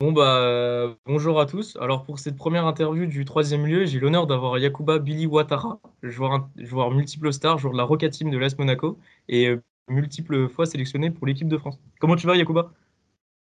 Bon 0.00 0.12
bah 0.12 0.36
euh, 0.36 0.94
bonjour 1.06 1.40
à 1.40 1.46
tous. 1.46 1.76
Alors 1.80 2.04
pour 2.04 2.20
cette 2.20 2.36
première 2.36 2.64
interview 2.66 3.04
du 3.06 3.24
troisième 3.24 3.66
lieu, 3.66 3.84
j'ai 3.84 3.98
l'honneur 3.98 4.28
d'avoir 4.28 4.56
Yakuba 4.56 5.00
Billy 5.00 5.26
Ouattara, 5.26 5.80
joueur, 6.04 6.48
joueur 6.56 6.92
multiple 6.92 7.32
star, 7.32 7.58
joueur 7.58 7.72
de 7.72 7.78
la 7.78 7.82
Roca 7.82 8.08
Team 8.08 8.30
de 8.30 8.38
l'AS 8.38 8.56
Monaco 8.58 8.96
et 9.26 9.48
euh, 9.48 9.60
multiple 9.88 10.48
fois 10.48 10.66
sélectionné 10.66 11.10
pour 11.10 11.26
l'équipe 11.26 11.48
de 11.48 11.58
France. 11.58 11.80
Comment 11.98 12.14
tu 12.14 12.28
vas 12.28 12.36
Yakuba? 12.36 12.72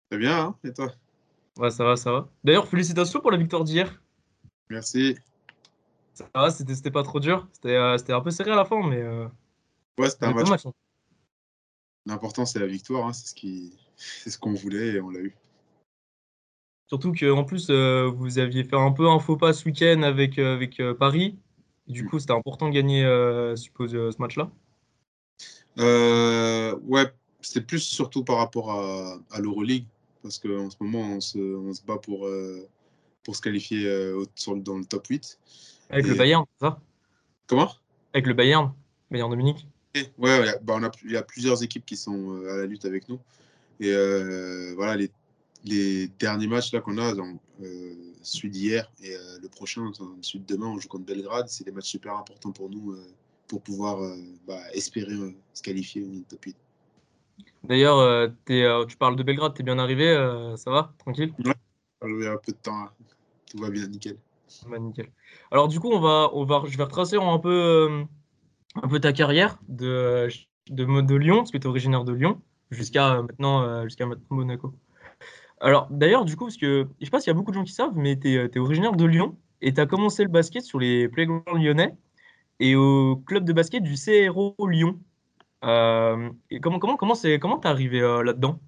Très 0.10 0.18
bien, 0.18 0.40
hein 0.40 0.56
et 0.64 0.74
toi? 0.74 0.92
Ouais 1.60 1.70
ça 1.70 1.84
va, 1.84 1.96
ça 1.96 2.12
va. 2.12 2.28
D'ailleurs 2.44 2.68
félicitations 2.68 3.20
pour 3.20 3.30
la 3.30 3.38
victoire 3.38 3.64
d'hier. 3.64 4.02
Merci. 4.72 5.16
Ça 6.16 6.26
va, 6.34 6.50
c'était 6.50 6.90
pas 6.90 7.04
trop 7.04 7.20
dur. 7.20 7.48
Euh, 7.66 8.00
c'était 8.00 8.14
un 8.14 8.22
peu 8.22 8.32
serré 8.32 8.50
à 8.50 8.56
la 8.56 8.66
fin, 8.66 8.82
mais... 8.82 9.08
ouais, 10.00 10.10
c'était 10.10 10.26
un 10.26 10.34
match. 10.34 10.66
Hein. 10.66 10.72
L'important 12.08 12.48
c'est 12.48 12.58
la 12.58 12.66
victoire, 12.66 13.06
hein. 13.06 13.14
c'est 13.14 13.28
ce 13.28 13.36
qui, 13.36 13.78
c'est 13.96 14.32
ce 14.32 14.40
qu'on 14.40 14.56
voulait 14.56 14.96
et 14.96 15.02
on 15.02 15.12
l'a 15.12 15.20
eu. 15.20 15.36
Surtout 16.88 17.12
qu'en 17.12 17.44
plus, 17.44 17.68
euh, 17.70 18.06
vous 18.08 18.40
aviez 18.40 18.64
fait 18.64 18.78
un 18.78 18.92
peu 18.92 19.10
un 19.10 19.20
faux 19.20 19.36
pas 19.36 19.52
ce 19.52 19.66
week-end 19.66 20.04
avec, 20.04 20.40
euh, 20.40 20.56
avec 20.56 20.80
euh, 20.80 20.94
Paris. 20.94 21.38
Du 21.88 22.04
mm. 22.04 22.10
coup, 22.10 22.20
c'était 22.20 22.34
important 22.34 22.70
de 22.70 22.74
gagner, 22.74 23.04
suppose, 23.56 23.92
ce 23.92 24.22
match-là 24.22 24.50
Ouais, 25.78 27.14
c'était 27.42 27.66
plus 27.66 27.80
surtout 27.80 28.24
par 28.24 28.38
rapport 28.38 28.72
à, 28.72 29.20
à 29.32 29.40
l'Euroleague. 29.40 29.86
Parce 30.24 30.40
qu'en 30.40 30.70
ce 30.70 30.78
moment, 30.80 31.02
on 31.02 31.22
se, 31.22 31.38
on 31.38 31.74
se 31.74 31.84
bat 31.84 31.98
pour, 31.98 32.28
pour 33.24 33.36
se 33.36 33.42
qualifier 33.42 33.86
dans 34.48 34.78
le 34.78 34.86
top 34.86 35.08
8. 35.08 35.40
Avec 35.90 36.08
le 36.08 36.16
Bayern, 36.16 36.46
c'est 36.60 36.68
ça? 36.68 36.80
Comment? 37.48 37.72
Avec 38.14 38.28
le 38.28 38.34
Bayern, 38.34 38.74
Bayern 39.12 39.30
Dominique. 39.30 39.68
Ouais, 39.96 40.40
ouais 40.40 40.56
bah, 40.64 40.80
il 41.06 41.12
y 41.12 41.18
a 41.18 41.24
plusieurs 41.24 41.64
équipes 41.64 41.86
qui 41.86 41.96
sont 41.96 42.44
à 42.50 42.58
la 42.58 42.66
lutte 42.66 42.86
avec 42.86 43.08
nous. 43.08 43.20
Et 43.80 43.94
voilà, 44.76 44.96
les 44.96 45.10
les 45.66 46.08
derniers 46.20 46.48
matchs 46.48 46.74
là 46.74 46.82
qu'on 46.82 46.98
a, 46.98 47.14
donc, 47.14 47.40
euh, 47.62 48.08
celui 48.28 48.50
d'hier 48.50 48.92
et 49.02 49.16
euh, 49.16 49.40
le 49.42 49.48
prochain, 49.48 49.92
celui 50.22 50.40
de 50.40 50.54
demain, 50.54 50.68
on 50.68 50.80
joue 50.80 50.90
contre 50.90 51.06
Belgrade. 51.06 51.48
C'est 51.48 51.64
des 51.64 51.72
matchs 51.72 51.90
super 51.90 52.16
importants 52.16 52.52
pour 52.52 52.70
nous 52.70 52.92
euh, 52.92 53.08
pour 53.48 53.62
pouvoir 53.62 54.04
euh, 54.04 54.16
bah, 54.46 54.60
espérer 54.74 55.16
se 55.54 55.62
qualifier 55.62 56.04
au 56.04 56.22
top 56.30 56.46
8. 56.46 56.56
D'ailleurs, 57.64 58.32
tu 58.46 58.98
parles 58.98 59.16
de 59.16 59.24
Belgrade, 59.24 59.54
tu 59.54 59.62
es 59.62 59.66
bien 59.66 59.80
arrivé, 59.80 60.14
ça 60.58 60.72
va? 60.72 60.94
Tranquille? 61.00 61.34
Ouais, 61.44 62.28
a 62.28 62.32
un 62.32 62.38
peu 62.38 62.52
de 62.52 62.58
temps, 62.58 62.76
hein. 62.76 62.92
tout 63.50 63.58
va 63.58 63.70
bien, 63.70 63.88
nickel. 63.88 64.18
Bah, 64.70 64.80
nickel. 64.80 65.10
Alors 65.52 65.68
du 65.68 65.80
coup, 65.80 65.92
on 65.92 66.00
va, 66.00 66.30
on 66.34 66.46
va, 66.46 66.64
je 66.68 66.78
vais 66.78 66.84
retracer 66.84 67.18
un 67.18 67.40
peu, 67.40 68.06
un 68.76 68.88
peu 68.88 69.00
ta 69.00 69.12
carrière 69.12 69.60
de, 69.68 70.30
de, 70.70 71.02
de 71.02 71.16
Lyon, 71.16 71.38
parce 71.38 71.52
que 71.52 71.58
tu 71.58 71.68
es 71.68 71.70
originaire 71.70 72.06
de 72.06 72.14
Lyon, 72.14 72.42
jusqu'à 72.72 73.22
maintenant, 73.22 73.84
jusqu'à 73.84 74.06
maintenant 74.06 74.38
Monaco. 74.38 74.74
Alors, 75.60 75.88
d'ailleurs, 75.90 76.26
du 76.26 76.36
coup, 76.36 76.46
parce 76.46 76.58
que 76.58 76.88
je 77.00 77.06
sais 77.06 77.12
pas 77.12 77.20
s'il 77.20 77.28
y 77.28 77.32
a 77.32 77.34
beaucoup 77.34 77.52
de 77.52 77.56
gens 77.56 77.64
qui 77.64 77.74
savent, 77.74 77.96
mais 77.96 78.18
tu 78.18 78.34
es, 78.34 78.38
euh, 78.38 78.62
originaire 78.62 78.94
de 78.94 79.06
Lyon 79.06 79.38
et 79.62 79.74
tu 79.74 79.82
as 79.82 79.88
commencé 79.88 80.24
le 80.24 80.30
basket 80.30 80.64
sur 80.64 80.80
les 80.80 81.10
playgrounds 81.10 81.44
lyonnais 81.60 81.96
et 82.60 82.76
au 82.76 83.18
club 83.26 83.44
de 83.44 83.54
basket 83.54 83.82
du 83.82 83.96
CRO 83.96 84.56
Lyon. 84.68 85.00
Euh, 85.64 86.30
et 86.52 86.60
comment 86.60 86.78
comment 86.78 86.98
comment 86.98 87.16
c'est 87.16 87.40
comment 87.40 87.58
t'es 87.58 87.68
arrivé 87.68 88.02
euh, 88.02 88.22
là-dedans? 88.22 88.60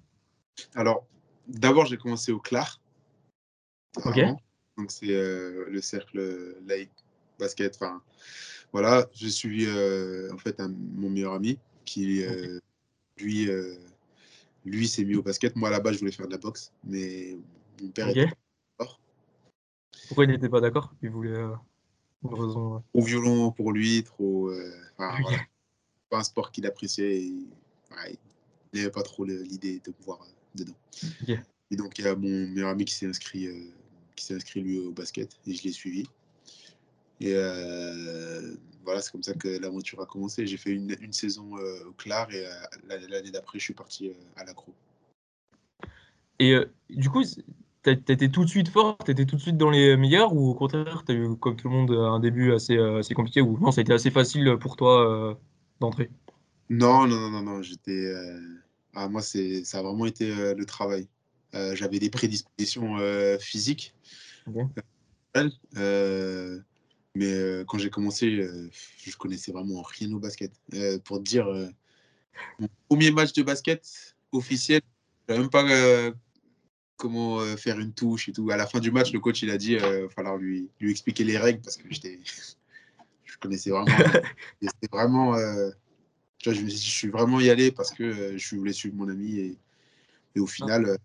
Alors, 0.74 1.06
d'abord, 1.46 1.86
j'ai 1.86 1.96
commencé 1.96 2.32
au 2.32 2.40
CLAR. 2.40 2.80
Ok. 4.04 4.20
Donc, 4.76 4.90
c'est 4.90 5.06
le 5.06 5.80
cercle 5.80 6.56
laïque 6.66 6.90
basket. 7.38 7.76
Enfin, 7.76 8.02
voilà, 8.72 9.06
je 9.14 9.28
suis 9.28 9.66
en 9.68 10.38
fait 10.38 10.58
mon 10.58 11.10
meilleur 11.10 11.34
ami 11.34 11.58
qui, 11.84 12.24
lui, 13.18 13.48
lui 14.64 14.88
s'est 14.88 15.04
mis 15.04 15.16
au 15.16 15.22
basket. 15.22 15.56
Moi, 15.56 15.70
là-bas, 15.70 15.92
je 15.92 15.98
voulais 15.98 16.12
faire 16.12 16.26
de 16.26 16.32
la 16.32 16.38
boxe, 16.38 16.72
mais 16.84 17.36
mon 17.82 17.88
père 17.88 18.08
était 18.08 18.26
pas 18.26 18.34
d'accord. 18.78 19.00
Pourquoi 20.08 20.24
il 20.24 20.30
n'était 20.30 20.48
pas 20.48 20.60
d'accord? 20.60 20.92
Il 21.02 21.10
voulait 21.10 21.30
euh, 21.30 21.54
raison. 22.24 22.82
Trop 22.92 23.02
violent 23.02 23.52
pour 23.52 23.72
lui, 23.72 24.02
trop. 24.02 24.50
Euh, 24.50 24.72
Pas 24.96 26.18
un 26.18 26.22
sport 26.22 26.50
qu'il 26.50 26.66
appréciait. 26.66 27.22
il 27.22 27.46
n'avait 28.74 28.90
pas 28.90 29.02
trop 29.02 29.24
l'idée 29.24 29.80
de 29.84 29.92
pouvoir 29.92 30.20
euh, 30.22 30.26
dedans. 30.54 30.76
Et 31.70 31.76
donc, 31.76 31.98
il 31.98 32.04
y 32.04 32.08
a 32.08 32.16
mon 32.16 32.48
meilleur 32.48 32.68
ami 32.70 32.84
qui 32.84 32.94
s'est 32.94 33.06
inscrit, 33.06 33.48
qui 34.16 34.24
s'est 34.24 34.34
inscrit 34.34 34.60
lui 34.60 34.80
au 34.80 34.90
basket 34.90 35.38
et 35.46 35.54
je 35.54 35.62
l'ai 35.62 35.72
suivi. 35.72 36.04
Et 37.20 37.34
voilà, 38.84 39.02
c'est 39.02 39.12
comme 39.12 39.22
ça 39.22 39.34
que 39.34 39.48
l'aventure 39.48 40.00
a 40.00 40.06
commencé. 40.06 40.46
J'ai 40.46 40.56
fait 40.56 40.70
une, 40.70 40.96
une 41.00 41.12
saison 41.12 41.56
euh, 41.58 41.88
au 41.88 41.92
Clar 41.92 42.30
et 42.32 42.46
euh, 42.46 42.98
l'année 43.08 43.30
d'après, 43.30 43.58
je 43.58 43.64
suis 43.64 43.74
parti 43.74 44.08
euh, 44.08 44.12
à 44.36 44.44
l'accro. 44.44 44.74
Et 46.38 46.56
du 46.88 47.10
coup, 47.10 47.22
tu 47.22 47.90
étais 47.90 48.30
tout 48.30 48.44
de 48.44 48.48
suite 48.48 48.68
fort, 48.68 48.96
tu 49.04 49.10
étais 49.10 49.26
tout 49.26 49.36
de 49.36 49.40
suite 49.40 49.58
dans 49.58 49.68
les 49.68 49.96
meilleurs 49.98 50.34
ou 50.34 50.48
au 50.48 50.54
contraire, 50.54 51.04
tu 51.04 51.12
as 51.12 51.14
eu, 51.14 51.36
comme 51.36 51.56
tout 51.56 51.68
le 51.68 51.74
monde, 51.74 51.90
un 51.90 52.18
début 52.18 52.52
assez, 52.52 52.78
assez 52.78 53.12
compliqué 53.12 53.42
ou 53.42 53.58
non, 53.58 53.70
ça 53.72 53.80
a 53.80 53.82
été 53.82 53.92
assez 53.92 54.10
facile 54.10 54.56
pour 54.58 54.76
toi 54.76 55.38
d'entrer? 55.80 56.08
Non, 56.70 57.06
non, 57.06 57.20
non, 57.20 57.30
non, 57.30 57.42
non 57.42 57.62
j'étais. 57.62 58.10
Ah, 58.94 59.06
moi, 59.08 59.20
c'est, 59.20 59.64
ça 59.64 59.80
a 59.80 59.82
vraiment 59.82 60.06
été 60.06 60.34
le 60.54 60.64
travail. 60.64 61.08
j'avais 61.52 61.98
des 61.98 62.08
prédispositions 62.08 62.96
physiques. 63.38 63.94
Mais 67.16 67.32
euh, 67.32 67.64
quand 67.64 67.78
j'ai 67.78 67.90
commencé, 67.90 68.48
je 69.04 69.16
connaissais 69.16 69.52
vraiment 69.52 69.82
rien 69.82 70.12
au 70.12 70.18
basket. 70.18 70.52
Pour 71.04 71.18
te 71.18 71.22
dire, 71.22 71.46
mon 72.58 72.68
premier 72.88 73.10
match 73.10 73.32
de 73.32 73.42
basket 73.42 74.14
officiel, 74.32 74.80
je 75.28 75.34
ne 75.34 75.36
savais 75.36 75.40
même 75.40 75.50
pas 75.50 76.14
comment 76.96 77.40
faire 77.56 77.80
une 77.80 77.92
touche 77.92 78.28
et 78.28 78.32
tout. 78.32 78.50
À 78.50 78.56
la 78.56 78.66
fin 78.66 78.78
du 78.78 78.90
match, 78.90 79.12
le 79.12 79.20
coach 79.20 79.42
il 79.42 79.50
a 79.50 79.58
dit 79.58 79.72
il 79.72 79.80
va 79.80 80.08
falloir 80.08 80.36
lui, 80.36 80.68
lui 80.80 80.90
expliquer 80.90 81.24
les 81.24 81.38
règles 81.38 81.60
parce 81.60 81.76
que 81.76 81.84
j'étais, 81.90 82.20
je 83.24 83.38
connaissais 83.38 83.70
vraiment. 83.70 83.96
C'était 84.62 84.88
vraiment. 84.92 85.36
je, 86.44 86.52
je, 86.52 86.66
suis 86.68 87.08
vraiment 87.08 87.40
y 87.40 87.50
allé 87.50 87.72
parce 87.72 87.90
que 87.90 88.36
je 88.38 88.56
voulais 88.56 88.72
suivre 88.72 88.94
mon 88.94 89.08
ami 89.08 89.36
et, 89.38 89.58
et 90.36 90.40
au 90.40 90.46
final. 90.46 90.98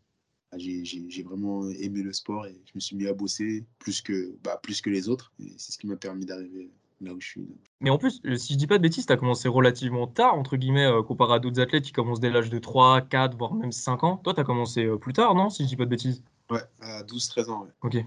Bah, 0.55 0.61
j'ai 0.63 1.23
vraiment 1.23 1.69
aimé 1.69 2.01
le 2.01 2.13
sport 2.13 2.45
et 2.45 2.55
je 2.65 2.71
me 2.75 2.79
suis 2.79 2.95
mis 2.95 3.07
à 3.07 3.13
bosser 3.13 3.65
plus 3.77 4.01
que, 4.01 4.35
bah, 4.43 4.59
plus 4.61 4.81
que 4.81 4.89
les 4.89 5.09
autres. 5.09 5.33
Et 5.39 5.51
c'est 5.57 5.73
ce 5.73 5.77
qui 5.77 5.87
m'a 5.87 5.97
permis 5.97 6.25
d'arriver 6.25 6.69
là 7.01 7.13
où 7.13 7.19
je 7.19 7.27
suis. 7.27 7.47
Mais 7.81 7.89
en 7.89 7.97
plus, 7.97 8.21
si 8.37 8.53
je 8.53 8.57
dis 8.57 8.67
pas 8.67 8.77
de 8.77 8.83
bêtises, 8.83 9.05
tu 9.05 9.11
as 9.11 9.17
commencé 9.17 9.49
relativement 9.49 10.07
tard, 10.07 10.35
entre 10.35 10.55
guillemets, 10.55 10.85
euh, 10.85 11.03
comparé 11.03 11.33
à 11.33 11.39
d'autres 11.39 11.59
athlètes 11.59 11.83
qui 11.83 11.91
commencent 11.91 12.21
dès 12.21 12.29
l'âge 12.29 12.49
de 12.49 12.57
3, 12.57 13.01
4, 13.01 13.37
voire 13.37 13.53
même 13.53 13.73
5 13.73 14.03
ans. 14.05 14.17
Toi, 14.17 14.33
tu 14.33 14.39
as 14.39 14.43
commencé 14.45 14.85
euh, 14.85 14.97
plus 14.97 15.11
tard, 15.11 15.35
non 15.35 15.49
Si 15.49 15.63
je 15.63 15.67
dis 15.67 15.75
pas 15.75 15.83
de 15.83 15.89
bêtises? 15.89 16.23
Ouais, 16.49 16.61
à 16.79 17.03
12, 17.03 17.27
13 17.27 17.49
ans. 17.49 17.63
Ouais. 17.63 17.69
Ok. 17.81 18.05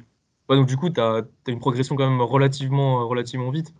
donc 0.49 0.67
du 0.67 0.79
coup, 0.79 0.89
tu 0.89 1.01
as, 1.01 1.19
as, 1.19 1.51
une 1.51 1.61
progression 1.61 1.97
quand 1.97 2.09
même 2.09 2.23
relativement, 2.23 3.03
euh, 3.03 3.05
relativement 3.05 3.51
vite. 3.51 3.75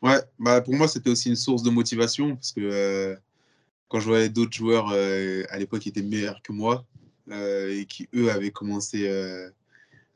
Ouais, 0.00 0.20
bah, 0.38 0.62
pour 0.62 0.74
moi, 0.74 0.88
c'était 0.88 1.10
aussi 1.10 1.28
une 1.28 1.36
source 1.36 1.62
de 1.62 1.68
motivation 1.68 2.34
parce 2.34 2.52
que 2.52 3.14
quand 3.88 4.00
je 4.00 4.06
voyais 4.06 4.30
d'autres 4.30 4.54
joueurs 4.54 4.88
à 4.88 5.58
l'époque 5.58 5.80
qui 5.80 5.90
étaient 5.90 6.02
meilleurs 6.02 6.40
que 6.40 6.52
moi, 6.52 6.86
et 7.30 7.86
qui, 7.86 8.08
eux, 8.14 8.30
avaient 8.30 8.50
commencé, 8.50 9.08
euh, 9.08 9.50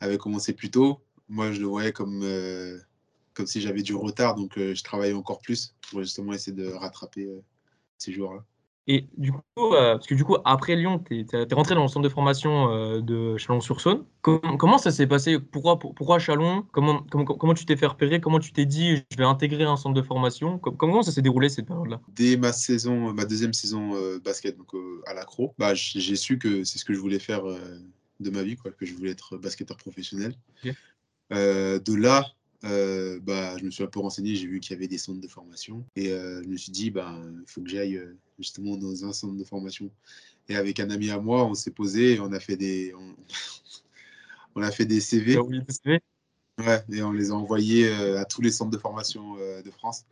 avaient 0.01 0.19
commencé 0.19 0.53
plus 0.53 0.71
tôt. 0.71 1.01
Moi, 1.29 1.53
je 1.53 1.61
le 1.61 1.67
voyais 1.67 1.93
comme, 1.93 2.23
euh, 2.23 2.79
comme 3.35 3.47
si 3.47 3.61
j'avais 3.61 3.83
du 3.83 3.95
retard, 3.95 4.35
donc 4.35 4.53
je 4.57 4.83
travaillais 4.83 5.15
encore 5.15 5.41
plus 5.41 5.75
pour 5.91 6.03
justement 6.03 6.33
essayer 6.33 6.57
de 6.57 6.69
rattraper 6.69 7.29
ces 7.99 8.13
joueurs-là. 8.13 8.45
Et 8.93 9.07
du 9.17 9.31
coup, 9.31 9.71
parce 9.71 10.05
que 10.05 10.17
du 10.17 10.25
coup, 10.25 10.37
après 10.45 10.75
Lyon, 10.75 10.99
tu 10.99 11.21
es, 11.21 11.55
rentré 11.55 11.77
dans 11.77 11.83
le 11.83 11.89
centre 11.89 12.03
de 12.03 12.09
formation 12.09 13.01
de 13.01 13.37
Chalon-sur-Saône. 13.37 14.05
comment 14.21 14.79
ça 14.79 14.91
s'est 14.91 15.07
passé? 15.07 15.39
Pourquoi, 15.39 15.79
pourquoi 15.79 16.19
Chalon? 16.19 16.67
Comment, 16.73 17.07
comment, 17.09 17.25
comment, 17.25 17.55
tu 17.55 17.65
t'es 17.65 17.77
fait 17.77 17.87
repérer? 17.87 18.21
Comment 18.21 18.41
tu 18.41 18.53
t'es 18.53 18.67
dit, 18.67 18.97
je 19.13 19.17
vais 19.17 19.25
intégrer 19.25 19.63
un 19.63 19.77
centre 19.77 19.95
de 19.95 20.03
formation? 20.03 20.59
Comment 20.59 21.05
ça 21.05 21.13
s'est 21.13 21.23
déroulé 21.23 21.49
cette 21.49 21.67
période-là? 21.67 22.01
Dès 22.17 22.37
ma 22.37 22.53
saison, 22.53 23.13
ma 23.13 23.27
deuxième 23.27 23.53
saison 23.53 23.93
basket 24.25 24.59
donc, 24.59 24.73
à 25.07 25.15
l'accro, 25.15 25.55
bah, 25.57 25.73
j'ai 25.75 26.17
su 26.17 26.41
que 26.41 26.65
c'est 26.65 26.81
ce 26.81 26.85
que 26.85 26.93
je 26.93 26.99
voulais 26.99 27.21
faire 27.21 27.45
de 27.45 28.31
ma 28.31 28.43
vie, 28.43 28.57
quoi, 28.57 28.73
que 28.73 28.87
je 28.87 28.95
voulais 28.95 29.13
être 29.13 29.37
basketteur 29.37 29.77
professionnel. 29.77 30.35
de 31.31 31.95
là, 31.95 32.27
euh, 32.65 33.19
bah, 33.21 33.57
je 33.59 33.65
me 33.65 33.71
suis 33.71 33.83
un 33.83 33.87
peu 33.87 34.01
renseigné, 34.01 34.35
j'ai 34.35 34.47
vu 34.47 34.61
qu'il 34.61 34.73
y 34.73 34.77
avait 34.77 34.89
des 34.89 34.99
centres 34.99 35.21
de 35.21 35.29
formation 35.29 35.85
et 35.97 36.13
euh, 36.13 36.43
je 36.43 36.49
me 36.49 36.57
suis 36.57 36.73
dit, 36.73 36.91
bah, 36.91 37.19
il 37.25 37.47
faut 37.47 37.63
que 37.63 37.71
j'aille 37.71 37.97
euh, 37.97 38.17
justement 38.39 38.77
dans 38.77 39.05
un 39.05 39.13
centre 39.13 39.35
de 39.35 39.45
formation. 39.45 39.91
Et 40.49 40.57
avec 40.57 40.81
un 40.81 40.91
ami 40.91 41.11
à 41.11 41.19
moi, 41.19 41.47
on 41.47 41.55
s'est 41.55 41.71
posé 41.71 42.15
et 42.15 42.21
on 42.21 42.33
a 42.33 42.41
fait 42.41 42.57
des, 42.57 42.93
on, 44.55 44.63
a 44.63 44.71
fait 44.71 44.85
des 44.85 45.01
CV. 45.01 45.39
Ouais, 46.59 46.85
et 46.93 47.03
on 47.03 47.13
les 47.13 47.31
a 47.31 47.35
envoyés 47.35 47.91
à 47.91 48.25
tous 48.27 48.43
les 48.43 48.51
centres 48.51 48.71
de 48.71 48.77
formation 48.77 49.37
de 49.37 49.71
France. 49.71 50.05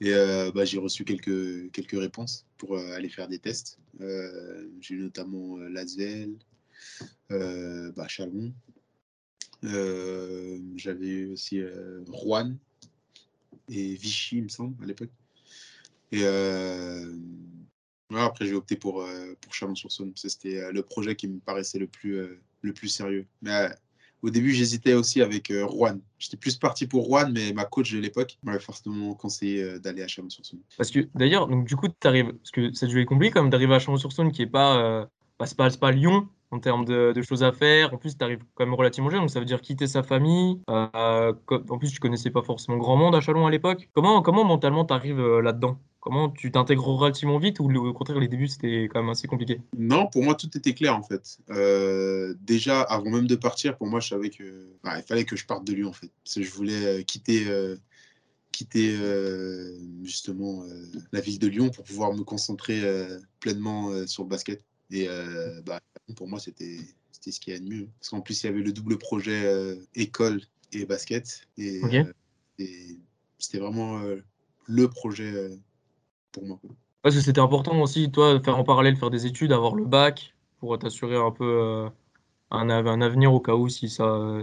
Et 0.00 0.12
bah, 0.54 0.64
j'ai 0.64 0.78
reçu 0.78 1.04
quelques, 1.04 1.70
quelques 1.72 1.98
réponses 2.00 2.46
pour 2.56 2.78
aller 2.78 3.10
faire 3.10 3.28
des 3.28 3.38
tests. 3.38 3.78
j'ai 4.00 4.94
eu 4.94 4.98
notamment 4.98 5.58
Lasvel, 5.58 6.36
bah, 7.28 8.08
Chalon, 8.08 8.54
euh, 9.64 10.58
j'avais 10.76 11.26
aussi 11.26 11.60
euh, 11.60 12.04
Juan 12.06 12.56
et 13.68 13.94
Vichy, 13.94 14.38
il 14.38 14.44
me 14.44 14.48
semble, 14.48 14.82
à 14.82 14.86
l'époque. 14.86 15.10
Et 16.10 16.20
euh, 16.22 17.16
après, 18.14 18.46
j'ai 18.46 18.54
opté 18.54 18.76
pour, 18.76 19.04
pour 19.40 19.54
Chalon-sur-Saône. 19.54 20.12
C'était 20.16 20.70
le 20.70 20.82
projet 20.82 21.16
qui 21.16 21.28
me 21.28 21.38
paraissait 21.38 21.78
le 21.78 21.86
plus, 21.86 22.20
le 22.60 22.72
plus 22.74 22.88
sérieux. 22.88 23.26
Mais 23.40 23.70
au 24.20 24.28
début, 24.28 24.52
j'hésitais 24.52 24.92
aussi 24.92 25.22
avec 25.22 25.50
Juan. 25.50 26.00
J'étais 26.18 26.36
plus 26.36 26.58
parti 26.58 26.86
pour 26.86 27.06
Juan, 27.06 27.32
mais 27.32 27.54
ma 27.54 27.64
coach 27.64 27.92
de 27.92 27.98
l'époque 27.98 28.36
m'avait 28.42 28.58
forcément 28.58 29.14
conseillé 29.14 29.78
d'aller 29.78 30.02
à 30.02 30.08
Chalon-sur-Saône. 30.08 30.60
Parce 30.76 30.90
que 30.90 31.08
d'ailleurs, 31.14 31.48
donc 31.48 31.66
du 31.66 31.74
coup, 31.74 31.88
tu 31.88 32.06
arrives, 32.06 32.34
parce 32.34 32.50
que 32.50 32.74
ça 32.74 32.86
devait 32.86 33.02
être 33.02 33.08
compliqué 33.08 33.32
quand 33.32 33.42
même 33.42 33.50
d'arriver 33.50 33.74
à 33.74 33.78
Chalon-sur-Saône, 33.78 34.32
qui 34.32 34.42
est 34.42 34.46
pas, 34.46 35.08
bah, 35.38 35.46
pas, 35.56 35.70
pas, 35.70 35.92
Lyon 35.92 36.28
en 36.52 36.60
termes 36.60 36.84
de, 36.84 37.20
choses 37.22 37.42
à 37.42 37.52
faire. 37.52 37.92
En 37.92 37.96
plus, 37.96 38.16
tu 38.16 38.24
arrives 38.24 38.44
quand 38.54 38.64
même 38.64 38.74
relativement 38.74 39.10
jeune, 39.10 39.20
donc 39.20 39.30
ça 39.30 39.40
veut 39.40 39.46
dire 39.46 39.60
quitter 39.60 39.86
sa 39.86 40.02
famille. 40.02 40.60
en 40.68 41.78
plus, 41.78 41.92
tu 41.92 41.98
connaissais 41.98 42.30
pas 42.30 42.42
forcément 42.42 42.78
grand 42.78 42.96
monde 42.96 43.14
à 43.14 43.20
Chalon 43.20 43.46
à 43.46 43.50
l'époque. 43.50 43.88
Comment, 43.94 44.22
comment 44.22 44.44
mentalement 44.44 44.84
tu 44.84 44.94
arrives 44.94 45.20
là-dedans? 45.20 45.78
Comment 46.02 46.30
tu 46.30 46.50
t'intègres 46.50 46.88
relativement 46.88 47.38
vite 47.38 47.60
ou 47.60 47.72
au 47.72 47.92
contraire 47.92 48.18
les 48.18 48.26
débuts 48.26 48.48
c'était 48.48 48.88
quand 48.92 49.00
même 49.02 49.10
assez 49.10 49.28
compliqué? 49.28 49.60
Non, 49.78 50.08
pour 50.08 50.24
moi 50.24 50.34
tout 50.34 50.50
était 50.58 50.74
clair 50.74 50.96
en 50.96 51.02
fait. 51.04 51.38
Euh, 51.50 52.34
déjà 52.40 52.82
avant 52.82 53.08
même 53.08 53.28
de 53.28 53.36
partir, 53.36 53.76
pour 53.76 53.86
moi 53.86 54.00
je 54.00 54.08
savais 54.08 54.28
que 54.28 54.66
bah, 54.82 54.98
il 54.98 55.04
fallait 55.04 55.24
que 55.24 55.36
je 55.36 55.46
parte 55.46 55.64
de 55.64 55.72
Lyon 55.72 55.90
en 55.90 55.92
fait. 55.92 56.10
Parce 56.24 56.34
que 56.34 56.42
je 56.42 56.50
voulais 56.50 56.86
euh, 56.86 57.02
quitter, 57.02 57.46
euh, 57.46 57.76
quitter 58.50 58.96
justement 60.02 60.64
la 61.12 61.20
ville 61.20 61.38
de 61.38 61.46
Lyon 61.46 61.70
pour 61.70 61.84
pouvoir 61.84 62.12
me 62.12 62.24
concentrer 62.24 62.82
pleinement 63.38 64.04
sur 64.08 64.24
le 64.24 64.28
basket. 64.28 64.64
Et 64.90 65.06
bah, 65.64 65.78
pour 66.12 66.28
moi 66.28 66.38
c'était 66.40 66.78
ce 67.12 67.40
qui 67.40 67.50
est 67.50 67.60
de 67.60 67.68
mieux. 67.68 67.88
Parce 67.98 68.10
qu'en 68.10 68.20
plus 68.20 68.42
il 68.42 68.46
y 68.46 68.48
avait 68.48 68.62
le 68.62 68.72
double 68.72 68.98
projet 68.98 69.76
école 69.94 70.40
et 70.72 70.84
basket. 70.86 71.46
Et, 71.58 71.80
et 72.58 72.98
c'était 73.38 73.58
vraiment 73.58 74.02
le 74.66 74.88
projet 74.88 75.50
pour 76.32 76.44
moi. 76.46 76.58
Parce 77.02 77.16
que 77.16 77.20
c'était 77.20 77.40
important 77.40 77.80
aussi, 77.80 78.10
toi, 78.10 78.34
de 78.34 78.38
faire 78.38 78.56
en 78.56 78.64
parallèle, 78.64 78.96
faire 78.96 79.10
des 79.10 79.26
études, 79.26 79.52
avoir 79.52 79.74
le 79.74 79.84
bac 79.84 80.34
pour 80.58 80.78
t'assurer 80.78 81.16
un 81.16 81.32
peu 81.32 81.44
euh, 81.44 81.88
un, 82.52 82.70
un, 82.70 83.00
avenir 83.00 83.34
au 83.34 83.40
cas 83.40 83.54
où 83.54 83.68
si 83.68 83.88
ça, 83.88 84.38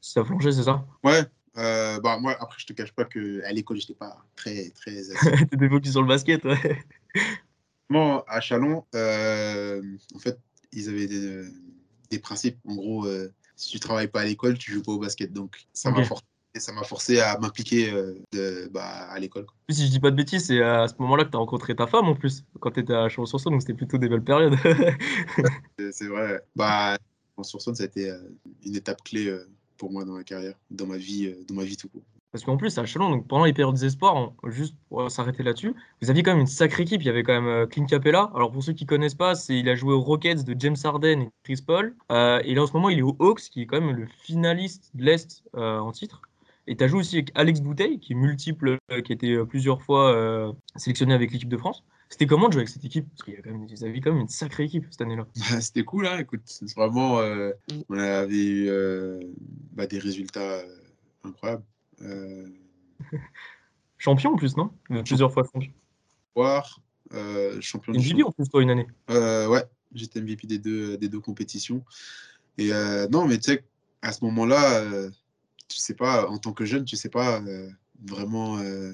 si 0.00 0.12
ça 0.12 0.24
flanchait, 0.24 0.52
c'est 0.52 0.62
ça? 0.62 0.86
Ouais. 1.02 1.24
Euh, 1.58 1.98
bah, 2.00 2.18
moi, 2.18 2.36
après, 2.38 2.58
je 2.60 2.66
te 2.66 2.72
cache 2.72 2.92
pas 2.92 3.04
qu'à 3.04 3.50
l'école, 3.50 3.78
j'étais 3.78 3.94
pas 3.94 4.24
très. 4.36 4.70
très 4.70 4.92
T'étais 5.50 5.68
focus 5.68 5.92
sur 5.92 6.02
le 6.02 6.08
basket, 6.08 6.44
ouais. 6.44 6.84
Moi, 7.88 8.24
à 8.28 8.40
Chalon, 8.40 8.84
euh, 8.94 9.82
en 10.14 10.18
fait, 10.18 10.38
ils 10.72 10.88
avaient 10.88 11.06
des, 11.06 11.44
des 12.10 12.18
principes. 12.18 12.58
En 12.66 12.74
gros, 12.74 13.06
si 13.56 13.70
tu 13.70 13.80
travailles 13.80 14.08
pas 14.08 14.20
à 14.20 14.24
l'école, 14.24 14.58
tu 14.58 14.72
joues 14.72 14.82
pas 14.82 14.92
au 14.92 14.98
basket. 14.98 15.32
Donc, 15.32 15.66
ça 15.72 15.90
m'a 15.90 16.04
forcé 16.04 16.24
et 16.56 16.60
ça 16.60 16.72
m'a 16.72 16.82
forcé 16.82 17.20
à 17.20 17.38
m'impliquer 17.38 17.92
euh, 17.92 18.68
bah, 18.70 18.86
à 19.10 19.18
l'école. 19.18 19.46
Si 19.68 19.86
je 19.86 19.90
dis 19.90 20.00
pas 20.00 20.10
de 20.10 20.16
bêtises, 20.16 20.46
c'est 20.46 20.62
à 20.62 20.88
ce 20.88 20.94
moment-là 21.00 21.24
que 21.24 21.30
tu 21.30 21.36
as 21.36 21.40
rencontré 21.40 21.76
ta 21.76 21.86
femme 21.86 22.06
en 22.06 22.14
plus, 22.14 22.44
quand 22.60 22.70
tu 22.70 22.80
étais 22.80 22.94
à 22.94 23.08
Champs-sur-Saône, 23.08 23.52
donc 23.52 23.62
c'était 23.62 23.74
plutôt 23.74 23.98
des 23.98 24.08
belles 24.08 24.24
périodes. 24.24 24.56
c'est 25.92 26.08
vrai. 26.08 26.40
Bah, 26.56 26.96
Champs-sur-Saône, 27.36 27.74
ça 27.74 27.84
a 27.84 27.86
été 27.86 28.10
euh, 28.10 28.18
une 28.64 28.74
étape 28.74 29.02
clé 29.04 29.28
euh, 29.28 29.46
pour 29.76 29.92
moi 29.92 30.04
dans 30.04 30.14
ma 30.14 30.24
carrière, 30.24 30.54
dans 30.70 30.86
ma 30.86 30.96
vie, 30.96 31.32
dans 31.46 31.54
ma 31.54 31.64
vie 31.64 31.76
tout 31.76 31.88
court. 31.88 32.04
Parce 32.36 32.44
qu'en 32.44 32.56
plus, 32.56 32.76
à 32.78 32.84
Chalon, 32.84 33.10
donc 33.10 33.26
pendant 33.26 33.44
les 33.44 33.52
périodes 33.52 33.74
des 33.74 33.86
espoirs, 33.86 34.32
juste 34.46 34.76
pour 34.88 35.10
s'arrêter 35.10 35.42
là-dessus, 35.42 35.74
vous 36.02 36.10
aviez 36.10 36.22
quand 36.22 36.32
même 36.32 36.40
une 36.40 36.46
sacrée 36.46 36.82
équipe. 36.82 37.02
Il 37.02 37.06
y 37.06 37.10
avait 37.10 37.22
quand 37.22 37.40
même 37.40 37.66
Clint 37.66 37.86
Capella. 37.86 38.30
Alors 38.34 38.52
pour 38.52 38.62
ceux 38.62 38.72
qui 38.72 38.86
connaissent 38.86 39.14
pas, 39.14 39.34
c'est 39.34 39.58
il 39.58 39.68
a 39.68 39.74
joué 39.74 39.94
aux 39.94 40.02
Rockets 40.02 40.44
de 40.44 40.54
James 40.58 40.76
Harden 40.82 41.22
et 41.22 41.30
Chris 41.44 41.62
Paul. 41.66 41.94
et 42.10 42.54
là 42.54 42.62
en 42.62 42.66
ce 42.66 42.72
moment, 42.72 42.90
il 42.90 42.98
est 42.98 43.02
aux 43.02 43.16
Hawks, 43.18 43.40
qui 43.50 43.62
est 43.62 43.66
quand 43.66 43.80
même 43.80 43.96
le 43.96 44.06
finaliste 44.06 44.90
de 44.94 45.04
l'Est 45.04 45.42
en 45.54 45.92
titre. 45.92 46.22
Et 46.66 46.76
tu 46.76 46.84
as 46.84 46.88
joué 46.88 47.00
aussi 47.00 47.16
avec 47.16 47.30
Alex 47.34 47.60
Bouteille, 47.60 48.00
qui 48.00 48.12
est 48.12 48.16
multiple, 48.16 48.78
euh, 48.90 49.00
qui 49.00 49.12
a 49.12 49.14
été 49.14 49.32
euh, 49.32 49.44
plusieurs 49.44 49.82
fois 49.82 50.12
euh, 50.12 50.52
sélectionné 50.74 51.14
avec 51.14 51.30
l'équipe 51.30 51.48
de 51.48 51.56
France. 51.56 51.84
C'était 52.08 52.26
comment 52.26 52.48
de 52.48 52.52
jouer 52.52 52.60
avec 52.60 52.68
cette 52.68 52.84
équipe? 52.84 53.08
Parce 53.10 53.22
qu'il 53.22 53.34
y 53.34 53.36
a 53.36 53.42
quand 53.42 53.50
même, 53.50 53.66
ils 53.68 53.84
avaient 53.84 54.00
quand 54.00 54.12
même 54.12 54.22
une 54.22 54.28
sacrée 54.28 54.64
équipe 54.64 54.86
cette 54.90 55.00
année-là. 55.00 55.26
Bah, 55.36 55.60
c'était 55.60 55.84
cool, 55.84 56.06
hein, 56.06 56.18
écoute. 56.18 56.42
Vraiment, 56.76 57.20
on 57.88 57.98
avait 57.98 58.46
eu 58.46 58.70
bah, 59.72 59.86
des 59.86 59.98
résultats 59.98 60.62
incroyables. 61.24 61.64
champion 63.98 64.32
en 64.32 64.36
plus, 64.36 64.56
non? 64.56 64.70
Plusieurs 65.04 65.32
fois 65.32 65.44
champion. 65.44 65.72
Voir, 66.34 66.80
champion 67.60 67.92
MVP 67.92 68.08
champion. 68.08 68.26
en 68.28 68.32
plus, 68.32 68.48
toi, 68.48 68.62
une 68.62 68.70
année 68.70 68.86
Ouais, 69.08 69.64
j'étais 69.94 70.20
MVP 70.20 70.46
des 70.46 70.58
deux, 70.58 70.96
des 70.98 71.08
deux 71.08 71.20
compétitions. 71.20 71.84
Et 72.58 72.70
non, 73.10 73.26
mais 73.26 73.38
tu 73.38 73.52
sais, 73.52 73.64
à 74.02 74.12
ce 74.12 74.24
moment-là, 74.24 75.10
tu 75.68 75.78
sais 75.78 75.94
pas, 75.94 76.28
en 76.28 76.38
tant 76.38 76.52
que 76.52 76.64
jeune, 76.64 76.84
tu 76.84 76.96
sais 76.96 77.08
pas 77.08 77.40
euh, 77.42 77.68
vraiment 78.04 78.58
euh, 78.58 78.92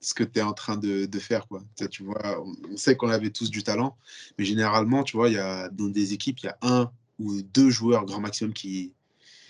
ce 0.00 0.14
que 0.14 0.24
tu 0.24 0.38
es 0.38 0.42
en 0.42 0.52
train 0.52 0.76
de, 0.76 1.06
de 1.06 1.18
faire. 1.18 1.46
Quoi. 1.46 1.62
Tu, 1.90 2.02
vois, 2.02 2.42
on, 2.70 2.76
sait 2.76 2.96
qu'on 2.96 3.08
avait 3.08 3.30
tous 3.30 3.50
du 3.50 3.62
talent, 3.62 3.96
mais 4.38 4.44
généralement, 4.44 5.02
tu 5.02 5.16
vois, 5.16 5.28
y 5.30 5.38
a, 5.38 5.68
dans 5.68 5.88
des 5.88 6.12
équipes, 6.12 6.40
il 6.40 6.46
y 6.46 6.48
a 6.48 6.58
un 6.62 6.90
ou 7.18 7.42
deux 7.42 7.70
joueurs 7.70 8.04
grand 8.04 8.20
maximum 8.20 8.52
qui, 8.52 8.92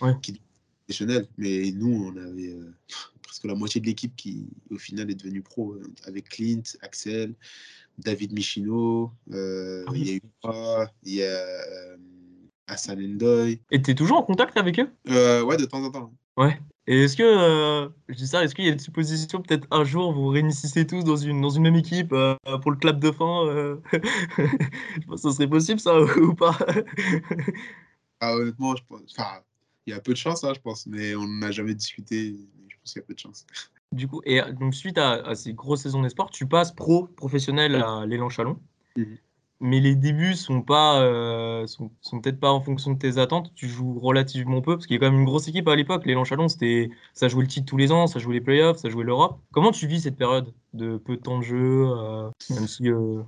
ouais. 0.01 0.13
qui 0.21 0.41
professionnels. 0.85 1.27
Mais 1.37 1.71
nous, 1.71 2.11
on 2.11 2.17
avait 2.17 2.53
euh, 2.53 2.73
presque 3.33 3.45
la 3.45 3.55
moitié 3.55 3.81
de 3.81 3.87
l'équipe 3.87 4.15
qui, 4.15 4.45
au 4.69 4.77
final, 4.77 5.09
est 5.09 5.15
devenue 5.15 5.41
pro, 5.41 5.75
avec 6.05 6.29
Clint, 6.29 6.61
Axel, 6.83 7.33
David 7.97 8.31
Michino, 8.31 9.11
ah 9.31 9.91
il 9.95 10.07
y 10.07 10.11
a 10.11 10.15
eu 10.17 10.21
moi, 10.43 10.91
il 11.01 11.15
y 11.15 11.23
a 11.23 11.43
Hassan 12.67 12.99
Endoy. 12.99 13.59
Et 13.71 13.81
tu 13.81 13.89
es 13.89 13.95
toujours 13.95 14.17
en 14.17 14.23
contact 14.23 14.55
avec 14.55 14.79
eux? 14.79 14.91
Ouais, 15.07 15.57
de 15.57 15.65
temps 15.65 15.83
en 15.83 15.89
temps. 15.89 16.13
Ouais. 16.37 16.59
Et 16.85 17.05
est-ce 17.05 17.17
que, 17.17 17.23
euh, 17.23 17.89
je 18.07 18.15
dis 18.15 18.27
ça, 18.27 18.43
est-ce 18.43 18.53
qu'il 18.53 18.65
y 18.65 18.69
a 18.69 18.73
une 18.73 18.79
supposition, 18.79 19.41
peut-être 19.41 19.67
un 19.71 19.83
jour, 19.83 20.13
vous 20.13 20.27
réunissez 20.27 20.85
tous 20.85 21.03
dans 21.03 21.15
une, 21.15 21.41
dans 21.41 21.49
une 21.49 21.63
même 21.63 21.75
équipe 21.75 22.13
euh, 22.13 22.35
pour 22.61 22.69
le 22.69 22.77
clap 22.77 22.99
de 22.99 23.11
fin 23.11 23.47
euh, 23.47 23.77
Je 23.93 25.05
pense 25.07 25.23
que 25.23 25.29
ce 25.29 25.35
serait 25.37 25.47
possible, 25.47 25.79
ça, 25.79 25.99
ou 26.17 26.35
pas? 26.35 26.55
Ah, 28.19 28.35
Honnêtement, 28.35 28.75
je 28.75 28.83
pense. 28.87 29.01
Enfin, 29.17 29.41
il 29.85 29.91
y 29.91 29.93
a 29.93 29.99
peu 29.99 30.13
de 30.13 30.17
chance, 30.17 30.43
hein, 30.43 30.53
je 30.53 30.59
pense, 30.59 30.85
mais 30.87 31.15
on 31.15 31.27
n'a 31.27 31.51
jamais 31.51 31.73
discuté. 31.73 32.35
Je 32.69 32.72
pense 32.83 32.93
qu'il 32.93 33.01
y 33.01 33.03
a 33.03 33.07
peu 33.07 33.13
de 33.13 33.19
chance. 33.19 33.45
Du 33.91 34.07
coup, 34.07 34.21
et 34.25 34.41
donc, 34.59 34.73
suite 34.75 34.97
à, 34.97 35.35
ces 35.35 35.53
grosses 35.53 35.81
saisons 35.81 36.01
d'espoir, 36.01 36.29
tu 36.29 36.45
passes 36.45 36.71
pro 36.71 37.07
professionnel 37.07 37.75
à 37.75 38.05
l'élan 38.05 38.29
Chalon. 38.29 38.59
Mmh 38.95 39.03
mais 39.63 39.79
les 39.79 39.95
débuts 39.95 40.35
sont 40.35 40.61
pas 40.61 41.01
euh, 41.01 41.65
sont, 41.67 41.89
sont 42.01 42.19
peut-être 42.19 42.39
pas 42.39 42.51
en 42.51 42.59
fonction 42.59 42.91
de 42.91 42.99
tes 42.99 43.17
attentes. 43.17 43.53
Tu 43.55 43.69
joues 43.69 43.97
relativement 43.97 44.61
peu 44.61 44.75
parce 44.75 44.85
qu'il 44.85 44.95
y 44.95 44.97
a 44.97 44.99
quand 44.99 45.09
même 45.09 45.21
une 45.21 45.25
grosse 45.25 45.47
équipe 45.47 45.69
à 45.69 45.75
l'époque. 45.77 46.05
Les 46.05 46.21
Chalon, 46.25 46.49
c'était 46.49 46.89
ça 47.13 47.29
jouait 47.29 47.43
le 47.43 47.47
titre 47.47 47.65
tous 47.65 47.77
les 47.77 47.93
ans, 47.93 48.05
ça 48.05 48.19
jouait 48.19 48.33
les 48.33 48.41
playoffs, 48.41 48.79
ça 48.79 48.89
jouait 48.89 49.05
l'Europe. 49.05 49.39
Comment 49.53 49.71
tu 49.71 49.87
vis 49.87 50.01
cette 50.01 50.17
période 50.17 50.53
de 50.73 50.97
peu 50.97 51.15
de 51.15 51.21
temps 51.21 51.39
de 51.39 51.43
jeu, 51.43 51.87
euh, 51.87 52.29
même 52.49 52.67
si 52.67 52.89
euh, 52.89 53.23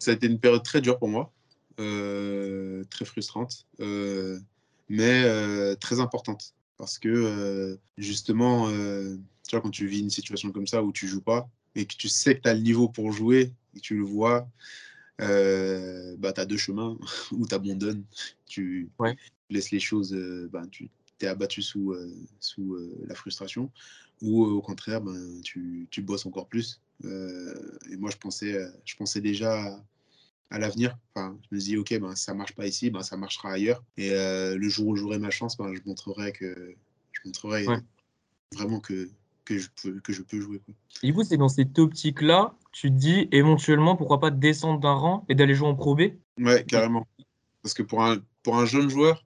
ça 0.00 0.10
a 0.10 0.14
été 0.14 0.26
une 0.26 0.40
période 0.40 0.64
très 0.64 0.80
dure 0.80 0.98
pour 0.98 1.08
moi, 1.08 1.30
très 1.76 3.04
frustrante, 3.04 3.66
mais 4.88 5.76
très 5.76 6.00
importante 6.00 6.54
parce 6.78 6.98
que 6.98 7.78
justement, 7.98 8.70
tu 8.70 9.50
vois, 9.50 9.60
quand 9.60 9.70
tu 9.70 9.86
vis 9.86 10.00
une 10.00 10.10
situation 10.10 10.52
comme 10.52 10.66
ça 10.66 10.82
où 10.82 10.92
tu 10.92 11.06
joues 11.08 11.20
pas 11.20 11.48
et 11.74 11.86
que 11.86 11.94
tu 11.96 12.08
sais 12.08 12.36
que 12.36 12.42
tu 12.42 12.48
as 12.48 12.54
le 12.54 12.60
niveau 12.60 12.88
pour 12.88 13.12
jouer 13.12 13.52
et 13.74 13.80
que 13.80 13.84
tu 13.84 13.96
le 13.96 14.04
vois, 14.04 14.48
euh, 15.20 16.16
bah, 16.18 16.32
tu 16.32 16.40
as 16.40 16.46
deux 16.46 16.56
chemins 16.56 16.96
où 17.32 17.46
tu 17.46 17.54
abandonnes, 17.54 18.04
tu 18.46 18.90
laisses 19.50 19.70
les 19.70 19.80
choses, 19.80 20.14
euh, 20.14 20.48
bah, 20.52 20.62
tu 20.70 20.90
es 21.20 21.26
abattu 21.26 21.62
sous, 21.62 21.92
euh, 21.92 22.14
sous 22.40 22.78
la 23.06 23.14
frustration, 23.14 23.70
ou 24.22 24.44
au 24.44 24.60
contraire, 24.60 25.00
ben, 25.00 25.40
tu, 25.42 25.88
tu, 25.90 26.02
bosses 26.02 26.26
encore 26.26 26.48
plus. 26.48 26.80
et 27.04 27.96
moi, 27.96 28.10
je 28.10 28.16
pensais, 28.16 28.68
je 28.84 28.96
pensais 28.96 29.20
déjà 29.20 29.82
à, 30.50 30.58
l'avenir. 30.58 30.96
Enfin, 31.14 31.38
je 31.50 31.56
me 31.56 31.60
dis, 31.60 31.76
ok, 31.76 31.98
ben, 31.98 32.14
ça 32.16 32.34
marche 32.34 32.54
pas 32.54 32.66
ici, 32.66 32.90
ben, 32.90 33.02
ça 33.02 33.16
marchera 33.16 33.52
ailleurs. 33.52 33.82
Et 33.96 34.10
le 34.10 34.68
jour 34.68 34.88
où 34.88 34.96
j'aurai 34.96 35.18
ma 35.18 35.30
chance, 35.30 35.56
ben, 35.56 35.74
je 35.74 35.80
montrerai 35.86 36.32
que 36.32 36.74
je 37.12 37.20
montrerai 37.24 37.66
vraiment 38.54 38.80
que, 38.80 39.08
que 39.44 39.58
je 39.58 39.68
peux, 39.82 40.00
que 40.00 40.12
je 40.12 40.22
peux 40.22 40.40
jouer. 40.40 40.60
Quoi. 40.60 40.74
Et 41.02 41.12
vous, 41.12 41.22
c'est 41.22 41.36
dans 41.36 41.48
cette 41.48 41.78
optique-là, 41.78 42.54
tu 42.72 42.90
te 42.90 42.96
dis 42.96 43.28
éventuellement, 43.32 43.96
pourquoi 43.96 44.20
pas 44.20 44.30
descendre 44.30 44.80
d'un 44.80 44.92
rang 44.92 45.24
et 45.28 45.34
d'aller 45.34 45.54
jouer 45.54 45.68
en 45.68 45.74
Pro 45.74 45.94
B? 45.94 46.02
Ouais, 46.38 46.64
carrément. 46.64 47.06
Parce 47.62 47.74
que 47.74 47.82
pour 47.82 48.02
un, 48.02 48.18
pour 48.42 48.56
un 48.56 48.66
jeune 48.66 48.88
joueur, 48.88 49.24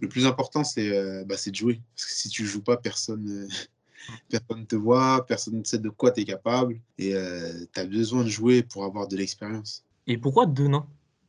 le 0.00 0.08
plus 0.08 0.26
important, 0.26 0.64
c'est 0.64 0.96
euh, 0.96 1.24
bah, 1.24 1.36
de 1.46 1.54
jouer. 1.54 1.80
Parce 1.94 2.06
que 2.06 2.12
si 2.12 2.28
tu 2.28 2.46
joues 2.46 2.62
pas, 2.62 2.76
personne 2.76 3.24
ne 3.24 3.46
personne 4.28 4.66
te 4.66 4.76
voit, 4.76 5.24
personne 5.26 5.58
ne 5.58 5.64
sait 5.64 5.78
de 5.78 5.88
quoi 5.88 6.10
tu 6.10 6.20
es 6.20 6.24
capable. 6.24 6.80
Et 6.98 7.14
euh, 7.14 7.64
tu 7.72 7.80
as 7.80 7.86
besoin 7.86 8.24
de 8.24 8.28
jouer 8.28 8.62
pour 8.62 8.84
avoir 8.84 9.08
de 9.08 9.16
l'expérience. 9.16 9.84
Et 10.06 10.18
pourquoi 10.18 10.46
Denain? 10.46 10.86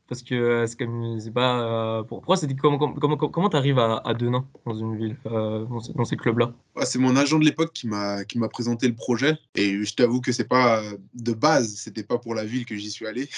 Parce 0.08 0.22
que 0.22 0.36
euh, 0.36 0.68
c'est 0.68 0.78
comme 0.78 1.20
c'est 1.20 1.32
pas. 1.32 1.62
Euh, 2.00 2.04
pourquoi 2.04 2.38
c'était 2.38 2.54
comment 2.54 2.78
comment 2.78 3.18
comment 3.18 3.50
t'arrives 3.50 3.80
à, 3.80 4.02
à 4.06 4.14
Denain 4.14 4.48
dans 4.66 4.76
une 4.76 4.96
ville 4.98 5.18
euh, 5.26 5.66
dans, 5.66 6.06
ces, 6.06 6.16
clubs 6.16 6.38
là 6.38 6.54
C'est 6.84 7.00
mon 7.00 7.16
agent 7.16 7.40
de 7.40 7.46
l'époque 7.46 7.74
qui 7.74 7.88
m'a 7.88 8.24
qui 8.24 8.38
m'a 8.38 8.48
présenté 8.48 8.88
le 8.88 8.94
projet 8.94 9.36
et 9.56 9.84
je 9.84 9.96
t'avoue 9.96 10.22
que 10.22 10.32
c'est 10.32 10.48
pas 10.48 10.84
de 11.16 11.34
base 11.34 11.74
c'était 11.76 12.04
pas 12.04 12.20
pour 12.20 12.36
la 12.36 12.46
ville 12.46 12.66
que 12.66 12.76
j'y 12.76 12.92
suis 12.92 13.08
allé. 13.08 13.30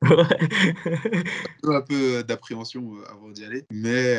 un 0.02 1.80
peu 1.82 2.22
d'appréhension 2.22 2.94
avant 3.10 3.30
d'y 3.30 3.44
aller, 3.44 3.64
mais 3.70 4.16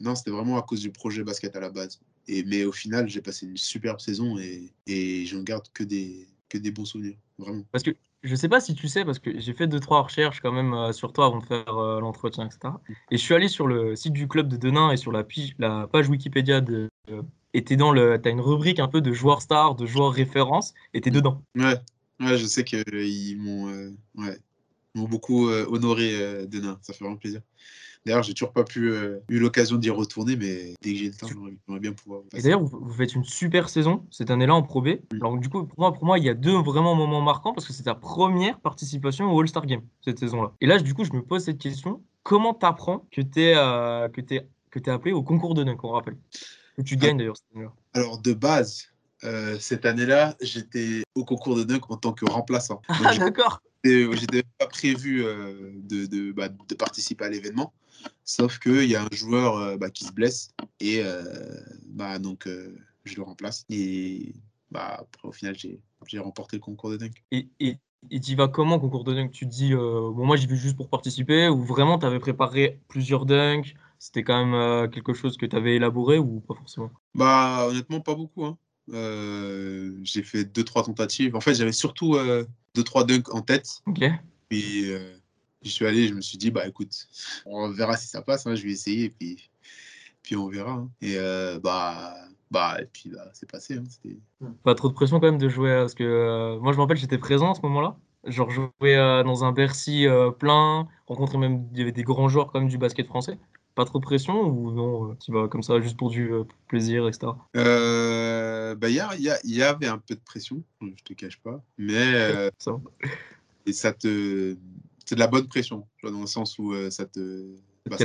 non 0.00 0.14
c'était 0.14 0.30
vraiment 0.30 0.56
à 0.56 0.62
cause 0.62 0.80
du 0.80 0.92
projet 0.92 1.24
basket 1.24 1.56
à 1.56 1.60
la 1.60 1.70
base. 1.70 2.00
Et 2.26 2.42
mais 2.44 2.64
au 2.64 2.72
final 2.72 3.06
j'ai 3.08 3.20
passé 3.20 3.44
une 3.44 3.58
superbe 3.58 4.00
saison 4.00 4.38
et, 4.38 4.72
et 4.86 5.26
j'en 5.26 5.42
garde 5.42 5.66
que 5.74 5.84
des 5.84 6.26
que 6.48 6.58
des 6.58 6.70
bons 6.70 6.84
souvenirs, 6.84 7.16
vraiment. 7.38 7.64
Parce 7.72 7.82
que 7.82 7.90
je 8.22 8.34
sais 8.34 8.48
pas 8.48 8.60
si 8.60 8.74
tu 8.74 8.88
sais, 8.88 9.04
parce 9.04 9.18
que 9.18 9.38
j'ai 9.38 9.52
fait 9.52 9.66
deux, 9.66 9.80
trois 9.80 10.02
recherches 10.02 10.40
quand 10.40 10.52
même 10.52 10.74
euh, 10.74 10.92
sur 10.92 11.12
toi 11.12 11.26
avant 11.26 11.38
de 11.38 11.44
faire 11.44 11.78
euh, 11.78 12.00
l'entretien, 12.00 12.46
etc. 12.46 12.74
Et 13.10 13.16
je 13.16 13.22
suis 13.22 13.34
allé 13.34 13.48
sur 13.48 13.66
le 13.66 13.96
site 13.96 14.12
du 14.12 14.28
club 14.28 14.48
de 14.48 14.56
Denain 14.56 14.90
et 14.90 14.96
sur 14.96 15.12
la, 15.12 15.24
la 15.58 15.86
page 15.86 16.08
Wikipédia 16.08 16.60
de. 16.60 16.88
Euh, 17.10 17.22
et 17.54 17.62
dans 17.76 17.92
le. 17.92 18.20
T'as 18.20 18.30
une 18.30 18.40
rubrique 18.40 18.80
un 18.80 18.88
peu 18.88 19.00
de 19.00 19.12
joueurs 19.12 19.42
stars, 19.42 19.76
de 19.76 19.86
joueurs 19.86 20.12
références, 20.12 20.74
et 20.92 21.00
t'es 21.00 21.10
dedans. 21.10 21.42
Ouais, 21.54 21.80
ouais, 22.20 22.36
je 22.36 22.44
sais 22.44 22.64
qu'ils 22.64 23.38
m'ont 23.38 23.94
ouais, 24.16 24.38
beaucoup 24.94 25.48
honoré 25.48 26.46
Denain. 26.46 26.78
Ça 26.82 26.92
fait 26.92 27.04
vraiment 27.04 27.16
plaisir. 27.16 27.40
D'ailleurs, 28.06 28.22
j'ai 28.22 28.34
toujours 28.34 28.52
pas 28.52 28.62
pu 28.62 28.92
euh, 28.92 29.18
eu 29.28 29.40
l'occasion 29.40 29.76
d'y 29.76 29.90
retourner, 29.90 30.36
mais 30.36 30.74
dès 30.80 30.92
que 30.92 30.98
j'ai 30.98 31.06
le 31.08 31.14
temps, 31.14 31.26
j'aimerais 31.26 31.80
bien 31.80 31.92
pouvoir. 31.92 32.22
Et 32.34 32.40
d'ailleurs, 32.40 32.62
vous, 32.62 32.92
faites 32.92 33.14
une 33.14 33.24
super 33.24 33.68
saison 33.68 34.06
cette 34.12 34.30
année-là 34.30 34.54
en 34.54 34.62
Pro 34.62 34.80
B. 34.80 34.86
Mm. 34.86 35.16
Alors 35.16 35.36
du 35.38 35.48
coup, 35.48 35.64
pour 35.64 35.80
moi, 35.80 35.92
pour 35.92 36.04
moi, 36.04 36.16
il 36.20 36.24
y 36.24 36.28
a 36.28 36.34
deux 36.34 36.56
vraiment 36.56 36.94
moments 36.94 37.20
marquants 37.20 37.52
parce 37.52 37.66
que 37.66 37.72
c'est 37.72 37.82
ta 37.82 37.96
première 37.96 38.60
participation 38.60 39.32
au 39.32 39.40
All-Star 39.40 39.66
Game 39.66 39.82
cette 40.04 40.20
saison-là. 40.20 40.52
Et 40.60 40.66
là, 40.66 40.78
du 40.78 40.94
coup, 40.94 41.04
je 41.04 41.12
me 41.12 41.20
pose 41.20 41.42
cette 41.42 41.58
question 41.58 42.00
comment 42.22 42.54
t'apprends 42.54 43.04
que 43.10 43.22
t'es 43.22 43.54
euh, 43.56 44.08
que 44.08 44.20
t'es 44.20 44.46
que 44.70 44.78
t'es 44.78 44.92
appelé 44.92 45.12
au 45.12 45.24
concours 45.24 45.54
de 45.54 45.64
dunk, 45.64 45.82
on 45.82 45.90
rappelle, 45.90 46.16
que 46.76 46.82
tu 46.82 46.96
gagnes 46.96 47.18
d'ailleurs 47.18 47.36
cette 47.36 47.56
année-là. 47.56 47.72
Alors 47.92 48.18
de 48.18 48.34
base, 48.34 48.86
euh, 49.24 49.58
cette 49.58 49.84
année-là, 49.84 50.36
j'étais 50.40 51.02
au 51.16 51.24
concours 51.24 51.56
de 51.56 51.64
dunk 51.64 51.80
en 51.88 51.96
tant 51.96 52.12
que 52.12 52.24
remplaçant. 52.24 52.82
ah 52.88 53.16
d'accord. 53.16 53.62
J'étais 53.84 54.42
pas 54.58 54.66
prévu 54.66 55.24
euh, 55.24 55.72
de, 55.74 56.06
de, 56.06 56.32
bah, 56.32 56.48
de 56.48 56.74
participer 56.74 57.24
à 57.24 57.28
l'événement. 57.28 57.72
Sauf 58.28 58.58
qu'il 58.58 58.90
y 58.90 58.96
a 58.96 59.04
un 59.04 59.08
joueur 59.12 59.56
euh, 59.56 59.76
bah, 59.76 59.88
qui 59.88 60.04
se 60.04 60.12
blesse 60.12 60.50
et 60.80 61.00
euh, 61.00 61.22
bah, 61.86 62.18
donc 62.18 62.48
euh, 62.48 62.76
je 63.04 63.14
le 63.14 63.22
remplace. 63.22 63.64
Et 63.70 64.34
bah, 64.72 64.96
après, 64.98 65.28
au 65.28 65.32
final, 65.32 65.56
j'ai 65.56 66.18
remporté 66.18 66.56
le 66.56 66.60
concours 66.60 66.90
de 66.90 66.96
dunk. 66.96 67.22
Et, 67.30 67.48
et, 67.60 67.78
tu 68.20 68.34
vas 68.34 68.48
comment, 68.48 68.80
concours 68.80 69.04
de 69.04 69.14
dunk? 69.14 69.30
Tu 69.30 69.46
te 69.46 69.50
dis, 69.50 69.74
bon, 69.74 70.26
moi 70.26 70.36
j'y 70.36 70.48
vais 70.48 70.56
juste 70.56 70.76
pour 70.76 70.88
participer 70.88 71.48
ou 71.48 71.62
vraiment 71.62 72.00
tu 72.00 72.06
avais 72.06 72.18
préparé 72.18 72.80
plusieurs 72.88 73.26
dunks? 73.26 73.76
C'était 74.00 74.24
quand 74.24 74.44
même 74.44 74.90
quelque 74.90 75.14
chose 75.14 75.36
que 75.36 75.46
tu 75.46 75.56
avais 75.56 75.76
élaboré 75.76 76.18
ou 76.18 76.40
pas 76.40 76.54
forcément? 76.54 76.90
Bah, 77.14 77.66
honnêtement, 77.68 78.00
pas 78.00 78.16
beaucoup. 78.16 78.44
Hein. 78.44 78.58
j'ai 80.02 80.22
fait 80.24 80.44
deux 80.44 80.64
trois 80.64 80.82
tentatives. 80.82 81.36
En 81.36 81.40
fait, 81.40 81.54
j'avais 81.54 81.72
surtout 81.72 82.16
deux 82.74 82.84
trois 82.84 83.04
dunks 83.04 83.32
en 83.32 83.40
tête. 83.40 83.82
Ok. 83.86 84.04
Puis 84.48 84.92
je 85.66 85.72
suis 85.72 85.86
allé, 85.86 86.08
je 86.08 86.14
me 86.14 86.20
suis 86.20 86.38
dit, 86.38 86.50
bah 86.50 86.66
écoute, 86.66 87.08
on 87.44 87.70
verra 87.70 87.96
si 87.96 88.08
ça 88.08 88.22
passe, 88.22 88.46
hein, 88.46 88.54
je 88.54 88.62
vais 88.62 88.72
essayer, 88.72 89.04
et 89.04 89.10
puis, 89.10 89.50
puis 90.22 90.36
on 90.36 90.48
verra. 90.48 90.72
Hein. 90.72 90.90
Et 91.00 91.14
euh, 91.16 91.58
bah, 91.60 92.14
bah, 92.50 92.76
et 92.80 92.86
puis 92.86 93.10
bah, 93.10 93.28
c'est 93.32 93.50
passé. 93.50 93.76
Hein, 93.76 94.54
Pas 94.64 94.74
trop 94.74 94.88
de 94.88 94.94
pression 94.94 95.20
quand 95.20 95.26
même 95.26 95.38
de 95.38 95.48
jouer, 95.48 95.70
parce 95.70 95.94
que 95.94 96.04
euh, 96.04 96.58
moi 96.60 96.72
je 96.72 96.76
me 96.76 96.82
rappelle, 96.82 96.96
j'étais 96.96 97.18
présent 97.18 97.52
à 97.52 97.54
ce 97.54 97.62
moment-là. 97.62 97.96
Genre, 98.24 98.50
jouer 98.50 98.96
euh, 98.96 99.22
dans 99.22 99.44
un 99.44 99.52
Bercy 99.52 100.06
plein, 100.40 100.88
rencontrer 101.06 101.38
même, 101.38 101.68
il 101.72 101.78
y 101.78 101.82
avait 101.82 101.92
des 101.92 102.02
grands 102.02 102.28
joueurs 102.28 102.50
comme 102.50 102.66
du 102.66 102.76
basket 102.76 103.06
français. 103.06 103.38
Pas 103.76 103.84
trop 103.84 103.98
de 103.98 104.04
pression 104.04 104.40
ou 104.40 104.72
non, 104.72 105.14
tu 105.16 105.30
vas 105.32 105.48
comme 105.48 105.62
ça 105.62 105.80
juste 105.80 105.98
pour 105.98 106.10
du 106.10 106.30
plaisir, 106.66 107.06
etc. 107.06 107.32
bah, 107.54 108.88
il 108.88 108.94
y, 109.18 109.54
y, 109.54 109.62
avait 109.62 109.86
un 109.86 109.98
peu 109.98 110.14
de 110.14 110.20
pression, 110.20 110.62
je 110.80 111.04
te 111.04 111.12
cache 111.12 111.38
pas, 111.40 111.62
mais 111.76 112.50
ça. 112.58 112.80
et 113.66 113.72
ça 113.72 113.92
te 113.92 114.56
c'est 115.06 115.14
de 115.14 115.20
la 115.20 115.28
bonne 115.28 115.46
pression, 115.46 115.86
dans 116.02 116.20
le 116.20 116.26
sens 116.26 116.58
où 116.58 116.72
euh, 116.72 116.90
ça 116.90 117.06
te. 117.06 117.56
Bah, 117.88 117.96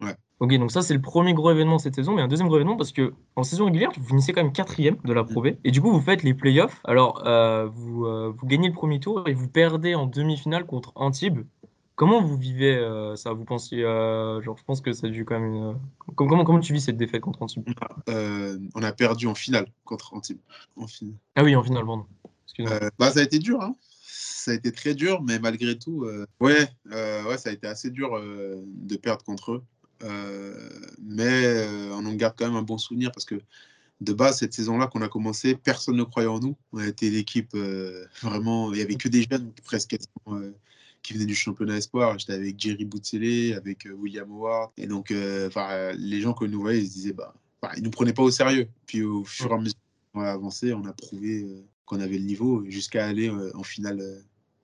ouais. 0.00 0.16
Ok, 0.38 0.56
donc 0.58 0.70
ça 0.70 0.82
c'est 0.82 0.94
le 0.94 1.00
premier 1.00 1.34
gros 1.34 1.50
événement 1.50 1.78
cette 1.78 1.96
saison, 1.96 2.14
mais 2.14 2.22
un 2.22 2.28
deuxième 2.28 2.46
gros 2.46 2.58
événement 2.58 2.76
parce 2.76 2.92
que 2.92 3.14
en 3.34 3.42
saison 3.42 3.64
régulière, 3.64 3.90
vous 3.98 4.06
finissez 4.06 4.32
quand 4.32 4.42
même 4.42 4.52
quatrième 4.52 4.98
de 5.04 5.12
la 5.12 5.24
Pro 5.24 5.42
B, 5.42 5.48
et 5.64 5.70
du 5.72 5.80
coup 5.80 5.90
vous 5.90 6.00
faites 6.00 6.22
les 6.22 6.34
playoffs. 6.34 6.80
Alors 6.84 7.26
euh, 7.26 7.66
vous, 7.66 8.04
euh, 8.04 8.32
vous 8.36 8.46
gagnez 8.46 8.68
le 8.68 8.74
premier 8.74 9.00
tour 9.00 9.26
et 9.26 9.32
vous 9.32 9.48
perdez 9.48 9.94
en 9.96 10.06
demi-finale 10.06 10.66
contre 10.66 10.92
Antibes. 10.94 11.40
Comment 11.96 12.22
vous 12.22 12.36
vivez 12.36 12.80
ça? 13.16 13.32
Vous 13.32 13.44
pensez, 13.44 13.80
genre, 13.80 14.56
je 14.56 14.62
pense 14.64 14.80
que 14.80 14.92
ça 14.92 15.08
a 15.08 15.10
dû 15.10 15.24
quand 15.24 15.40
même. 15.40 15.76
Comment, 16.14 16.44
comment 16.44 16.60
tu 16.60 16.72
vis 16.72 16.82
cette 16.82 16.96
défaite 16.96 17.22
contre 17.22 17.42
Antibes? 17.42 17.64
On 18.06 18.82
a 18.84 18.92
perdu 18.92 19.26
en 19.26 19.34
finale 19.34 19.66
contre 19.84 20.14
Antibes. 20.14 20.38
En 20.76 20.86
finale. 20.86 21.16
Ah 21.34 21.42
oui, 21.42 21.56
en 21.56 21.64
finale, 21.64 21.84
pardon. 21.84 22.06
bah, 23.00 23.10
ça 23.10 23.18
a 23.18 23.22
été 23.24 23.40
dur, 23.40 23.60
hein 23.60 23.74
ça 24.38 24.52
a 24.52 24.54
été 24.54 24.72
très 24.72 24.94
dur, 24.94 25.22
mais 25.22 25.38
malgré 25.38 25.76
tout, 25.78 26.04
euh, 26.04 26.26
ouais, 26.40 26.68
euh, 26.92 27.24
ouais, 27.24 27.38
ça 27.38 27.50
a 27.50 27.52
été 27.52 27.66
assez 27.66 27.90
dur 27.90 28.16
euh, 28.16 28.62
de 28.66 28.96
perdre 28.96 29.24
contre 29.24 29.52
eux. 29.52 29.62
mais 31.02 31.66
on 31.92 32.06
en 32.06 32.14
garde 32.14 32.34
quand 32.38 32.46
même 32.46 32.56
un 32.56 32.62
bon 32.62 32.78
souvenir 32.78 33.10
parce 33.12 33.24
que 33.24 33.34
de 34.00 34.12
base, 34.12 34.38
cette 34.38 34.54
saison-là 34.54 34.86
qu'on 34.86 35.02
a 35.02 35.08
commencé, 35.08 35.56
personne 35.56 35.96
ne 35.96 36.04
croyait 36.04 36.28
en 36.28 36.38
nous. 36.38 36.56
On 36.72 36.80
été 36.80 37.10
l'équipe 37.10 37.56
vraiment, 38.22 38.72
il 38.72 38.76
n'y 38.76 38.82
avait 38.82 38.94
que 38.94 39.08
des 39.08 39.26
jeunes 39.28 39.52
presque 39.64 39.96
qui 41.02 41.12
venaient 41.14 41.26
du 41.26 41.34
championnat 41.34 41.78
espoir. 41.78 42.16
J'étais 42.16 42.34
avec 42.34 42.60
Jerry 42.60 42.84
Boutsele, 42.84 43.54
avec 43.54 43.88
William 43.92 44.30
Howard. 44.30 44.70
Et 44.76 44.86
donc, 44.86 45.10
les 45.10 46.20
gens 46.20 46.32
que 46.32 46.44
nous 46.44 46.60
voyaient, 46.60 46.80
ils 46.80 46.88
se 46.88 46.94
disaient, 46.94 47.12
bah, 47.12 47.34
bah, 47.60 47.72
ils 47.74 47.80
ne 47.80 47.86
nous 47.86 47.90
prenaient 47.90 48.12
pas 48.12 48.22
au 48.22 48.30
sérieux. 48.30 48.68
Puis 48.86 49.02
au 49.02 49.24
fur 49.24 49.50
et 49.50 49.54
à 49.54 49.58
mesure 49.58 49.78
qu'on 50.12 50.20
a 50.20 50.30
avancé, 50.30 50.72
on 50.72 50.84
a 50.84 50.92
prouvé 50.92 51.64
qu'on 51.88 52.00
avait 52.00 52.18
le 52.18 52.24
niveau 52.24 52.64
jusqu'à 52.68 53.06
aller 53.06 53.30
en 53.54 53.62
finale 53.62 54.00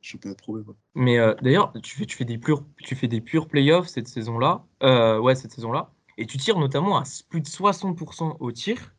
championnat 0.05 0.35
Pro 0.35 0.59
Mais 0.95 1.19
euh, 1.19 1.35
d'ailleurs, 1.43 1.73
tu 1.83 1.97
fais, 1.97 2.07
tu, 2.07 2.17
fais 2.17 2.25
des 2.25 2.39
purs, 2.39 2.65
tu 2.83 2.95
fais 2.95 3.09
des 3.09 3.21
purs 3.21 3.49
playoffs 3.49 3.89
cette 3.89 4.09
saison-là. 4.09 4.65
Euh, 4.83 5.19
ouais, 5.19 5.35
cette 5.35 5.53
saison-là. 5.53 5.91
Et 6.19 6.27
tu 6.27 6.37
tires 6.39 6.59
notamment 6.59 6.99
à 6.99 7.05
plus 7.29 7.41
de 7.41 7.47
60% 7.47 8.37
au 8.39 8.53
tir. 8.53 8.95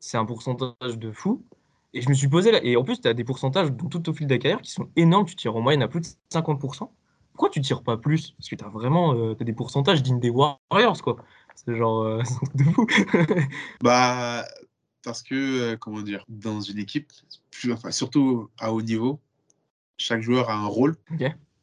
C'est 0.00 0.16
un 0.16 0.24
pourcentage 0.24 0.98
de 0.98 1.12
fou. 1.12 1.44
Et 1.92 2.00
je 2.00 2.08
me 2.08 2.14
suis 2.14 2.28
posé 2.28 2.50
là. 2.50 2.60
Et 2.64 2.76
en 2.76 2.82
plus, 2.82 3.00
tu 3.00 3.06
as 3.06 3.14
des 3.14 3.24
pourcentages 3.24 3.70
dans 3.70 3.88
tout 3.88 4.08
au 4.08 4.12
fil 4.12 4.26
de 4.26 4.34
la 4.34 4.38
carrière 4.38 4.62
qui 4.62 4.72
sont 4.72 4.88
énormes. 4.96 5.26
Tu 5.26 5.36
tires 5.36 5.54
en 5.54 5.60
moyenne 5.60 5.82
à 5.82 5.88
plus 5.88 6.00
de 6.00 6.06
50%. 6.32 6.90
Pourquoi 7.32 7.50
tu 7.50 7.60
tires 7.60 7.82
pas 7.82 7.96
plus? 7.96 8.32
Parce 8.32 8.48
que 8.48 8.56
tu 8.56 8.64
as 8.64 8.68
vraiment 8.68 9.14
euh, 9.14 9.36
as 9.38 9.44
des 9.44 9.52
pourcentages 9.52 10.02
dignes 10.02 10.20
des 10.20 10.30
Warriors, 10.30 11.02
quoi. 11.02 11.16
C'est 11.54 11.76
genre 11.76 12.18
de 12.54 12.64
fou. 12.64 12.86
bah, 13.80 14.44
parce 15.04 15.22
que, 15.22 15.74
comment 15.76 16.02
dire, 16.02 16.24
dans 16.28 16.60
une 16.60 16.78
équipe, 16.78 17.12
enfin, 17.70 17.90
surtout 17.90 18.50
à 18.58 18.72
haut 18.72 18.82
niveau, 18.82 19.20
chaque 19.96 20.22
joueur 20.22 20.50
a 20.50 20.54
un 20.54 20.66
rôle. 20.66 20.96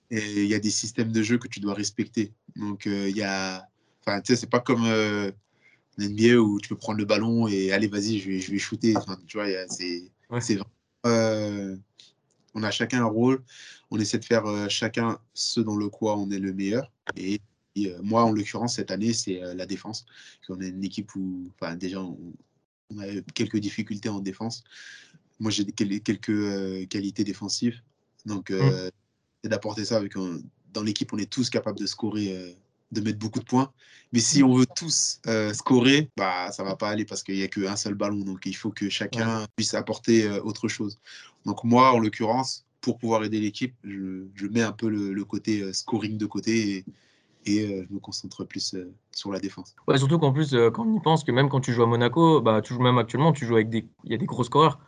Et 0.10 0.44
il 0.44 0.48
y 0.48 0.54
a 0.54 0.60
des 0.60 0.70
systèmes 0.70 1.12
de 1.12 1.24
jeu 1.24 1.38
que 1.38 1.48
tu 1.48 1.60
dois 1.60 1.74
respecter. 1.74 2.34
Donc, 2.56 2.86
euh, 2.86 3.10
il 3.10 3.16
y 3.16 3.24
a. 3.24 3.68
Enfin, 4.02 4.20
tu 4.22 4.34
sais, 4.34 4.42
c'est 4.42 4.50
pas 4.50 4.60
comme 4.60 4.84
euh, 4.86 5.32
NBA 5.98 6.36
où 6.36 6.60
tu 6.60 6.70
peux 6.70 6.76
prendre 6.76 6.98
le 6.98 7.06
ballon 7.06 7.48
et 7.48 7.72
allez, 7.72 7.88
vas-y, 7.88 8.20
je 8.20 8.30
vais, 8.30 8.40
je 8.40 8.52
vais 8.52 8.58
shooter. 8.58 8.98
Enfin, 8.98 9.18
tu 9.26 9.38
vois, 9.38 9.48
c'est. 9.70 10.12
Euh, 11.06 11.78
on 12.54 12.64
a 12.64 12.72
chacun 12.72 13.04
un 13.04 13.06
rôle. 13.06 13.44
On 13.90 14.00
essaie 14.00 14.20
de 14.20 14.26
faire 14.26 14.70
chacun 14.70 15.18
ce 15.34 15.62
dans 15.62 15.76
le 15.76 15.90
quoi 15.90 16.18
on 16.18 16.30
est 16.30 16.40
le 16.40 16.54
meilleur. 16.54 16.92
Et, 17.16 17.42
moi, 18.04 18.26
en 18.26 18.34
l'occurrence, 18.34 18.76
cette 18.76 18.92
année, 18.92 19.14
c'est 19.14 19.40
la 19.56 19.66
défense. 19.66 20.06
On 20.50 20.60
est 20.60 20.70
une 20.70 20.84
équipe 20.84 21.16
où, 21.16 21.50
enfin, 21.56 21.76
déjà, 21.78 22.02
on, 22.02 22.18
on 22.94 23.00
a 23.00 23.06
quelques 23.34 23.58
difficultés 23.58 24.10
en 24.10 24.20
défense. 24.20 24.64
Moi, 25.40 25.52
j'ai 25.52 25.66
quelques 25.66 26.88
qualités 26.90 27.24
défensives. 27.24 27.82
Donc, 28.26 28.50
mmh. 28.50 28.54
euh, 28.54 28.90
c'est 29.44 29.50
d'apporter 29.50 29.86
ça 29.86 29.98
avec 29.98 30.14
dans 30.74 30.84
l'équipe, 30.84 31.12
on 31.14 31.18
est 31.18 31.30
tous 31.30 31.50
capables 31.50 31.80
de 31.80 31.86
scorer, 31.86 32.38
euh, 32.38 32.52
de 32.92 33.02
mettre 33.02 33.20
beaucoup 33.20 33.40
de 33.40 33.46
points. 33.46 33.72
Mais 34.14 34.20
si 34.20 34.42
mmh. 34.44 34.46
on 34.46 34.56
veut 34.56 34.68
tous 34.76 35.20
euh, 35.28 35.54
scorer, 35.54 36.10
bah, 36.18 36.52
ça 36.52 36.64
va 36.64 36.76
pas 36.76 36.90
aller 36.90 37.06
parce 37.06 37.24
qu'il 37.24 37.36
n'y 37.36 37.44
a 37.44 37.48
qu'un 37.48 37.76
seul 37.76 37.96
ballon. 37.96 38.24
Donc, 38.24 38.46
il 38.46 38.56
faut 38.56 38.72
que 38.72 38.90
chacun 38.90 39.46
puisse 39.56 39.74
apporter 39.74 40.30
autre 40.30 40.68
chose. 40.68 41.00
Donc, 41.46 41.64
moi, 41.64 41.92
en 41.92 42.00
l'occurrence, 42.00 42.66
pour 42.82 42.98
pouvoir 42.98 43.24
aider 43.24 43.40
l'équipe, 43.40 43.76
je, 43.84 44.48
mets 44.48 44.62
un 44.62 44.72
peu 44.72 44.90
le, 44.90 45.26
côté 45.26 45.72
scoring 45.74 46.18
de 46.18 46.26
côté 46.26 46.78
et, 46.78 46.86
et 47.46 47.86
je 47.88 47.94
me 47.94 48.00
concentre 48.00 48.44
plus 48.44 48.76
sur 49.12 49.32
la 49.32 49.40
défense. 49.40 49.76
Ouais, 49.88 49.98
surtout 49.98 50.20
qu'en 50.20 50.32
plus, 50.32 50.56
quand 50.74 50.86
on 50.86 50.94
y 50.96 51.00
pense, 51.00 51.24
que 51.24 51.32
même 51.32 51.50
quand 51.50 51.62
tu 51.62 51.74
joues 51.74 51.84
à 51.84 51.88
Monaco, 51.88 52.42
bah, 52.42 52.62
tu 52.62 52.74
joues 52.74 52.82
même 52.82 52.98
actuellement, 52.98 53.34
tu 53.34 53.46
joues 53.46 53.56
avec 53.56 53.70
des, 53.70 53.88
il 54.04 54.12
y 54.12 54.16
a 54.16 54.18
des 54.18 54.26
gros 54.26 54.44
scoreurs. 54.44 54.80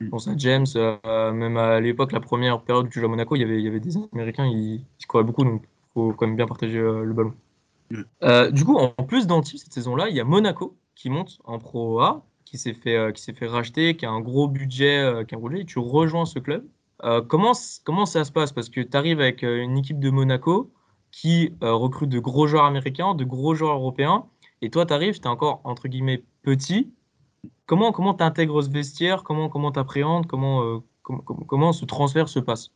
Je 0.00 0.08
pense 0.08 0.28
à 0.28 0.36
James, 0.36 0.66
euh, 0.76 1.32
même 1.32 1.58
à 1.58 1.78
l'époque, 1.78 2.12
la 2.12 2.20
première 2.20 2.62
période 2.62 2.86
où 2.86 2.88
tu 2.88 3.00
jouais 3.00 3.06
à 3.06 3.10
Monaco, 3.10 3.36
il 3.36 3.40
y 3.40 3.44
avait, 3.44 3.58
il 3.58 3.64
y 3.64 3.68
avait 3.68 3.80
des 3.80 3.98
Américains, 4.14 4.46
ils, 4.46 4.76
ils 4.76 5.22
beaucoup, 5.22 5.44
donc 5.44 5.62
il 5.62 5.92
faut 5.92 6.12
quand 6.14 6.26
même 6.26 6.36
bien 6.36 6.46
partager 6.46 6.78
euh, 6.78 7.04
le 7.04 7.12
ballon. 7.12 7.34
Euh, 8.22 8.50
du 8.50 8.64
coup, 8.64 8.78
en 8.78 8.88
plus 9.04 9.26
d'Antibes, 9.26 9.58
cette 9.58 9.74
saison-là, 9.74 10.08
il 10.08 10.16
y 10.16 10.20
a 10.20 10.24
Monaco 10.24 10.74
qui 10.94 11.10
monte 11.10 11.38
en 11.44 11.58
Pro 11.58 12.00
A, 12.00 12.24
qui 12.46 12.56
s'est 12.56 12.72
fait, 12.72 13.12
qui 13.12 13.22
s'est 13.22 13.34
fait 13.34 13.46
racheter, 13.46 13.96
qui 13.96 14.06
a 14.06 14.10
un 14.10 14.20
gros 14.20 14.48
budget, 14.48 15.24
qui 15.28 15.34
a 15.34 15.38
roulé, 15.38 15.60
et 15.60 15.64
tu 15.66 15.78
rejoins 15.78 16.24
ce 16.24 16.38
club. 16.38 16.64
comment, 17.28 17.52
comment 17.84 18.06
ça 18.06 18.24
se 18.24 18.32
passe? 18.32 18.52
Parce 18.52 18.70
que 18.70 18.80
tu 18.80 18.96
arrives 18.96 19.20
avec 19.20 19.42
une 19.42 19.76
équipe 19.76 20.00
de 20.00 20.10
Monaco 20.10 20.70
qui 21.10 21.54
recrute 21.60 22.08
de 22.08 22.18
gros 22.18 22.46
joueurs 22.46 22.64
américains, 22.64 23.14
de 23.14 23.24
gros 23.24 23.54
joueurs 23.54 23.76
européens, 23.76 24.26
et 24.62 24.70
toi, 24.70 24.86
tu 24.86 24.92
arrives, 24.92 25.18
tu 25.18 25.24
es 25.24 25.26
encore, 25.26 25.60
entre 25.64 25.88
guillemets, 25.88 26.22
petit, 26.42 26.92
Comment 27.66 27.92
comment 27.92 28.20
intègres 28.20 28.62
ce 28.64 28.68
vestiaire? 28.68 29.22
Comment 29.22 29.48
comment 29.48 29.70
appréhendes 29.70 30.26
comment, 30.26 30.64
euh, 30.64 30.78
comment, 31.02 31.20
comment 31.22 31.72
ce 31.72 31.84
transfert 31.84 32.28
se 32.28 32.40
passe? 32.40 32.70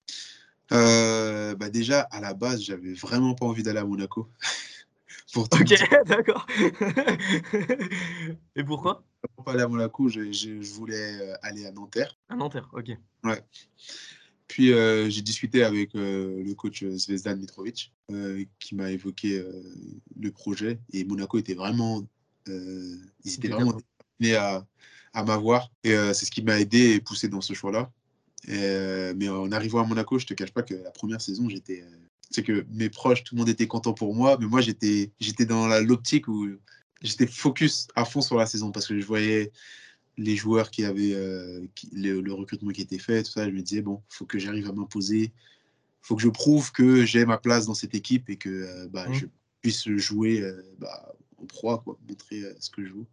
Euh, 0.73 1.55
bah 1.57 1.69
déjà 1.69 2.03
à 2.13 2.21
la 2.21 2.33
base 2.33 2.63
j'avais 2.63 2.95
vraiment 2.95 3.35
pas 3.35 3.45
envie 3.45 3.63
d'aller 3.63 3.81
à 3.81 3.85
Monaco. 3.85 4.31
pour 5.33 5.45
ok 5.45 5.75
d'accord. 6.07 6.47
Et 8.55 8.63
pourquoi? 8.65 9.03
Pour 9.35 9.45
pas 9.45 9.53
aller 9.53 9.63
à 9.63 9.69
Monaco, 9.69 10.09
je, 10.09 10.31
je, 10.31 10.75
voulais 10.75 11.21
euh, 11.21 11.35
aller 11.43 11.67
à 11.67 11.73
Nanterre. 11.73 12.17
À 12.29 12.37
Nanterre, 12.37 12.69
ok. 12.73 12.91
Ouais. 13.25 13.43
Puis 14.49 14.69
j'ai 14.69 15.23
discuté 15.23 15.65
avec 15.65 15.95
le 15.95 16.53
coach 16.55 16.85
Zvezdan 16.85 17.37
Mitrovic 17.37 17.93
qui 18.61 18.75
m'a 18.75 18.91
évoqué 18.91 19.43
le 20.21 20.31
projet. 20.31 20.79
Et 20.93 21.05
Monaco 21.05 21.39
était 21.39 21.55
vraiment, 21.55 22.07
ils 22.47 23.01
étaient 23.25 23.49
vraiment 23.49 23.77
à, 24.37 24.67
à 25.13 25.25
m'avoir. 25.25 25.71
Et 25.83 25.95
c'est 26.13 26.27
ce 26.27 26.31
qui 26.31 26.43
m'a 26.43 26.61
aidé 26.61 26.95
et 26.95 27.01
poussé 27.01 27.29
dans 27.29 27.41
ce 27.41 27.55
choix-là. 27.55 27.91
mais 28.47 29.29
en 29.29 29.51
arrivant 29.51 29.81
à 29.81 29.87
Monaco, 29.87 30.19
je 30.19 30.27
te 30.27 30.35
cache 30.35 30.53
pas 30.53 30.63
que 30.63 30.75
la 30.75 30.91
première 30.91 31.21
saison, 31.21 31.49
j'étais 31.49 31.85
c'est 32.35 32.43
que 32.43 32.67
mes 32.71 32.91
proches, 32.91 33.23
tout 33.23 33.35
le 33.35 33.41
monde 33.41 33.49
était 33.49 33.69
content 33.69 33.95
pour 33.95 34.15
moi, 34.15 34.37
mais 34.41 34.47
moi 34.47 34.61
j'étais 34.61 35.13
j'étais 35.21 35.47
dans 35.47 35.69
l'optique 35.81 36.27
où 36.27 36.49
j'étais 37.01 37.27
focus 37.27 37.87
à 37.95 38.05
fond 38.05 38.21
sur 38.21 38.37
la 38.37 38.47
saison 38.47 38.73
parce 38.73 38.89
que 38.89 38.99
je 38.99 39.07
voyais 39.07 39.53
les 40.17 40.37
joueurs 40.37 40.71
qui 40.71 40.85
avaient 40.85 41.15
euh, 41.15 41.67
le, 41.93 42.33
recrutement 42.33 42.71
qui 42.71 42.83
était 42.83 42.99
fait, 42.99 43.23
tout 43.23 43.33
ça, 43.33 43.49
je 43.49 43.55
me 43.55 43.63
disais, 43.63 43.83
bon, 43.83 44.03
il 44.11 44.15
faut 44.15 44.27
que 44.27 44.39
j'arrive 44.39 44.69
à 44.69 44.73
m'imposer, 44.73 45.25
il 45.25 45.33
faut 46.03 46.17
que 46.17 46.23
je 46.23 46.29
prouve 46.29 46.73
que 46.73 47.05
j'ai 47.05 47.25
ma 47.25 47.39
place 47.39 47.67
dans 47.67 47.75
cette 47.75 47.95
équipe 47.95 48.31
et 48.31 48.37
que 48.37 48.49
euh, 48.49 48.89
bah, 48.89 49.09
mmh. 49.09 49.15
je 49.15 49.27
puisse 49.61 49.89
jouer 49.89 50.41
euh, 50.41 50.63
bah, 50.79 51.15
en 51.39 51.47
proie, 51.47 51.79
quoi, 51.79 51.99
montrer 52.09 52.43
ce 52.61 52.71
que 52.71 52.85
je 52.85 52.89
joue. 52.89 53.07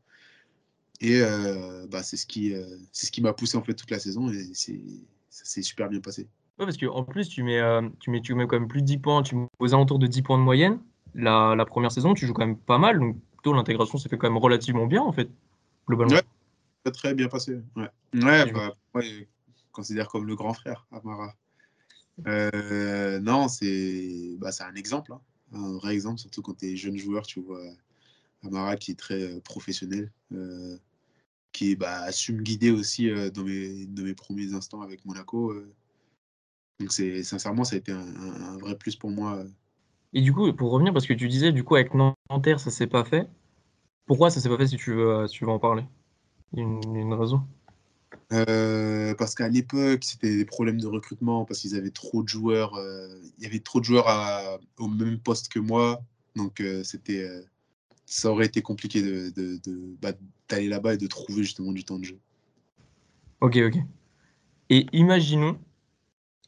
Et 1.03 1.20
bah, 1.89 2.03
c'est 2.03 2.15
ce 2.15 2.27
qui, 2.27 2.53
c'est 2.91 3.08
ce 3.08 3.12
qui 3.12 3.22
m'a 3.22 3.34
poussé 3.34 3.58
en 3.58 3.63
fait 3.63 3.74
toute 3.74 3.89
la 3.89 3.98
saison 3.98 4.31
et 4.31 4.53
ça 4.53 4.72
s'est 5.31 5.63
super 5.63 5.89
bien 5.89 6.00
passé. 6.00 6.27
Ouais, 6.60 6.65
parce 6.65 6.77
qu'en 6.77 7.03
plus, 7.03 7.27
tu 7.27 7.41
mets, 7.41 7.60
tu, 8.00 8.12
mets, 8.12 8.22
tu 8.22 8.36
mets 8.36 8.46
quand 8.46 8.60
même 8.60 8.67
plus 8.67 8.84
de 8.84 8.86
10 8.86 8.98
points, 9.00 9.24
tu 9.24 9.36
mets 9.36 9.48
aux 9.58 9.74
alentours 9.74 9.98
de 9.98 10.05
10 10.05 10.22
points 10.22 10.38
de 10.38 10.43
moyenne. 10.43 10.77
La, 11.15 11.55
la 11.58 11.65
première 11.65 11.91
saison, 11.91 12.13
tu 12.13 12.27
joues 12.27 12.34
quand 12.34 12.46
même 12.46 12.55
pas 12.55 12.77
mal, 12.77 13.00
donc 13.00 13.17
plutôt 13.31 13.53
l'intégration 13.53 13.98
s'est 13.98 14.10
fait 14.10 14.17
quand 14.20 14.29
même 14.29 14.38
relativement 14.38 14.86
bien 14.86 15.01
en 15.01 15.12
fait, 15.12 15.27
globalement 15.88 16.22
très 16.89 17.13
bien 17.13 17.27
passé. 17.27 17.59
Ouais, 17.75 17.89
ouais 18.15 18.51
bah, 18.51 18.73
je 18.95 19.23
considère 19.71 20.07
comme 20.07 20.25
le 20.25 20.35
grand 20.35 20.53
frère, 20.53 20.88
Amara. 20.91 21.35
Euh, 22.27 23.19
non, 23.19 23.47
c'est 23.47 24.35
bah, 24.38 24.50
un 24.61 24.75
exemple, 24.75 25.13
hein. 25.13 25.21
un 25.53 25.73
vrai 25.73 25.93
exemple, 25.93 26.19
surtout 26.19 26.41
quand 26.41 26.57
tu 26.57 26.71
es 26.71 26.75
jeune 26.75 26.97
joueur, 26.97 27.25
tu 27.25 27.41
vois 27.41 27.61
Amara 28.43 28.75
qui 28.75 28.91
est 28.91 29.00
très 29.00 29.21
euh, 29.21 29.39
professionnel, 29.39 30.11
euh, 30.33 30.77
qui 31.51 31.75
bah, 31.75 32.01
assume 32.01 32.41
guider 32.41 32.71
aussi 32.71 33.09
dans, 33.33 33.43
mes, 33.43 33.85
dans 33.85 34.03
mes 34.03 34.15
premiers 34.15 34.53
instants 34.53 34.81
avec 34.81 35.05
Monaco. 35.05 35.53
Donc, 36.79 36.91
sincèrement, 36.91 37.63
ça 37.63 37.75
a 37.75 37.79
été 37.79 37.91
un, 37.91 38.57
vrai 38.57 38.75
plus 38.75 38.95
pour 38.95 39.11
moi. 39.11 39.43
Et 40.13 40.21
du 40.21 40.33
coup, 40.33 40.51
pour 40.53 40.71
revenir, 40.71 40.93
parce 40.93 41.05
que 41.05 41.13
tu 41.13 41.27
disais, 41.27 41.51
du 41.51 41.63
coup, 41.63 41.75
avec 41.75 41.93
Nanterre, 41.93 42.59
ça 42.59 42.71
s'est 42.71 42.88
pas 42.88 43.03
fait. 43.03 43.29
Pourquoi 44.05 44.29
ça 44.29 44.39
s'est 44.39 44.50
pas 44.50 44.57
fait 44.57 44.67
si 44.67 44.77
tu 44.77 44.93
veux, 44.93 45.27
si 45.27 45.38
tu 45.38 45.45
veux 45.45 45.51
en 45.51 45.59
parler? 45.59 45.83
Il 46.53 46.60
y 46.60 46.62
a 46.62 46.65
une, 46.65 47.13
raison 47.13 47.41
euh, 48.34 49.13
parce 49.15 49.36
qu'à 49.36 49.50
l'époque, 49.50 50.03
c'était 50.03 50.36
des 50.36 50.46
problèmes 50.46 50.79
de 50.79 50.88
recrutement, 50.88 51.46
parce 51.46 51.60
qu'ils 51.60 51.75
avaient 51.75 51.91
trop 51.91 52.24
de 52.24 52.29
joueurs. 52.29 52.75
Euh, 52.75 53.08
il 53.38 53.43
y 53.43 53.48
avait 53.48 53.60
trop 53.60 53.79
de 53.79 53.86
joueurs 53.86 54.08
à, 54.08 54.58
au 54.79 54.88
même 54.88 55.20
poste 55.20 55.51
que 55.51 55.60
moi. 55.60 56.01
Donc, 56.36 56.62
euh, 56.62 56.84
c'était, 56.84 57.27
ça 58.05 58.31
aurait 58.31 58.46
été 58.46 58.62
compliqué 58.62 59.01
de, 59.01 59.31
de, 59.36 59.96
bah, 60.01 60.13
d'aller 60.48 60.70
là-bas 60.70 60.93
et 60.93 60.98
de 60.98 61.08
trouver 61.08 61.43
justement 61.43 61.74
du 61.74 61.84
temps 61.84 62.00
de 62.00 62.05
jeu. 62.05 62.20
Ok, 63.41 63.58
ok. 63.58 63.77
Et 64.70 64.88
imaginons, 64.93 65.58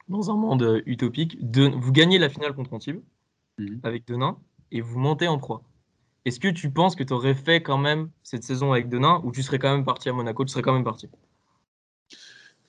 dans 0.07 0.31
un 0.31 0.35
monde 0.35 0.83
utopique, 0.85 1.37
de, 1.49 1.67
vous 1.67 1.91
gagnez 1.91 2.17
la 2.17 2.29
finale 2.29 2.53
contre 2.53 2.73
Antibes 2.73 3.01
mhm. 3.57 3.79
avec 3.83 4.07
Denain 4.07 4.37
et 4.71 4.79
vous 4.79 4.99
montez 4.99 5.27
en 5.27 5.37
proie. 5.37 5.63
Est-ce 6.25 6.39
que 6.39 6.47
tu 6.47 6.71
penses 6.71 6.95
que 6.95 7.03
tu 7.03 7.11
aurais 7.11 7.35
fait 7.35 7.61
quand 7.61 7.77
même 7.77 8.09
cette 8.23 8.43
saison 8.43 8.71
avec 8.71 8.87
Denain 8.87 9.21
ou 9.25 9.31
tu 9.31 9.43
serais 9.43 9.59
quand 9.59 9.73
même 9.73 9.83
parti 9.83 10.07
à 10.07 10.13
Monaco 10.13 10.45
Tu 10.45 10.51
serais 10.51 10.61
quand 10.61 10.73
même 10.73 10.85
parti? 10.85 11.09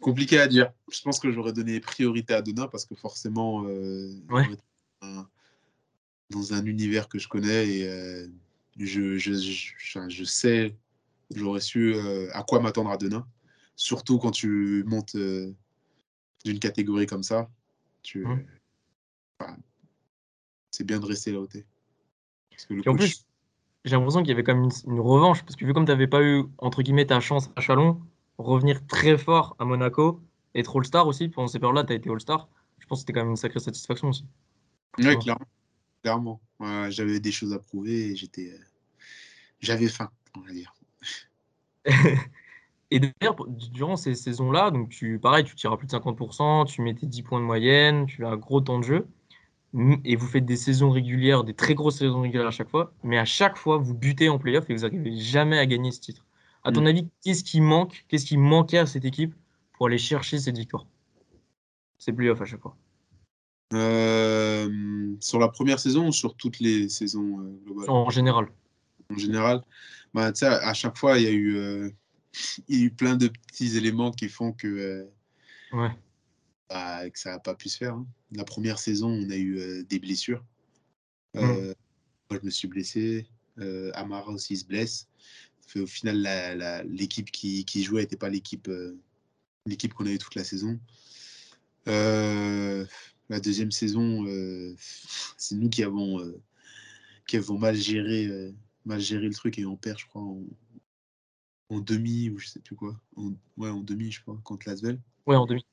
Compliqué 0.01 0.41
à 0.41 0.49
dire. 0.49 0.73
Je 0.91 1.01
pense 1.03 1.21
que 1.21 1.31
j'aurais 1.31 1.53
donné 1.53 1.79
priorité 1.81 2.35
à 2.35 2.43
Denain 2.43 2.67
parce 2.67 2.85
que 2.85 2.97
forcément, 2.97 3.65
euh, 3.67 4.11
dans 6.31 6.53
un 6.53 6.65
univers 6.67 7.09
que 7.09 7.19
je 7.19 7.29
connais 7.29 7.69
et 7.69 7.89
euh, 7.89 8.27
je, 8.77 9.17
je, 9.19 9.33
je, 9.33 10.25
sais, 10.25 10.75
j'aurais 11.35 11.61
su 11.61 11.95
euh, 11.95 12.29
à 12.33 12.43
quoi 12.43 12.61
m'attendre 12.61 12.91
à 12.91 12.97
Denain. 12.97 13.27
Surtout 13.77 14.19
quand 14.19 14.33
tu 14.33 14.83
montes 14.87 15.17
d'une 15.17 16.59
catégorie 16.59 17.07
comme 17.07 17.23
ça. 17.23 17.49
Tu, 18.03 18.27
mmh. 18.27 18.45
c'est 20.73 20.85
bien 20.85 20.99
de 20.99 21.07
rester 21.07 21.33
là 21.33 21.41
où 21.41 21.47
tu 21.47 21.59
es. 21.59 21.67
et 22.71 22.89
en 22.89 22.97
plus, 22.97 23.25
j'ai 23.85 23.97
l'impression 23.97 24.21
qu'il 24.21 24.31
y 24.31 24.33
avait 24.33 24.43
quand 24.43 24.55
même 24.55 24.71
une, 24.87 25.01
revanche, 25.01 25.43
parce 25.43 25.57
que 25.57 25.65
vu 25.65 25.75
comme 25.75 25.85
tu 25.85 25.93
n'avais 25.93 26.07
pas 26.07 26.23
eu, 26.23 26.45
entre 26.59 26.83
guillemets, 26.83 27.07
ta 27.07 27.21
chance 27.21 27.51
à 27.57 27.61
Chalon, 27.61 28.01
revenir 28.39 28.87
très 28.87 29.19
fort 29.19 29.57
à 29.59 29.65
Monaco, 29.65 30.21
être 30.55 30.77
All-Star 30.77 31.07
aussi, 31.07 31.29
pendant 31.29 31.49
ces 31.49 31.59
périodes-là, 31.59 31.85
tu 31.85 31.93
as 31.93 31.97
été 31.97 32.11
All-Star, 32.11 32.49
je 32.79 32.87
pense 32.87 32.99
que 32.99 33.01
c'était 33.01 33.13
quand 33.13 33.21
même 33.21 33.31
une 33.31 33.37
sacrée 33.37 33.61
satisfaction 33.61 34.09
aussi. 34.09 34.25
Oui, 34.99 35.19
clairement. 35.19 35.47
clairement. 36.03 36.41
j'avais 36.89 37.21
des 37.21 37.33
choses 37.33 37.53
à 37.53 37.59
prouver 37.59 38.11
et 38.11 38.17
j'étais, 38.17 38.53
euh, 38.53 38.65
j'avais 39.61 39.89
faim, 39.89 40.11
on 40.37 40.41
va 40.41 40.53
dire. 40.53 40.75
et 42.91 43.01
d'ailleurs, 43.01 43.37
durant 43.49 43.97
ces 43.97 44.15
saisons-là, 44.15 44.71
donc 44.71 44.89
tu, 44.89 45.19
pareil, 45.19 45.45
tu 45.45 45.55
tiras 45.55 45.77
plus 45.77 45.87
de 45.87 45.93
50%, 45.93 46.67
tu 46.67 46.81
mettais 46.81 47.07
10 47.07 47.23
points 47.23 47.41
de 47.41 47.45
moyenne, 47.45 48.07
tu 48.07 48.25
as 48.25 48.31
un 48.31 48.37
gros 48.37 48.63
temps 48.63 48.79
de 48.79 48.85
jeu 48.85 49.07
et 50.05 50.17
vous 50.17 50.27
faites 50.27 50.45
des 50.45 50.57
saisons 50.57 50.91
régulières, 50.91 51.43
des 51.43 51.55
très 51.55 51.75
grosses 51.75 51.99
saisons 51.99 52.23
régulières 52.23 52.47
à 52.47 52.53
chaque 52.53 52.71
fois, 52.71 52.93
mais 53.03 53.19
à 53.19 53.25
chaque 53.25 53.57
fois, 53.57 53.79
vous 53.79 53.95
butez 53.95 54.29
en 54.29 54.39
playoff 54.39 54.69
et 54.71 54.75
vous 54.75 54.83
n'arrivez 54.83 55.17
jamais 55.17 55.59
à 55.59 55.67
gagner 55.67 55.91
ce 55.91 56.01
titre. 56.01 56.25
À 56.63 56.73
ton 56.73 56.83
mm. 56.83 56.87
avis, 56.87 57.09
qu'est-ce 57.23 57.43
qui 57.43 57.61
manque 57.61 58.05
Qu'est-ce 58.09 58.25
qui 58.25 58.37
manquait 58.37 58.79
à 58.79 58.87
cette 58.87 59.05
équipe 59.05 59.35
pour 59.73 59.87
aller 59.87 59.99
chercher 59.99 60.39
cette 60.39 60.57
victoire 60.57 60.87
Ces 61.99 62.13
playoffs 62.13 62.41
à 62.41 62.45
chaque 62.45 62.61
fois? 62.61 62.77
Euh, 63.73 65.17
sur 65.21 65.41
la 65.41 65.49
première 65.49 65.81
saison 65.81 66.09
ou 66.09 66.13
sur 66.13 66.37
toutes 66.37 66.61
les 66.61 66.89
saisons 66.89 67.41
euh, 67.41 67.61
globales? 67.65 67.91
En 67.91 68.11
général. 68.11 68.49
En 69.11 69.19
général, 69.19 69.63
bah, 70.15 70.33
à 70.43 70.75
chaque 70.75 70.97
fois, 70.97 71.19
il 71.19 71.25
y, 71.25 71.27
a 71.27 71.33
eu, 71.33 71.57
euh, 71.57 71.91
il 72.69 72.79
y 72.79 72.83
a 72.83 72.87
eu 72.87 72.91
plein 72.91 73.17
de 73.17 73.27
petits 73.27 73.77
éléments 73.77 74.13
qui 74.13 74.29
font 74.29 74.53
que 74.53 75.09
ouais. 75.73 75.91
Bah, 76.71 77.09
que 77.11 77.19
ça 77.19 77.33
n'a 77.33 77.39
pas 77.39 77.55
pu 77.55 77.69
se 77.69 77.79
faire. 77.79 77.95
Hein. 77.95 78.07
La 78.33 78.45
première 78.45 78.79
saison, 78.79 79.09
on 79.09 79.31
a 79.31 79.37
eu 79.37 79.59
euh, 79.59 79.83
des 79.85 79.99
blessures. 79.99 80.45
Mmh. 81.35 81.41
Euh, 81.41 81.75
moi, 82.31 82.41
je 82.41 82.47
me 82.47 82.51
suis 82.51 82.69
blessé. 82.69 83.27
Euh, 83.59 83.91
Amara 83.95 84.31
aussi 84.33 84.57
se 84.57 84.65
blesse. 84.65 85.09
au 85.77 85.87
final, 85.87 86.85
l'équipe 86.89 87.31
qui, 87.31 87.65
qui, 87.65 87.83
jouait 87.83 88.03
n'était 88.03 88.17
pas 88.17 88.29
l'équipe 88.29 88.71
l'équipe 89.67 89.95
qu'on 89.95 90.07
avait 90.07 90.19
toute 90.19 90.35
la 90.35 90.45
saison. 90.45 90.79
la 91.87 93.41
deuxième 93.43 93.71
saison, 93.71 94.25
c'est 95.37 95.55
nous 95.57 95.69
qui 95.69 95.83
avons, 95.83 96.21
qui 97.27 97.37
avons 97.37 97.59
mal, 97.59 97.77
géré, 97.77 98.29
mal 98.85 99.01
géré 99.01 99.29
le 99.29 99.35
truc 99.35 99.59
et 99.59 99.67
on 99.67 99.77
perd, 99.77 99.99
je 99.99 100.07
crois, 100.07 100.23
en, 101.71 101.81
demi 101.81 102.31
ou 102.31 102.39
je 102.39 102.49
sais 102.49 102.61
plus 102.61 102.77
quoi. 102.77 103.01
En, 103.17 103.33
ouais, 103.57 103.71
en 103.71 103.81
demi, 103.81 104.11
je 104.11 104.23
crois, 104.23 104.39
contre 104.45 104.69
Lasvel. 104.69 105.01
Ouais, 105.27 105.37
en 105.37 105.47
demi. 105.47 105.65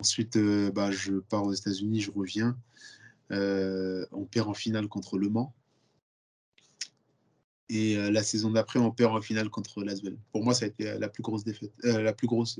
Ensuite, 0.00 0.36
euh, 0.36 0.70
bah, 0.70 0.90
je 0.90 1.12
pars 1.18 1.44
aux 1.44 1.52
États-Unis, 1.52 2.00
je 2.00 2.10
reviens. 2.10 2.56
Euh, 3.30 4.06
on 4.12 4.24
perd 4.24 4.48
en 4.48 4.54
finale 4.54 4.88
contre 4.88 5.18
Le 5.18 5.28
Mans. 5.28 5.54
Et 7.68 7.96
euh, 7.96 8.10
la 8.10 8.22
saison 8.22 8.50
d'après, 8.50 8.78
on 8.78 8.90
perd 8.90 9.14
en 9.14 9.20
finale 9.20 9.50
contre 9.50 9.84
Lasvel. 9.84 10.16
Pour 10.32 10.42
moi, 10.42 10.54
ça 10.54 10.64
a 10.64 10.68
été 10.68 10.98
la 10.98 11.08
plus 11.08 11.22
grosse 11.22 11.44
défaite. 11.44 11.72
la 11.82 12.12
plus 12.12 12.26
grosse. 12.26 12.58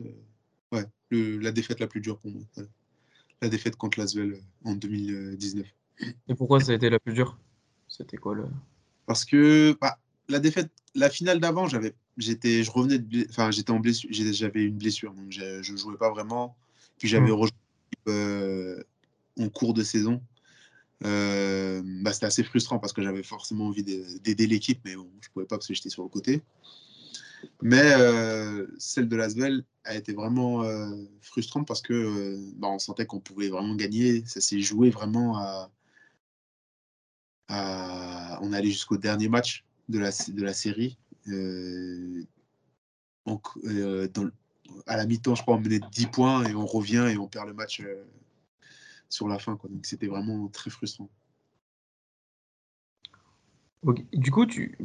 ouais, 0.71 0.85
la 1.11 1.51
défaite 1.51 1.81
la 1.81 1.87
plus 1.87 2.01
dure 2.01 2.19
pour 2.19 2.31
moi. 2.31 2.43
La 3.43 3.49
défaite 3.49 3.77
contre 3.77 3.99
Lasvel 3.99 4.39
en 4.65 4.75
2019. 4.75 5.67
Et 6.29 6.35
pourquoi 6.35 6.61
ça 6.61 6.73
a 6.73 6.75
été 6.75 6.91
la 6.91 6.99
plus 6.99 7.15
dure? 7.15 7.39
C'était 7.89 8.19
quoi 8.19 8.35
le. 8.35 8.45
Parce 9.07 9.25
que 9.25 9.77
bah, 9.81 9.99
la 10.29 10.39
défaite, 10.39 10.71
la 10.95 11.11
finale 11.11 11.41
d'avant, 11.41 11.67
j'avais 11.67 11.95
j'étais, 12.17 12.63
je 12.63 12.71
revenais 12.71 12.99
de, 12.99 13.27
enfin, 13.29 13.51
j'étais 13.51 13.71
en 13.71 13.81
blessure, 13.81 14.11
j'avais 14.13 14.63
une 14.63 14.77
blessure, 14.77 15.13
donc 15.15 15.31
je, 15.31 15.63
jouais 15.63 15.97
pas 15.97 16.11
vraiment. 16.11 16.57
Puis 16.99 17.09
j'avais 17.09 17.31
mmh. 17.31 17.33
rejoint 17.33 17.57
euh, 18.09 18.83
en 19.39 19.49
cours 19.49 19.75
de 19.75 19.83
saison. 19.83 20.23
Euh, 21.05 21.83
bah, 22.03 22.13
c'était 22.13 22.27
assez 22.27 22.45
frustrant 22.45 22.79
parce 22.79 22.93
que 22.93 23.03
j'avais 23.03 23.23
forcément 23.23 23.67
envie 23.67 23.83
d'aider 23.83 24.47
l'équipe, 24.47 24.81
mais 24.85 24.97
bon, 24.97 25.11
je 25.21 25.29
pouvais 25.31 25.47
pas 25.47 25.57
parce 25.57 25.67
que 25.67 25.75
j'étais 25.75 25.89
sur 25.89 26.03
le 26.03 26.09
côté. 26.09 26.43
Mais 27.63 27.93
euh, 27.95 28.67
celle 28.79 29.09
de 29.09 29.17
Lasvel 29.17 29.65
a 29.85 29.95
été 29.95 30.13
vraiment 30.13 30.63
frustrante 31.23 31.67
parce 31.67 31.81
que 31.81 32.37
bah, 32.57 32.69
on 32.69 32.79
sentait 32.79 33.07
qu'on 33.07 33.21
pouvait 33.21 33.49
vraiment 33.49 33.75
gagner. 33.75 34.23
Ça 34.27 34.43
s'est 34.43 34.61
joué 34.61 34.91
vraiment 34.91 35.39
à, 35.39 35.71
à... 37.49 38.39
On 38.43 38.53
allait 38.53 38.71
jusqu'au 38.71 38.99
dernier 38.99 39.31
match 39.31 39.65
de 39.89 39.99
la, 39.99 40.11
de 40.11 40.43
la 40.43 40.53
série. 40.53 40.99
Euh, 41.29 42.25
euh, 43.65 44.09
à 44.87 44.97
la 44.97 45.07
mi-temps, 45.07 45.35
je 45.35 45.43
crois, 45.43 45.57
on 45.57 45.61
menait 45.61 45.81
10 45.93 46.07
points 46.07 46.45
et 46.45 46.55
on 46.55 46.67
revient 46.67 47.09
et 47.13 47.19
on 47.19 47.27
perd 47.27 47.47
le 47.49 47.55
match 47.55 47.81
euh, 47.81 48.05
sur 49.09 49.29
la 49.29 49.39
fin. 49.39 49.57
Quoi. 49.57 49.71
Donc 49.71 49.85
c'était 49.87 50.07
vraiment 50.07 50.49
très 50.49 50.71
frustrant. 50.71 51.09
Du 54.13 54.31
coup, 54.31 54.45
tu, 54.45 54.77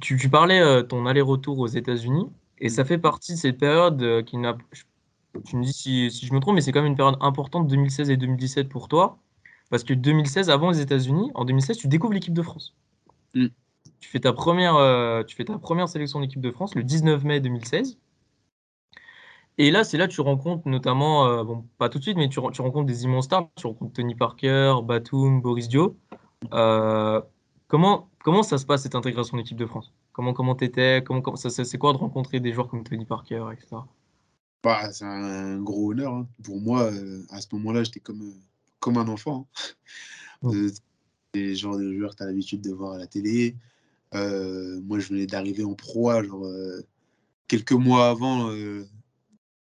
tu, 0.00 0.28
parlais 0.28 0.84
ton 0.88 1.06
aller-retour 1.06 1.60
aux 1.60 1.68
États-Unis 1.68 2.26
et 2.58 2.68
ça 2.68 2.84
fait 2.84 2.98
partie 2.98 3.34
de 3.34 3.38
cette 3.38 3.58
période 3.58 4.24
qui 4.24 4.38
n'a 4.38 4.58
tu 5.44 5.56
me 5.56 5.62
dis 5.62 5.72
si, 5.72 6.10
si 6.10 6.26
je 6.26 6.34
me 6.34 6.40
trompe, 6.40 6.54
mais 6.54 6.60
c'est 6.60 6.72
quand 6.72 6.82
même 6.82 6.90
une 6.90 6.96
période 6.96 7.16
importante 7.20 7.68
2016 7.68 8.10
et 8.10 8.16
2017 8.16 8.68
pour 8.68 8.88
toi. 8.88 9.18
Parce 9.70 9.84
que 9.84 9.92
2016, 9.92 10.50
avant 10.50 10.70
les 10.70 10.80
États-Unis, 10.80 11.30
en 11.34 11.44
2016, 11.44 11.76
tu 11.76 11.88
découvres 11.88 12.14
l'équipe 12.14 12.32
de 12.32 12.42
France. 12.42 12.74
Mm. 13.34 13.46
Tu, 14.00 14.08
fais 14.08 14.20
ta 14.20 14.32
première, 14.32 14.76
euh, 14.76 15.22
tu 15.24 15.36
fais 15.36 15.44
ta 15.44 15.58
première 15.58 15.88
sélection 15.88 16.20
d'équipe 16.20 16.40
de 16.40 16.50
France 16.50 16.74
le 16.74 16.84
19 16.84 17.24
mai 17.24 17.40
2016. 17.40 17.98
Et 19.60 19.72
là, 19.72 19.82
c'est 19.82 19.98
là 19.98 20.06
que 20.06 20.12
tu 20.12 20.20
rencontres 20.20 20.68
notamment, 20.68 21.26
euh, 21.26 21.42
bon, 21.42 21.64
pas 21.78 21.88
tout 21.88 21.98
de 21.98 22.04
suite, 22.04 22.16
mais 22.16 22.28
tu, 22.28 22.40
tu, 22.52 22.62
rencontres 22.62 22.86
des 22.86 23.04
immenses 23.04 23.24
stars. 23.24 23.48
Tu 23.56 23.66
rencontres 23.66 23.92
Tony 23.94 24.14
Parker, 24.14 24.76
Batum, 24.84 25.40
Boris 25.40 25.68
Dio. 25.68 25.96
Euh, 26.52 27.20
comment, 27.66 28.08
comment 28.22 28.44
ça 28.44 28.58
se 28.58 28.66
passe 28.66 28.82
cette 28.82 28.94
intégration 28.94 29.36
d'équipe 29.36 29.56
de 29.56 29.66
France? 29.66 29.92
Comment 30.12 30.32
comment 30.32 30.54
t'étais? 30.54 31.02
Comment, 31.04 31.20
comment, 31.22 31.36
C'est 31.36 31.78
quoi 31.78 31.92
de 31.92 31.98
rencontrer 31.98 32.38
des 32.38 32.52
joueurs 32.52 32.68
comme 32.68 32.84
Tony 32.84 33.04
Parker, 33.04 33.46
etc. 33.52 33.78
Bah, 34.62 34.92
c'est 34.92 35.04
un 35.04 35.58
gros 35.60 35.90
honneur. 35.92 36.12
Hein. 36.14 36.28
Pour 36.42 36.60
moi, 36.60 36.84
euh, 36.92 37.24
à 37.30 37.40
ce 37.40 37.48
moment-là, 37.52 37.84
j'étais 37.84 38.00
comme, 38.00 38.34
comme 38.80 38.96
un 38.96 39.08
enfant. 39.08 39.48
Hein. 40.42 40.50
Euh, 40.54 40.70
les 41.34 41.54
genres 41.56 41.78
de 41.78 41.92
joueurs 41.92 42.12
que 42.12 42.16
tu 42.16 42.22
as 42.22 42.26
l'habitude 42.26 42.60
de 42.60 42.72
voir 42.72 42.92
à 42.92 42.98
la 42.98 43.06
télé. 43.06 43.56
Moi, 44.12 44.98
je 44.98 45.08
venais 45.08 45.26
d'arriver 45.26 45.64
en 45.64 45.74
proie, 45.74 46.22
genre 46.22 46.46
quelques 47.46 47.72
mois 47.72 48.08
avant 48.08 48.50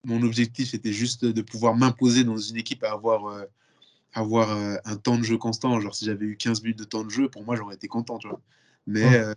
mon 0.07 0.23
objectif, 0.23 0.71
c'était 0.71 0.93
juste 0.93 1.25
de 1.25 1.43
pouvoir 1.43 1.75
m'imposer 1.75 2.25
dans 2.25 2.39
une 2.39 2.57
équipe 2.57 2.85
à 2.85 2.93
avoir, 2.93 3.27
euh, 3.27 3.45
avoir 4.15 4.53
euh, 4.53 4.77
un 4.85 4.97
temps 4.97 5.19
de 5.19 5.25
jeu 5.25 5.37
constant. 5.37 5.79
Genre, 5.81 5.95
si 5.95 6.05
j'avais 6.05 6.25
eu 6.25 6.37
15 6.37 6.63
minutes 6.63 6.79
de 6.79 6.85
temps 6.85 7.05
de 7.05 7.11
jeu, 7.11 7.29
pour 7.29 7.45
moi, 7.45 7.57
j'aurais 7.57 7.75
été 7.75 7.89
content, 7.89 8.19
tu 8.19 8.29
vois. 8.29 8.41
Mais, 8.87 9.17
euh, 9.17 9.35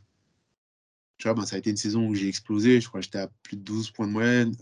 tu 1.17 1.27
vois, 1.27 1.33
ben, 1.33 1.45
ça 1.45 1.55
a 1.55 1.59
été 1.59 1.71
une 1.71 1.77
saison 1.77 2.07
où 2.07 2.13
j'ai 2.13 2.27
explosé. 2.27 2.79
Je 2.79 2.87
crois 2.87 3.01
que 3.01 3.05
j'étais 3.05 3.17
à 3.17 3.27
plus 3.41 3.57
de 3.57 3.63
12 3.63 3.89
points 3.91 4.07
de 4.07 4.11
moyenne. 4.11 4.55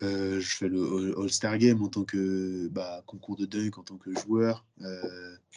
je 0.00 0.42
fais 0.42 0.68
le 0.68 1.14
All-Star 1.18 1.56
Game 1.56 1.80
en 1.82 1.88
tant 1.88 2.04
que 2.04 2.68
bah, 2.68 3.02
concours 3.06 3.36
de 3.36 3.46
dunk, 3.46 3.78
en 3.78 3.84
tant 3.84 3.96
que 3.96 4.12
joueur. 4.18 4.66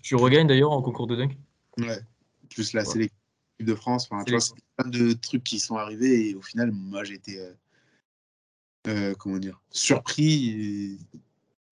tu 0.03 0.15
regagnes 0.15 0.47
d'ailleurs 0.47 0.71
en 0.71 0.81
concours 0.83 1.07
de 1.07 1.15
dunk? 1.15 1.37
Ouais, 1.79 2.01
plus 2.49 2.73
la 2.73 2.85
sélection 2.85 3.20
de 3.65 3.75
France. 3.75 4.07
Enfin, 4.09 4.23
tu 4.23 4.31
vois, 4.31 4.41
c'est 4.41 4.53
plein 4.77 4.89
de 4.89 5.13
trucs 5.13 5.43
qui 5.43 5.59
sont 5.59 5.75
arrivés 5.75 6.29
et 6.29 6.35
au 6.35 6.41
final, 6.41 6.71
moi, 6.71 7.03
j'ai 7.03 7.15
été 7.15 7.39
euh, 8.87 9.13
comment 9.17 9.37
dire, 9.37 9.61
surpris 9.69 10.49
et, 10.49 10.97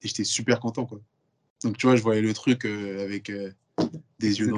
j'étais 0.01 0.23
super 0.23 0.59
content. 0.59 0.85
Quoi. 0.85 0.99
Donc, 1.63 1.77
tu 1.77 1.87
vois, 1.87 1.95
je 1.95 2.03
voyais 2.03 2.21
le 2.21 2.33
truc 2.33 2.65
euh, 2.65 3.03
avec 3.03 3.31
euh, 3.31 3.51
des 4.19 4.39
yeux 4.39 4.53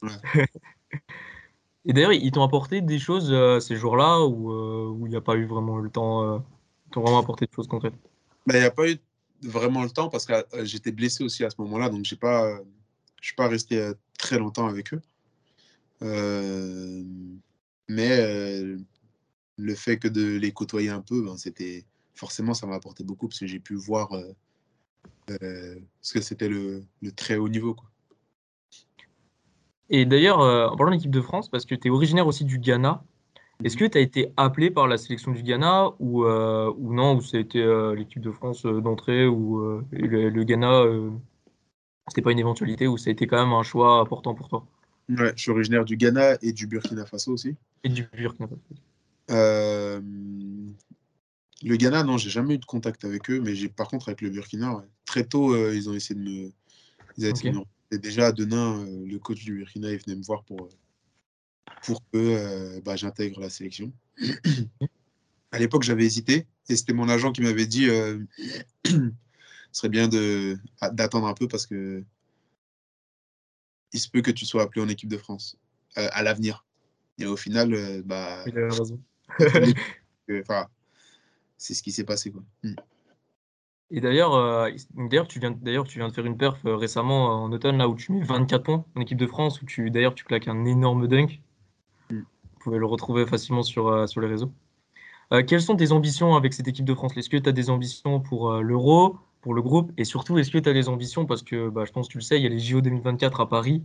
et 1.84 1.92
d'ailleurs, 1.92 2.12
ils 2.12 2.30
t'ont 2.30 2.44
apporté 2.44 2.80
des 2.82 3.00
choses 3.00 3.34
ces 3.60 3.74
jours-là 3.74 4.24
où 4.24 5.06
il 5.06 5.10
n'y 5.10 5.16
a 5.16 5.20
pas 5.20 5.34
eu 5.34 5.44
vraiment 5.44 5.78
le 5.78 5.90
temps 5.90 6.36
Ils 6.86 6.90
t'ont 6.92 7.00
vraiment 7.00 7.18
apporté 7.18 7.46
des 7.46 7.52
choses 7.52 7.66
concrètes? 7.66 7.94
Bah, 8.46 8.54
Il 8.54 8.60
n'y 8.60 8.66
a 8.66 8.70
pas 8.70 8.88
eu 8.88 8.96
vraiment 9.42 9.82
le 9.82 9.90
temps 9.90 10.08
parce 10.08 10.24
que 10.24 10.34
j'étais 10.62 10.92
blessé 10.92 11.24
aussi 11.24 11.42
à 11.42 11.50
ce 11.50 11.56
moment-là, 11.62 11.88
donc 11.88 12.04
je 12.04 12.14
ne 12.14 12.20
pas, 12.20 12.60
suis 13.20 13.34
pas 13.34 13.48
resté 13.48 13.90
très 14.18 14.38
longtemps 14.38 14.68
avec 14.68 14.94
eux. 14.94 15.00
Mais 17.88 18.08
le 19.58 19.74
fait 19.74 19.98
que 19.98 20.08
de 20.08 20.36
les 20.36 20.52
côtoyer 20.52 20.88
un 20.88 21.00
peu, 21.00 21.22
ben, 21.22 21.36
c'était 21.36 21.84
forcément 22.14 22.54
ça 22.54 22.66
m'a 22.66 22.74
apporté 22.74 23.04
beaucoup 23.04 23.28
parce 23.28 23.40
que 23.40 23.46
j'ai 23.46 23.60
pu 23.60 23.74
voir 23.74 24.12
euh, 24.12 24.32
euh, 25.42 25.76
ce 26.00 26.14
que 26.14 26.20
c'était 26.20 26.48
le, 26.48 26.84
très 27.16 27.36
haut 27.36 27.48
niveau. 27.48 27.74
Quoi. 27.74 27.88
Et 29.90 30.04
d'ailleurs, 30.04 30.40
euh, 30.40 30.68
en 30.68 30.76
parlant 30.76 30.92
d'équipe 30.92 31.10
de 31.10 31.20
France, 31.20 31.48
parce 31.48 31.64
que 31.64 31.74
tu 31.74 31.88
es 31.88 31.90
originaire 31.90 32.26
aussi 32.26 32.44
du 32.44 32.58
Ghana, 32.58 33.02
est-ce 33.64 33.76
mhm. 33.76 33.80
que 33.80 33.92
tu 33.92 33.98
as 33.98 34.00
été 34.00 34.32
appelé 34.36 34.70
par 34.70 34.86
la 34.86 34.98
sélection 34.98 35.32
du 35.32 35.42
Ghana 35.42 35.90
ou, 35.98 36.24
ou 36.24 36.94
non, 36.94 37.18
ou 37.18 37.36
été 37.36 37.64
l'équipe 37.96 38.20
de 38.20 38.30
France 38.30 38.62
d'entrée 38.62 39.26
ou 39.26 39.82
le, 39.90 40.28
le, 40.28 40.44
Ghana, 40.44 40.84
c'était 42.08 42.22
pas 42.22 42.32
une 42.32 42.38
éventualité 42.38 42.86
ou 42.86 42.96
ça 42.96 43.10
a 43.10 43.12
été 43.12 43.26
quand 43.26 43.42
même 43.42 43.52
un 43.52 43.64
choix 43.64 43.98
important 43.98 44.34
pour 44.34 44.48
toi? 44.48 44.64
Ouais, 45.08 45.32
je 45.36 45.42
suis 45.42 45.50
originaire 45.50 45.84
du 45.84 45.96
Ghana 45.96 46.36
et 46.42 46.52
du 46.52 46.66
Burkina 46.66 47.06
Faso 47.06 47.32
aussi. 47.32 47.56
Et 47.82 47.88
du 47.88 48.08
Burkina 48.12 48.46
Faso. 48.46 48.60
Euh, 49.30 50.00
le 51.62 51.76
Ghana, 51.76 52.04
non, 52.04 52.18
j'ai 52.18 52.30
jamais 52.30 52.54
eu 52.54 52.58
de 52.58 52.64
contact 52.64 53.04
avec 53.04 53.30
eux, 53.30 53.40
mais 53.40 53.54
j'ai 53.54 53.68
par 53.68 53.88
contre 53.88 54.08
avec 54.08 54.20
le 54.20 54.30
Burkina, 54.30 54.84
très 55.06 55.24
tôt, 55.24 55.54
euh, 55.54 55.74
ils 55.74 55.88
ont 55.88 55.94
essayé 55.94 56.14
de 56.14 56.24
me. 56.24 56.52
Ils 57.16 57.32
Et 57.90 57.98
déjà 57.98 58.26
à 58.26 58.32
Denain, 58.32 58.84
euh, 58.84 59.06
le 59.06 59.18
coach 59.18 59.42
du 59.44 59.56
Burkina, 59.56 59.90
il 59.90 59.98
venait 59.98 60.16
me 60.16 60.22
voir 60.22 60.44
pour, 60.44 60.68
pour 61.82 62.02
que 62.12 62.78
bah, 62.80 62.96
j'intègre 62.96 63.40
la 63.40 63.50
sélection. 63.50 63.92
à 65.52 65.58
l'époque, 65.58 65.84
j'avais 65.84 66.04
hésité, 66.04 66.46
et 66.68 66.76
c'était 66.76 66.92
mon 66.92 67.08
agent 67.08 67.32
qui 67.32 67.40
m'avait 67.40 67.66
dit 67.66 67.86
ce 68.84 69.10
serait 69.72 69.88
bien 69.88 70.08
d'attendre 70.92 71.26
un 71.26 71.34
peu 71.34 71.48
parce 71.48 71.66
que 71.66 72.04
il 73.92 74.00
se 74.00 74.08
peut 74.08 74.22
que 74.22 74.30
tu 74.30 74.46
sois 74.46 74.62
appelé 74.62 74.82
en 74.82 74.88
équipe 74.88 75.08
de 75.08 75.18
France 75.18 75.56
à 75.96 76.22
l'avenir. 76.22 76.64
Et 77.18 77.26
au 77.26 77.36
final, 77.36 78.02
bah, 78.04 78.44
il 78.46 78.58
a 78.58 78.68
raison. 78.68 79.00
c'est 81.58 81.74
ce 81.74 81.82
qui 81.82 81.92
s'est 81.92 82.04
passé. 82.04 82.30
Quoi. 82.30 82.42
Mm. 82.62 82.74
Et 83.90 84.00
d'ailleurs, 84.00 84.34
euh, 84.34 84.70
d'ailleurs, 84.94 85.28
tu 85.28 85.40
viens, 85.40 85.50
d'ailleurs, 85.50 85.84
tu 85.84 85.98
viens 85.98 86.08
de 86.08 86.12
faire 86.12 86.26
une 86.26 86.36
perf 86.36 86.64
euh, 86.64 86.76
récemment 86.76 87.30
euh, 87.30 87.46
en 87.46 87.52
automne 87.52 87.78
là 87.78 87.88
où 87.88 87.94
tu 87.94 88.12
mets 88.12 88.22
24 88.22 88.62
points 88.62 88.84
en 88.94 89.00
équipe 89.00 89.18
de 89.18 89.26
France, 89.26 89.60
où 89.60 89.66
tu, 89.66 89.90
d'ailleurs, 89.90 90.14
tu 90.14 90.24
claques 90.24 90.48
un 90.48 90.64
énorme 90.64 91.08
dunk. 91.08 91.40
Mm. 92.10 92.18
Vous 92.18 92.58
pouvez 92.60 92.78
le 92.78 92.86
retrouver 92.86 93.26
facilement 93.26 93.62
sur, 93.62 94.08
sur 94.08 94.20
les 94.20 94.28
réseaux. 94.28 94.52
quelles 95.46 95.62
sont 95.62 95.76
tes 95.76 95.92
ambitions 95.92 96.36
avec 96.36 96.52
cette 96.52 96.68
équipe 96.68 96.84
de 96.84 96.94
France? 96.94 97.16
Est-ce 97.16 97.30
que 97.30 97.36
tu 97.36 97.48
as 97.48 97.52
des 97.52 97.70
ambitions 97.70 98.20
pour 98.20 98.52
l'Euro, 98.60 99.16
pour 99.40 99.54
le 99.54 99.62
groupe 99.62 99.92
Et 99.96 100.04
surtout, 100.04 100.38
est-ce 100.38 100.50
que 100.50 100.58
tu 100.58 100.68
as 100.68 100.72
des 100.72 100.88
ambitions? 100.88 101.26
Parce 101.26 101.42
que 101.42 101.68
bah, 101.68 101.84
je 101.86 101.92
pense 101.92 102.08
que 102.08 102.12
tu 102.12 102.18
le 102.18 102.22
sais, 102.22 102.38
il 102.38 102.42
y 102.42 102.46
a 102.46 102.50
les 102.50 102.58
JO 102.58 102.80
2024 102.80 103.40
à 103.40 103.48
Paris. 103.48 103.84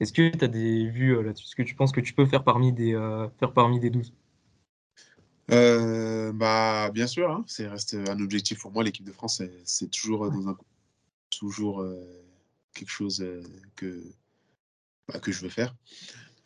Est-ce 0.00 0.12
que 0.12 0.28
tu 0.30 0.44
as 0.44 0.48
des 0.48 0.88
vues 0.88 1.22
là-dessus? 1.22 1.46
Est-ce 1.46 1.56
que 1.56 1.62
tu 1.62 1.74
penses 1.74 1.92
que 1.92 2.00
tu 2.00 2.14
peux 2.14 2.26
faire 2.26 2.44
parmi 2.44 2.72
des, 2.72 2.92
faire 3.38 3.52
parmi 3.52 3.80
des 3.80 3.90
12 3.90 4.12
euh, 5.50 6.32
bah, 6.32 6.90
bien 6.92 7.06
sûr, 7.06 7.30
hein, 7.30 7.44
c'est 7.46 7.66
reste 7.66 7.94
un 7.94 8.20
objectif 8.20 8.60
pour 8.60 8.72
moi. 8.72 8.84
L'équipe 8.84 9.04
de 9.04 9.12
France, 9.12 9.42
c'est 9.64 9.90
toujours 9.90 10.26
euh, 10.26 10.56
toujours 11.28 11.80
euh, 11.80 11.96
quelque 12.72 12.90
chose 12.90 13.24
que 13.76 14.04
bah, 15.08 15.18
que 15.18 15.32
je 15.32 15.42
veux 15.42 15.48
faire. 15.48 15.74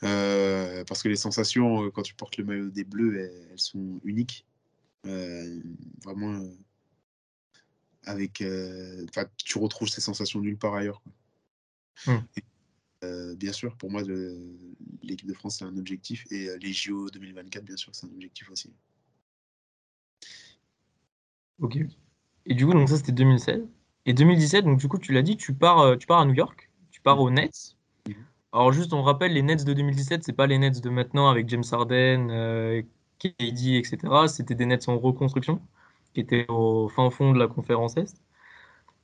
parce 0.01 1.03
que 1.03 1.09
les 1.09 1.17
sensations 1.17 1.91
quand 1.91 2.03
tu 2.03 2.15
portes 2.15 2.37
le 2.39 2.45
maillot 2.45 2.71
des 2.71 2.85
Bleus, 2.85 3.19
elles, 3.19 3.59
sont 3.59 4.01
uniques. 4.05 4.47
vraiment, 5.05 6.41
avec, 8.07 8.43
tu 9.45 9.59
retrouves 9.59 9.89
ces 9.89 10.01
sensations 10.01 10.41
nulle 10.41 10.59
part 10.59 10.75
ailleurs. 10.75 11.03
Mmh. 12.07 13.35
bien 13.37 13.53
sûr, 13.53 13.77
pour 13.77 13.91
moi, 13.91 14.03
l'équipe 15.03 15.29
de 15.29 15.35
France, 15.35 15.59
c'est 15.59 15.65
un 15.65 15.77
objectif. 15.77 16.25
Et 16.31 16.49
les 16.59 16.73
JO 16.73 17.11
2024, 17.11 17.65
bien 17.65 17.77
sûr, 17.77 17.95
c'est 17.95 18.07
un 18.07 18.11
objectif 18.11 18.51
aussi. 18.51 18.73
Ok. 21.61 21.79
Et 22.47 22.55
du 22.55 22.67
coup, 22.67 22.73
donc 22.73 22.89
ça, 22.89 22.97
c'était 22.97 23.13
2016. 23.13 23.63
Et 24.07 24.13
2017, 24.13 24.65
donc 24.65 24.79
du 24.79 24.89
coup, 24.89 24.99
tu 24.99 25.13
l'as 25.13 25.23
dit, 25.23 25.37
tu 25.37 25.55
pars, 25.55 25.81
euh, 25.81 25.97
tu 25.97 26.07
pars 26.07 26.21
à 26.21 26.25
New 26.27 26.35
York, 26.35 26.71
tu 26.91 27.01
pars 27.01 27.21
aux 27.21 27.31
Nets. 27.31 27.77
Alors 28.53 28.73
juste, 28.73 28.93
on 28.93 29.03
rappelle, 29.03 29.33
les 29.33 29.43
Nets 29.43 29.65
de 29.65 29.73
2017, 29.73 30.23
c'est 30.25 30.33
pas 30.33 30.47
les 30.47 30.59
Nets 30.59 30.81
de 30.81 30.91
maintenant 30.91 31.29
avec 31.29 31.49
James 31.49 31.65
Harden, 31.73 32.29
euh, 32.31 32.83
KD, 33.19 33.77
etc. 33.77 33.99
C'était 34.29 34.55
des 34.55 34.67
Nets 34.67 34.89
en 34.89 34.99
reconstruction, 34.99 35.61
qui 36.15 36.21
étaient 36.21 36.47
au 36.49 36.89
fin 36.89 37.11
fond 37.11 37.33
de 37.33 37.39
la 37.39 37.49
conférence 37.49 37.97
Est. 37.97 38.23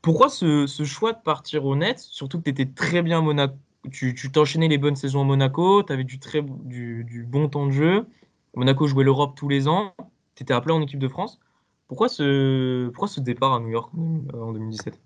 Pourquoi 0.00 0.30
ce, 0.30 0.66
choix 0.84 1.12
de 1.12 1.20
partir 1.20 1.66
aux 1.66 1.76
Nets 1.76 1.98
Surtout 1.98 2.38
que 2.38 2.44
tu 2.44 2.50
étais 2.50 2.66
très 2.66 3.02
bien 3.02 3.18
à 3.18 3.20
Monaco. 3.20 3.54
Tu 3.90 4.14
t'enchaînais 4.30 4.68
les 4.68 4.78
bonnes 4.78 4.96
saisons 4.96 5.22
à 5.22 5.24
Monaco, 5.24 5.82
tu 5.82 5.92
avais 5.92 6.04
du, 6.04 6.18
très, 6.18 6.42
du, 6.42 7.04
du, 7.04 7.24
bon 7.24 7.48
temps 7.48 7.66
de 7.66 7.72
jeu. 7.72 8.06
Monaco 8.54 8.86
jouait 8.86 9.04
l'Europe 9.04 9.34
tous 9.36 9.48
les 9.48 9.68
ans. 9.68 9.94
Tu 10.34 10.42
étais 10.42 10.52
appelé 10.52 10.74
en 10.74 10.82
équipe 10.82 10.98
de 10.98 11.08
France. 11.08 11.40
Pourquoi 11.88 12.08
ce, 12.08 12.88
pourquoi 12.88 13.08
ce 13.08 13.20
départ 13.20 13.54
à 13.54 13.60
New 13.60 13.70
York 13.70 13.90
en 14.34 14.52
2017 14.52 15.00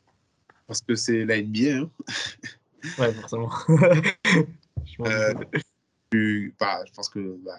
Parce 0.66 0.80
que 0.80 0.96
c'est 0.96 1.24
la 1.24 1.40
NBA. 1.40 1.82
Hein. 1.82 1.90
ouais, 2.98 3.12
forcément. 3.14 3.50
Euh, 5.00 5.34
bah, 6.60 6.84
je 6.86 6.92
pense 6.92 7.08
que 7.08 7.36
bah, 7.44 7.58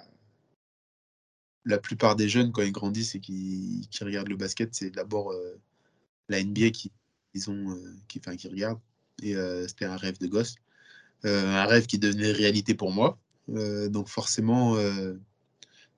la 1.66 1.78
plupart 1.78 2.16
des 2.16 2.30
jeunes, 2.30 2.52
quand 2.52 2.62
ils 2.62 2.72
grandissent 2.72 3.16
et 3.16 3.20
qui, 3.20 3.88
regardent 4.02 4.30
le 4.30 4.38
basket, 4.38 4.74
c'est 4.74 4.92
d'abord 4.92 5.32
euh, 5.32 5.60
la 6.30 6.44
NBA 6.44 6.70
qui, 6.70 6.92
ils 7.34 7.50
ont, 7.50 7.72
euh, 7.72 7.96
qui, 8.08 8.20
qui 8.20 8.48
regardent. 8.48 8.80
Et 9.24 9.34
c'était 9.68 9.86
un 9.86 9.96
rêve 9.96 10.18
de 10.20 10.28
gosse. 10.28 10.56
un 11.24 11.66
rêve 11.66 11.86
qui 11.86 11.98
devenait 11.98 12.34
réalité 12.34 12.76
pour 12.76 12.92
moi. 12.92 13.18
donc 13.48 14.10
forcément, 14.10 14.76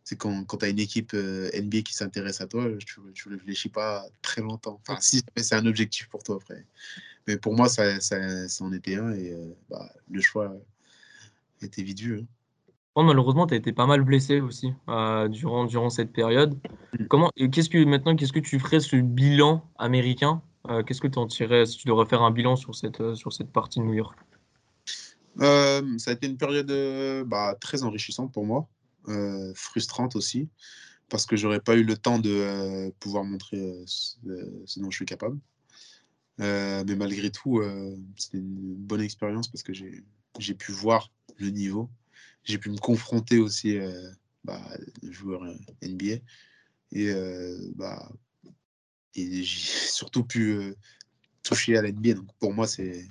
c'est 0.07 0.15
quand, 0.15 0.45
quand 0.45 0.59
tu 0.59 0.65
as 0.65 0.69
une 0.69 0.79
équipe 0.79 1.11
euh, 1.15 1.49
NBA 1.53 1.81
qui 1.81 1.93
s'intéresse 1.93 2.39
à 2.39 2.47
toi, 2.47 2.65
tu 2.85 3.01
ne 3.01 3.35
réfléchis 3.35 3.67
pas 3.67 4.05
très 4.21 4.41
longtemps. 4.41 4.79
Enfin, 4.81 4.97
si 5.01 5.21
c'est 5.35 5.55
un 5.55 5.65
objectif 5.65 6.07
pour 6.07 6.23
toi 6.23 6.37
après. 6.37 6.65
Mais 7.27 7.35
pour 7.35 7.53
moi, 7.53 7.67
ça, 7.67 7.99
ça, 7.99 8.15
en 8.61 8.71
était 8.71 8.95
un 8.95 9.11
et 9.11 9.33
euh, 9.33 9.53
bah, 9.69 9.93
le 10.09 10.21
choix 10.21 10.55
était 11.61 11.83
vite 11.83 11.99
vu. 11.99 12.19
Hein. 12.19 12.25
Malheureusement, 13.03 13.47
tu 13.47 13.53
as 13.53 13.57
été 13.57 13.73
pas 13.73 13.85
mal 13.85 14.01
blessé 14.01 14.41
aussi 14.41 14.73
euh, 14.89 15.27
durant, 15.27 15.65
durant 15.65 15.89
cette 15.89 16.11
période. 16.11 16.57
Mm. 16.97 17.05
Comment, 17.07 17.31
qu'est-ce 17.51 17.69
que 17.69 17.83
maintenant, 17.83 18.15
qu'est-ce 18.15 18.33
que 18.33 18.39
tu 18.39 18.59
ferais 18.59 18.79
ce 18.79 18.95
bilan 18.95 19.63
américain 19.77 20.41
euh, 20.69 20.83
Qu'est-ce 20.83 21.01
que 21.01 21.07
tu 21.07 21.19
en 21.19 21.27
tirais 21.27 21.65
si 21.65 21.77
tu 21.77 21.87
devrais 21.87 22.05
faire 22.05 22.21
un 22.21 22.31
bilan 22.31 22.55
sur 22.55 22.75
cette, 22.75 23.01
euh, 23.01 23.15
sur 23.15 23.33
cette 23.33 23.51
partie 23.51 23.79
de 23.79 23.85
New 23.85 23.93
York? 23.93 24.17
Ça 25.39 25.81
a 26.07 26.13
été 26.13 26.25
une 26.25 26.37
période 26.37 26.71
bah, 27.27 27.55
très 27.61 27.83
enrichissante 27.83 28.33
pour 28.33 28.43
moi, 28.43 28.67
frustrante 29.53 30.15
aussi, 30.15 30.49
parce 31.09 31.27
que 31.27 31.35
j'aurais 31.35 31.59
pas 31.59 31.75
eu 31.75 31.83
le 31.83 31.95
temps 31.95 32.17
de 32.17 32.89
pouvoir 32.99 33.23
montrer 33.23 33.83
ce, 33.85 34.15
ce, 34.65 34.79
dont 34.79 34.89
je 34.89 34.95
suis 34.95 35.05
capable. 35.05 35.37
mais 36.39 36.95
malgré 36.95 37.29
tout, 37.29 37.61
c'était 38.15 38.39
une 38.39 38.73
bonne 38.73 39.01
expérience 39.01 39.47
parce 39.47 39.61
que 39.61 39.73
j'ai 39.73 40.53
pu 40.55 40.71
voir 40.71 41.11
le 41.37 41.51
niveau 41.51 41.87
j'ai 42.47 42.57
pu 42.57 42.69
me 42.69 42.77
confronter 42.77 43.37
aussi 43.39 43.77
euh, 43.77 44.09
bah, 44.43 44.61
joueurs 45.03 45.43
euh, 45.43 45.55
NBA. 45.81 46.23
Et, 46.93 47.09
euh, 47.09 47.57
bah, 47.75 48.09
et 49.15 49.43
j'ai 49.43 49.89
surtout 49.91 50.23
pu 50.23 50.51
euh, 50.53 50.75
toucher 51.43 51.77
à 51.77 51.81
l'NBA. 51.81 52.13
Donc 52.13 52.33
pour 52.39 52.53
moi, 52.53 52.67
c'est 52.67 53.05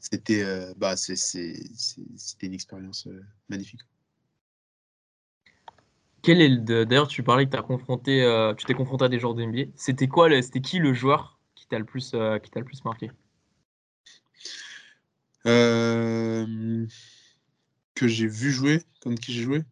c'était 0.00 0.44
bah, 0.76 0.96
c'était 0.96 2.46
une 2.46 2.54
expérience 2.54 3.08
magnifique. 3.48 3.80
Quel 6.22 6.40
est 6.40 6.56
d'ailleurs 6.58 7.06
tu 7.06 7.22
parlais 7.22 7.48
que 7.48 7.56
as 7.56 7.62
confronté 7.62 8.54
tu 8.58 8.64
t'es 8.64 8.74
confronté 8.74 9.04
à 9.04 9.08
des 9.08 9.20
joueurs 9.20 9.34
de 9.34 9.44
NBA. 9.44 9.70
C'était 9.76 10.08
quoi 10.08 10.28
c'était 10.42 10.60
qui 10.60 10.80
le 10.80 10.92
joueur 10.92 11.38
qui 11.54 11.68
t'a 11.68 11.78
le 11.78 11.84
plus 11.84 12.10
qui 12.42 12.50
t'a 12.50 12.60
le 12.60 12.64
plus 12.64 12.84
marqué? 12.84 13.12
Que 18.02 18.08
j'ai 18.08 18.26
vu 18.26 18.50
jouer, 18.50 18.82
contre 19.00 19.20
qui 19.20 19.32
j'ai 19.32 19.42
joué. 19.42 19.62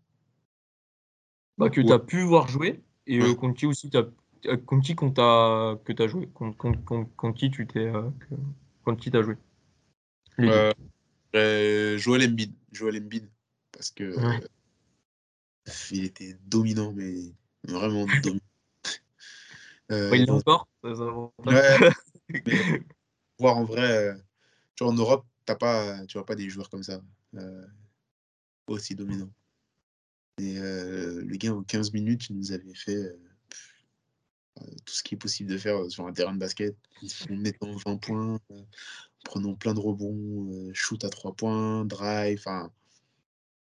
Bah, 1.59 1.69
Que 1.69 1.81
tu 1.81 1.93
as 1.93 1.99
pu 1.99 2.23
voir 2.23 2.47
jouer 2.47 2.81
et 3.09 3.21
euh, 3.21 3.35
contre 3.35 3.59
qui 3.59 3.67
aussi 3.67 3.91
as, 3.95 4.07
euh, 4.47 4.57
contre 4.57 4.87
qui 4.87 4.95
qu'on 4.95 5.11
que 5.11 5.93
tu 5.93 6.03
as 6.03 6.07
joué 6.07 6.29
contre, 6.29 6.57
contre, 6.57 6.85
contre, 7.17 7.37
qui 7.37 7.51
tu 7.51 7.67
t'es 7.67 7.87
euh, 7.87 8.09
contre 8.85 9.03
qui 9.03 9.11
tu 9.11 9.17
as 9.17 9.23
joué 9.23 9.37
euh, 11.35 11.99
Joel 11.99 12.31
Embiid 12.31 12.55
Joel 12.71 13.03
Embiid 13.03 13.29
parce 13.73 13.91
que 13.91 14.15
il 15.91 16.05
était 16.05 16.37
dominant 16.47 16.93
mais 16.93 17.35
vraiment 17.65 18.07
dominant. 18.23 18.41
Il 19.91 20.23
est 20.23 20.31
encore 20.31 20.69
ouais, 20.85 21.91
voir 23.39 23.57
en 23.57 23.65
vrai 23.65 24.15
tu 24.77 24.85
vois, 24.85 24.93
en 24.93 24.97
Europe 24.97 25.27
t'as 25.45 25.57
pas 25.57 26.07
tu 26.07 26.17
vois 26.17 26.25
pas 26.25 26.37
des 26.37 26.49
joueurs 26.49 26.71
comme 26.71 26.85
ça 26.85 27.03
aussi 28.75 28.95
dominant. 28.95 29.31
Et 30.41 30.59
euh, 30.59 31.23
le 31.23 31.37
gars, 31.37 31.55
en 31.55 31.63
15 31.63 31.93
minutes, 31.93 32.31
il 32.31 32.37
nous 32.37 32.53
avait 32.53 32.75
fait 32.75 32.97
euh, 32.97 33.21
euh, 34.61 34.65
tout 34.87 34.95
ce 34.95 35.03
qui 35.03 35.15
est 35.15 35.19
possible 35.19 35.51
de 35.51 35.59
faire 35.59 35.91
sur 35.91 36.07
un 36.07 36.13
terrain 36.13 36.33
de 36.33 36.39
basket, 36.39 36.75
en 37.29 37.37
mettant 37.37 37.71
20 37.77 37.97
points, 37.99 38.41
en 38.49 38.67
prenant 39.25 39.55
plein 39.55 39.75
de 39.75 39.81
rebonds, 39.81 40.71
shoot 40.73 41.05
à 41.05 41.11
3 41.11 41.35
points, 41.35 41.85
drive, 41.85 42.39
enfin, 42.39 42.73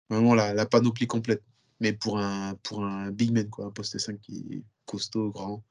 vraiment 0.09 0.35
la, 0.35 0.53
la, 0.53 0.65
panoplie 0.65 1.07
complète. 1.07 1.43
Mais 1.81 1.91
pour 1.91 2.17
un, 2.17 2.55
pour 2.63 2.85
un 2.85 3.11
big 3.11 3.31
man, 3.31 3.49
quoi, 3.49 3.65
un 3.65 3.71
poste 3.71 3.97
5 3.97 4.21
qui 4.21 4.45
est 4.51 4.63
costaud, 4.85 5.31
grand, 5.31 5.63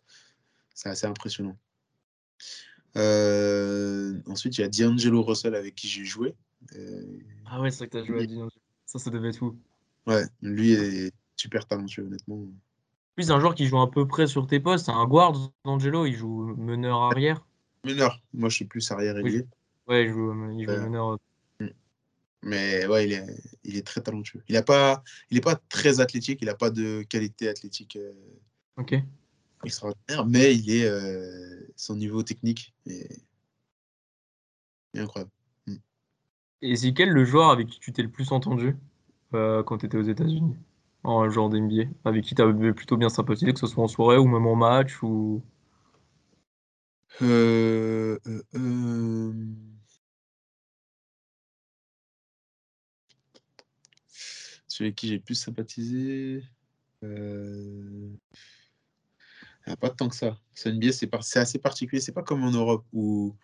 c'est 0.75 0.91
assez 0.91 1.07
impressionnant. 1.07 1.57
ensuite, 2.95 4.59
il 4.59 4.61
y 4.61 4.65
a 4.65 4.69
D'Angelo 4.69 5.23
Russell 5.23 5.55
avec 5.55 5.75
qui 5.75 5.89
j'ai 5.89 6.05
joué. 6.05 6.35
ah 7.47 7.63
ouais, 7.63 7.71
c'est 7.71 7.79
vrai 7.79 7.89
que 7.89 7.93
tu 7.93 7.99
as 7.99 8.05
joué 8.05 8.25
à 8.25 8.27
D'Angelo. 8.27 8.62
Ça, 8.93 8.99
ça 8.99 9.09
devait 9.09 9.31
être 9.31 9.39
fou. 9.39 9.57
Ouais, 10.07 10.27
lui 10.43 10.73
est 10.73 11.15
super 11.35 11.67
talentueux, 11.67 12.05
honnêtement. 12.05 12.45
Lui, 13.17 13.25
c'est 13.25 13.31
un 13.31 13.41
joueur 13.41 13.55
qui 13.55 13.65
joue 13.65 13.81
à 13.81 13.91
peu 13.91 14.07
près 14.07 14.27
sur 14.27 14.47
tes 14.47 14.61
postes. 14.61 14.85
C'est 14.85 14.93
un 14.93 15.07
guard, 15.07 15.33
Angelo. 15.65 16.05
Il 16.05 16.15
joue 16.15 16.55
meneur 16.59 17.01
arrière. 17.01 17.43
Meneur. 17.85 18.21
Moi, 18.35 18.51
je 18.51 18.57
suis 18.57 18.65
plus 18.67 18.91
arrière 18.91 19.17
ailier. 19.17 19.47
Ouais, 19.87 20.05
il 20.05 20.13
joue, 20.13 20.35
il 20.51 20.67
joue 20.67 20.83
meneur. 20.83 21.19
Mm. 21.59 21.69
Mais 22.43 22.85
ouais, 22.85 23.07
il 23.07 23.13
est, 23.15 23.43
il 23.65 23.77
est 23.79 23.87
très 23.87 24.03
talentueux. 24.03 24.43
Il 24.51 24.57
n'est 24.57 24.63
pas, 24.63 25.03
il 25.31 25.39
est 25.39 25.43
pas 25.43 25.57
très 25.71 26.01
athlétique. 26.01 26.41
Il 26.43 26.47
n'a 26.49 26.55
pas 26.55 26.71
de 26.71 27.03
qualité 27.09 27.49
athlétique 27.49 27.97
euh, 27.97 28.13
ok 28.77 28.97
extraordinaire. 29.65 30.27
Mais 30.27 30.55
il 30.55 30.71
est, 30.71 30.85
euh, 30.85 31.67
son 31.77 31.97
niveau 31.97 32.23
technique 32.23 32.75
est, 32.85 33.23
est 34.93 35.01
incroyable. 35.01 35.31
Et 36.63 36.77
c'est 36.77 36.93
quel 36.95 37.11
le 37.11 37.25
joueur 37.25 37.51
avec 37.51 37.69
qui 37.69 37.81
tu 37.81 37.93
t'es 37.93 38.03
le 38.03 38.11
plus 38.11 38.33
entendu 38.33 38.77
euh, 39.35 39.63
quand 39.65 39.79
tu 39.79 39.87
étais 39.87 39.99
aux 39.99 40.03
États-Unis 40.03 40.57
En 41.05 41.29
genre 41.29 41.51
d'NBA 41.51 41.85
Avec 42.05 42.25
qui 42.25 42.35
tu 42.37 42.43
avais 42.43 42.73
plutôt 42.73 42.97
bien 42.97 43.09
sympathisé, 43.09 43.53
que 43.53 43.59
ce 43.59 43.67
soit 43.67 43.85
en 43.85 43.89
soirée 43.89 44.19
ou 44.19 44.27
même 44.27 44.47
en 44.47 44.57
match 44.57 45.03
ou... 45.03 45.43
Euh, 47.21 48.19
euh. 48.55 49.33
Celui 54.67 54.87
avec 54.89 54.95
qui 54.97 55.09
j'ai 55.09 55.19
plus 55.19 55.35
sympathisé. 55.35 56.43
Euh... 57.05 58.09
Il 59.67 59.69
n'y 59.69 59.73
a 59.73 59.77
pas 59.77 59.91
tant 59.91 60.09
que 60.09 60.17
ça. 60.17 60.39
Ce 60.55 60.69
NBA, 60.69 60.93
c'est 60.93 61.39
assez 61.39 61.59
particulier. 61.59 62.01
C'est 62.01 62.13
pas 62.13 62.23
comme 62.23 62.45
en 62.45 62.51
Europe 62.51 62.85
où 62.93 63.37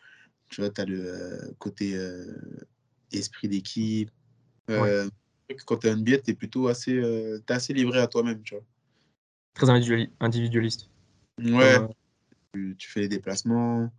tu 0.48 0.62
vois, 0.62 0.70
as 0.76 0.84
le 0.84 1.54
côté 1.58 1.94
esprit 3.12 3.48
d'équipe. 3.48 4.10
Euh, 4.70 5.08
Quand 5.66 5.78
tu 5.78 5.86
es 5.86 5.96
NBA, 5.96 6.18
tu 6.18 6.30
es 6.30 6.34
plutôt 6.34 6.68
assez, 6.68 6.92
euh, 6.92 7.40
es 7.48 7.52
assez 7.52 7.72
livré 7.72 8.00
à 8.00 8.06
toi-même. 8.06 8.42
Tu 8.42 8.54
vois. 8.54 8.64
Très 9.54 9.70
individualiste. 9.70 10.90
Ouais. 11.38 11.78
Tu, 12.52 12.76
tu, 12.78 12.90
fais 12.90 13.00
les 13.00 13.08
déplacements. 13.08 13.90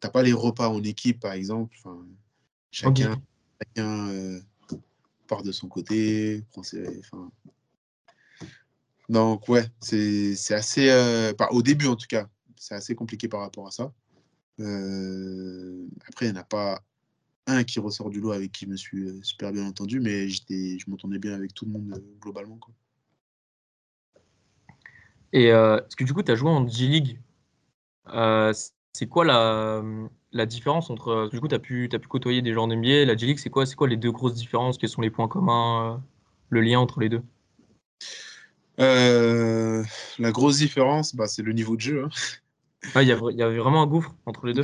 Tu 0.00 0.06
n'as 0.06 0.10
pas 0.10 0.22
les 0.22 0.32
repas 0.32 0.68
en 0.68 0.82
équipe, 0.82 1.20
par 1.20 1.32
exemple. 1.32 1.74
Enfin, 1.78 2.06
chacun 2.70 3.20
chacun 3.60 4.08
euh, 4.08 4.40
part 5.26 5.42
de 5.42 5.52
son 5.52 5.68
côté. 5.68 6.44
Prend 6.50 6.62
ses, 6.62 7.00
enfin... 7.00 7.30
Donc, 9.08 9.48
ouais, 9.48 9.64
c'est 9.80 10.36
assez. 10.50 10.88
Euh, 10.88 11.32
au 11.50 11.62
début, 11.62 11.86
en 11.86 11.96
tout 11.96 12.06
cas, 12.06 12.28
c'est 12.56 12.74
assez 12.74 12.94
compliqué 12.94 13.28
par 13.28 13.40
rapport 13.40 13.66
à 13.66 13.70
ça. 13.70 13.92
Euh, 14.60 15.86
après, 16.06 16.26
il 16.26 16.32
n'y 16.32 16.38
en 16.38 16.40
a 16.40 16.44
pas 16.44 16.80
un 17.50 17.64
qui 17.64 17.80
ressort 17.80 18.10
du 18.10 18.20
lot 18.20 18.32
avec 18.32 18.52
qui 18.52 18.64
je 18.64 18.70
me 18.70 18.76
suis 18.76 19.08
euh, 19.08 19.20
super 19.22 19.52
bien 19.52 19.66
entendu, 19.66 20.00
mais 20.00 20.28
je 20.28 20.90
m'entendais 20.90 21.18
bien 21.18 21.34
avec 21.34 21.54
tout 21.54 21.64
le 21.66 21.72
monde 21.72 21.92
euh, 21.94 22.00
globalement. 22.20 22.56
Quoi. 22.56 22.72
Et 25.32 25.52
euh, 25.52 25.78
est-ce 25.78 25.96
que 25.96 26.04
du 26.04 26.12
coup, 26.12 26.22
tu 26.22 26.32
as 26.32 26.36
joué 26.36 26.50
en 26.50 26.66
G-League? 26.66 27.20
C'est 28.92 29.06
quoi 29.08 29.24
la, 29.24 29.82
la, 30.32 30.46
différence 30.46 30.90
entre. 30.90 31.28
Du 31.30 31.40
coup, 31.40 31.46
tu 31.46 31.54
as, 31.54 31.60
pu, 31.60 31.88
as 31.92 31.98
pu 31.98 32.08
côtoyer 32.08 32.42
des 32.42 32.52
gens 32.52 32.64
en 32.64 32.68
NBA. 32.68 33.04
La 33.04 33.16
G-League, 33.16 33.38
c'est 33.38 33.50
quoi, 33.50 33.64
quoi 33.76 33.86
les 33.88 33.96
deux 33.96 34.10
grosses 34.10 34.34
différences? 34.34 34.78
Quels 34.78 34.90
sont 34.90 35.00
les 35.00 35.10
points 35.10 35.28
communs 35.28 36.02
Le 36.48 36.60
lien 36.60 36.80
entre 36.80 37.00
les 37.00 37.08
deux? 37.08 37.22
La 38.78 40.32
grosse 40.32 40.58
différence, 40.58 41.14
bah, 41.14 41.28
c'est 41.28 41.42
le 41.42 41.52
niveau 41.52 41.76
de 41.76 41.80
jeu. 41.80 42.04
Hein. 42.04 42.10
Il 42.96 43.02
y, 43.02 43.06
y, 43.06 43.42
avait 43.42 43.58
vraiment 43.58 43.82
un 43.82 43.86
gouffre 43.86 44.14
entre 44.26 44.46
les 44.46 44.54
deux? 44.54 44.62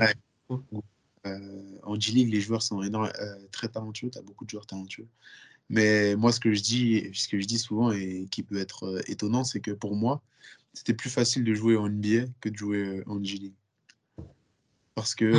Euh, 1.27 1.76
en 1.87 1.99
G-League, 1.99 2.31
les 2.31 2.41
joueurs 2.41 2.63
sont 2.63 2.83
euh, 2.83 3.37
très 3.53 3.69
talentueux, 3.69 4.11
tu 4.11 4.19
as 4.19 4.23
beaucoup 4.23 4.45
de 4.45 4.51
joueurs 4.51 4.67
talentueux. 4.67 5.07
Mais 5.69 6.15
moi, 6.17 6.33
ce 6.33 6.41
que 6.41 6.53
je 6.53 6.63
dis, 6.63 7.11
ce 7.15 7.29
que 7.29 7.41
je 7.41 7.47
dis 7.47 7.59
souvent 7.59 7.91
et 7.91 8.27
qui 8.31 8.43
peut 8.43 8.59
être 8.59 8.85
euh, 8.85 9.01
étonnant, 9.07 9.45
c'est 9.45 9.61
que 9.61 9.71
pour 9.71 9.97
moi, 9.97 10.23
c'était 10.75 10.95
plus 10.95 11.11
facile 11.11 11.45
de 11.45 11.55
jouer 11.55 11.77
en 11.77 11.89
NBA 11.89 12.27
que 12.41 12.49
de 12.49 12.57
jouer 12.57 13.03
en 13.07 13.23
G-League. 13.23 13.55
Parce 14.95 15.15
que, 15.15 15.33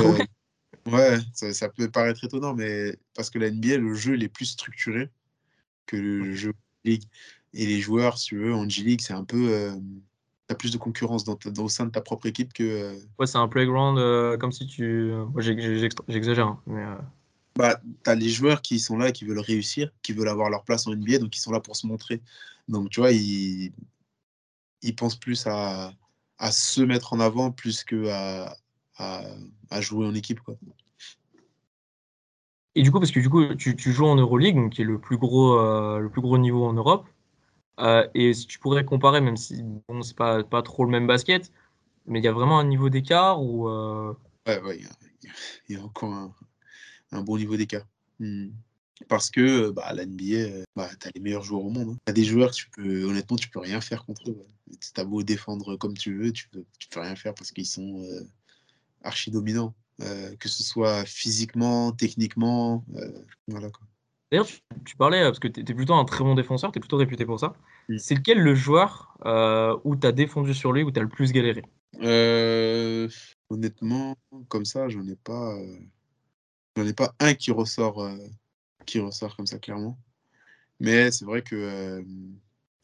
ah 0.86 0.90
ouais, 0.90 1.18
ça, 1.32 1.68
peut 1.68 1.90
paraître 1.90 2.24
étonnant, 2.24 2.54
mais 2.54 2.96
parce 3.14 3.30
que 3.30 3.38
la 3.38 3.50
NBA, 3.50 3.78
le 3.78 3.94
jeu 3.94 4.14
il 4.14 4.22
est 4.22 4.28
plus 4.28 4.46
structuré 4.46 5.10
que 5.86 5.96
le 5.96 6.34
jeu 6.34 6.52
League. 6.84 7.04
Et 7.54 7.66
les 7.66 7.80
joueurs, 7.80 8.18
si 8.18 8.26
tu 8.26 8.38
veux, 8.38 8.54
en 8.54 8.68
G-League, 8.68 9.00
c'est 9.00 9.14
un 9.14 9.24
peu 9.24 9.72
tu 10.48 10.54
as 10.54 10.56
plus 10.56 10.72
de 10.72 10.78
concurrence 10.78 11.24
dans, 11.24 11.38
au 11.58 11.68
sein 11.68 11.86
de 11.86 11.90
ta 11.90 12.00
propre 12.00 12.26
équipe 12.26 12.52
que. 12.52 12.62
Euh, 12.62 12.98
ouais, 13.18 13.26
c'est 13.26 13.38
un 13.38 13.48
playground 13.48 13.98
euh, 13.98 14.36
comme 14.38 14.52
si 14.52 14.66
tu. 14.66 15.12
J'exagère. 15.38 16.46
Hein, 16.46 16.60
mais 16.66 16.82
euh. 16.82 16.94
bah, 17.56 17.80
tu 18.04 18.10
as 18.10 18.14
les 18.14 18.30
joueurs 18.30 18.62
qui 18.62 18.78
sont 18.78 18.96
là 18.96 19.12
qui 19.12 19.24
veulent 19.24 19.38
réussir, 19.38 19.92
qui 20.02 20.12
veulent 20.12 20.28
avoir 20.28 20.48
leur 20.48 20.64
place 20.64 20.86
en 20.86 20.94
NBA, 20.94 21.18
donc 21.18 21.36
ils 21.36 21.40
sont 21.40 21.52
là 21.52 21.60
pour 21.60 21.76
se 21.76 21.86
montrer. 21.86 22.22
Donc, 22.66 22.90
tu 22.90 23.00
vois, 23.00 23.12
ils, 23.12 23.72
ils 24.82 24.96
pensent 24.96 25.16
plus 25.16 25.46
à, 25.46 25.92
à 26.38 26.50
se 26.50 26.80
mettre 26.80 27.12
en 27.12 27.20
avant 27.20 27.50
plus 27.50 27.84
que 27.84 28.08
à, 28.08 28.56
à, 28.98 29.80
jouer 29.80 30.06
en 30.06 30.14
équipe. 30.14 30.40
Quoi. 30.40 30.56
Et 32.74 32.82
du 32.82 32.90
coup, 32.90 33.00
parce 33.00 33.10
que 33.10 33.20
du 33.20 33.28
coup, 33.28 33.54
tu, 33.54 33.76
tu 33.76 33.92
joues 33.92 34.06
en 34.06 34.16
Euroleague, 34.16 34.54
donc 34.56 34.72
qui 34.72 34.82
est 34.82 34.86
le 34.86 34.98
plus 34.98 35.18
gros, 35.18 35.58
le 35.98 36.08
plus 36.08 36.22
gros 36.22 36.38
niveau 36.38 36.64
en 36.64 36.72
Europe. 36.72 37.06
Euh, 37.78 38.06
et 38.14 38.34
si 38.34 38.46
tu 38.46 38.58
pourrais 38.58 38.84
comparer, 38.84 39.20
même 39.20 39.36
si 39.36 39.62
bon, 39.62 40.02
c'est 40.02 40.16
pas, 40.16 40.42
pas 40.42 40.62
trop 40.62 40.84
le 40.84 40.90
même 40.90 41.06
basket, 41.06 41.52
mais 42.06 42.18
il 42.18 42.24
y 42.24 42.28
a 42.28 42.32
vraiment 42.32 42.58
un 42.58 42.64
niveau 42.64 42.90
d'écart 42.90 43.42
ou 43.42 43.68
euh... 43.68 44.14
Ouais, 44.46 44.80
il 45.68 45.74
y, 45.74 45.76
a 45.76 45.82
encore 45.82 46.32
un, 47.12 47.22
bon 47.22 47.36
niveau 47.36 47.56
d'écart. 47.56 47.86
Hmm. 48.18 48.48
Parce 49.08 49.30
que 49.30 49.70
bah, 49.70 49.92
la 49.92 50.06
NBA, 50.06 50.64
bah, 50.74 50.90
tu 51.00 51.06
as 51.06 51.10
les 51.14 51.20
meilleurs 51.20 51.44
joueurs 51.44 51.64
au 51.64 51.70
monde. 51.70 51.90
Hein. 51.90 51.98
Tu 52.06 52.10
as 52.10 52.14
des 52.14 52.24
joueurs, 52.24 52.50
tu 52.50 52.68
peux, 52.70 53.04
honnêtement, 53.04 53.36
tu 53.36 53.48
peux 53.48 53.60
rien 53.60 53.80
faire 53.80 54.04
contre 54.04 54.30
eux. 54.30 54.46
Tu 54.70 55.00
as 55.00 55.04
beau 55.04 55.22
défendre 55.22 55.76
comme 55.76 55.96
tu 55.96 56.16
veux, 56.16 56.32
tu 56.32 56.48
peux, 56.48 56.64
tu 56.78 56.88
peux 56.88 57.00
rien 57.00 57.14
faire 57.14 57.34
parce 57.34 57.52
qu'ils 57.52 57.66
sont 57.66 58.02
archi 59.02 59.30
dominants. 59.30 59.74
que 59.98 60.48
ce 60.48 60.64
soit 60.64 61.04
physiquement, 61.04 61.92
techniquement. 61.92 62.84
voilà 63.46 63.70
quoi. 63.70 63.86
D'ailleurs, 64.30 64.46
tu, 64.84 64.96
parlais, 64.96 65.22
parce 65.22 65.38
que 65.38 65.48
tu 65.48 65.60
es, 65.60 65.74
plutôt 65.74 65.94
un 65.94 66.04
très 66.04 66.22
bon 66.22 66.34
défenseur, 66.34 66.70
tu 66.70 66.78
es 66.78 66.80
plutôt 66.80 66.98
réputé 66.98 67.24
pour 67.24 67.40
ça. 67.40 67.54
C'est 67.96 68.14
lequel 68.14 68.38
le 68.38 68.54
joueur 68.54 69.16
euh, 69.24 69.76
où 69.84 69.96
tu 69.96 70.06
as 70.06 70.12
défendu 70.12 70.52
sur 70.52 70.72
lui, 70.72 70.82
où 70.82 70.90
tu 70.90 71.00
as 71.00 71.02
le 71.02 71.08
plus 71.08 71.32
galéré? 71.32 71.62
Euh, 72.02 73.08
Honnêtement, 73.48 74.16
comme 74.48 74.66
ça, 74.66 74.88
j'en 74.90 75.06
ai 75.08 75.16
pas. 75.16 75.56
Euh, 75.56 75.78
j'en 76.76 76.86
ai 76.86 76.92
pas 76.92 77.14
un 77.20 77.32
qui 77.32 77.50
ressort, 77.50 78.06
qui 78.84 79.00
ressort 79.00 79.34
comme 79.34 79.46
ça, 79.46 79.58
clairement. 79.58 79.98
Mais 80.78 81.10
c'est 81.10 81.24
vrai 81.24 81.42
que 81.42 82.04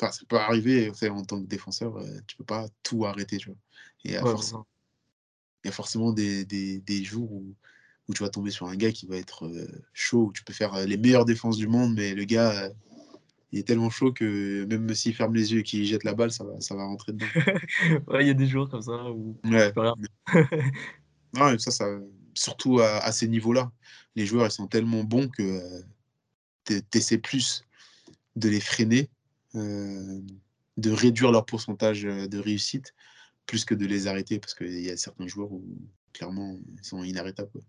ça 0.00 0.10
peut 0.26 0.36
arriver 0.36 0.90
en 1.10 1.24
tant 1.24 1.42
que 1.42 1.46
défenseur, 1.46 2.02
tu 2.26 2.36
peux 2.36 2.44
pas 2.44 2.66
tout 2.82 3.04
arrêter. 3.04 3.36
Tu 3.36 3.50
vois. 3.50 3.58
Et 4.04 4.10
il 4.10 4.12
y 4.12 5.68
a 5.68 5.72
forcément 5.72 6.12
des, 6.12 6.46
des, 6.46 6.78
des 6.78 7.04
jours 7.04 7.30
où 7.30 7.54
où 8.08 8.14
tu 8.14 8.22
vas 8.22 8.28
tomber 8.28 8.50
sur 8.50 8.66
un 8.66 8.76
gars 8.76 8.92
qui 8.92 9.06
va 9.06 9.16
être 9.16 9.46
euh, 9.46 9.66
chaud, 9.92 10.26
où 10.26 10.32
tu 10.32 10.44
peux 10.44 10.52
faire 10.52 10.74
euh, 10.74 10.84
les 10.84 10.96
meilleures 10.96 11.24
défenses 11.24 11.56
du 11.56 11.66
monde, 11.66 11.94
mais 11.94 12.14
le 12.14 12.24
gars, 12.24 12.64
euh, 12.64 12.70
il 13.52 13.58
est 13.58 13.62
tellement 13.62 13.90
chaud 13.90 14.12
que 14.12 14.64
même 14.64 14.92
s'il 14.94 15.14
ferme 15.14 15.34
les 15.34 15.52
yeux 15.52 15.60
et 15.60 15.62
qu'il 15.62 15.84
jette 15.86 16.04
la 16.04 16.14
balle, 16.14 16.30
ça 16.30 16.44
va, 16.44 16.60
ça 16.60 16.74
va 16.74 16.84
rentrer 16.84 17.12
dedans. 17.12 17.26
ouais, 18.08 18.24
il 18.24 18.26
y 18.26 18.30
a 18.30 18.34
des 18.34 18.46
jours 18.46 18.68
comme 18.68 18.82
ça 18.82 19.10
où 19.10 19.38
ouais. 19.44 19.72
non, 21.34 21.58
ça, 21.58 21.70
ça, 21.70 21.86
surtout 22.34 22.80
à, 22.80 23.10
ces 23.12 23.28
niveaux-là, 23.28 23.70
les 24.16 24.26
joueurs 24.26 24.46
ils 24.46 24.50
sont 24.50 24.66
tellement 24.66 25.04
bons 25.04 25.28
que 25.28 25.82
tu 26.66 26.82
essaies 26.94 27.18
plus 27.18 27.64
de 28.34 28.48
les 28.48 28.60
freiner, 28.60 29.08
de 29.54 30.90
réduire 30.90 31.30
leur 31.30 31.46
pourcentage 31.46 32.02
de 32.02 32.38
réussite, 32.38 32.92
plus 33.46 33.64
que 33.64 33.74
de 33.76 33.86
les 33.86 34.08
arrêter, 34.08 34.40
parce 34.40 34.54
qu'il 34.54 34.80
y 34.80 34.90
a 34.90 34.96
certains 34.96 35.28
joueurs 35.28 35.52
où 35.52 35.64
clairement 36.12 36.58
ils 36.76 36.84
sont 36.84 37.04
inarrêtables. 37.04 37.60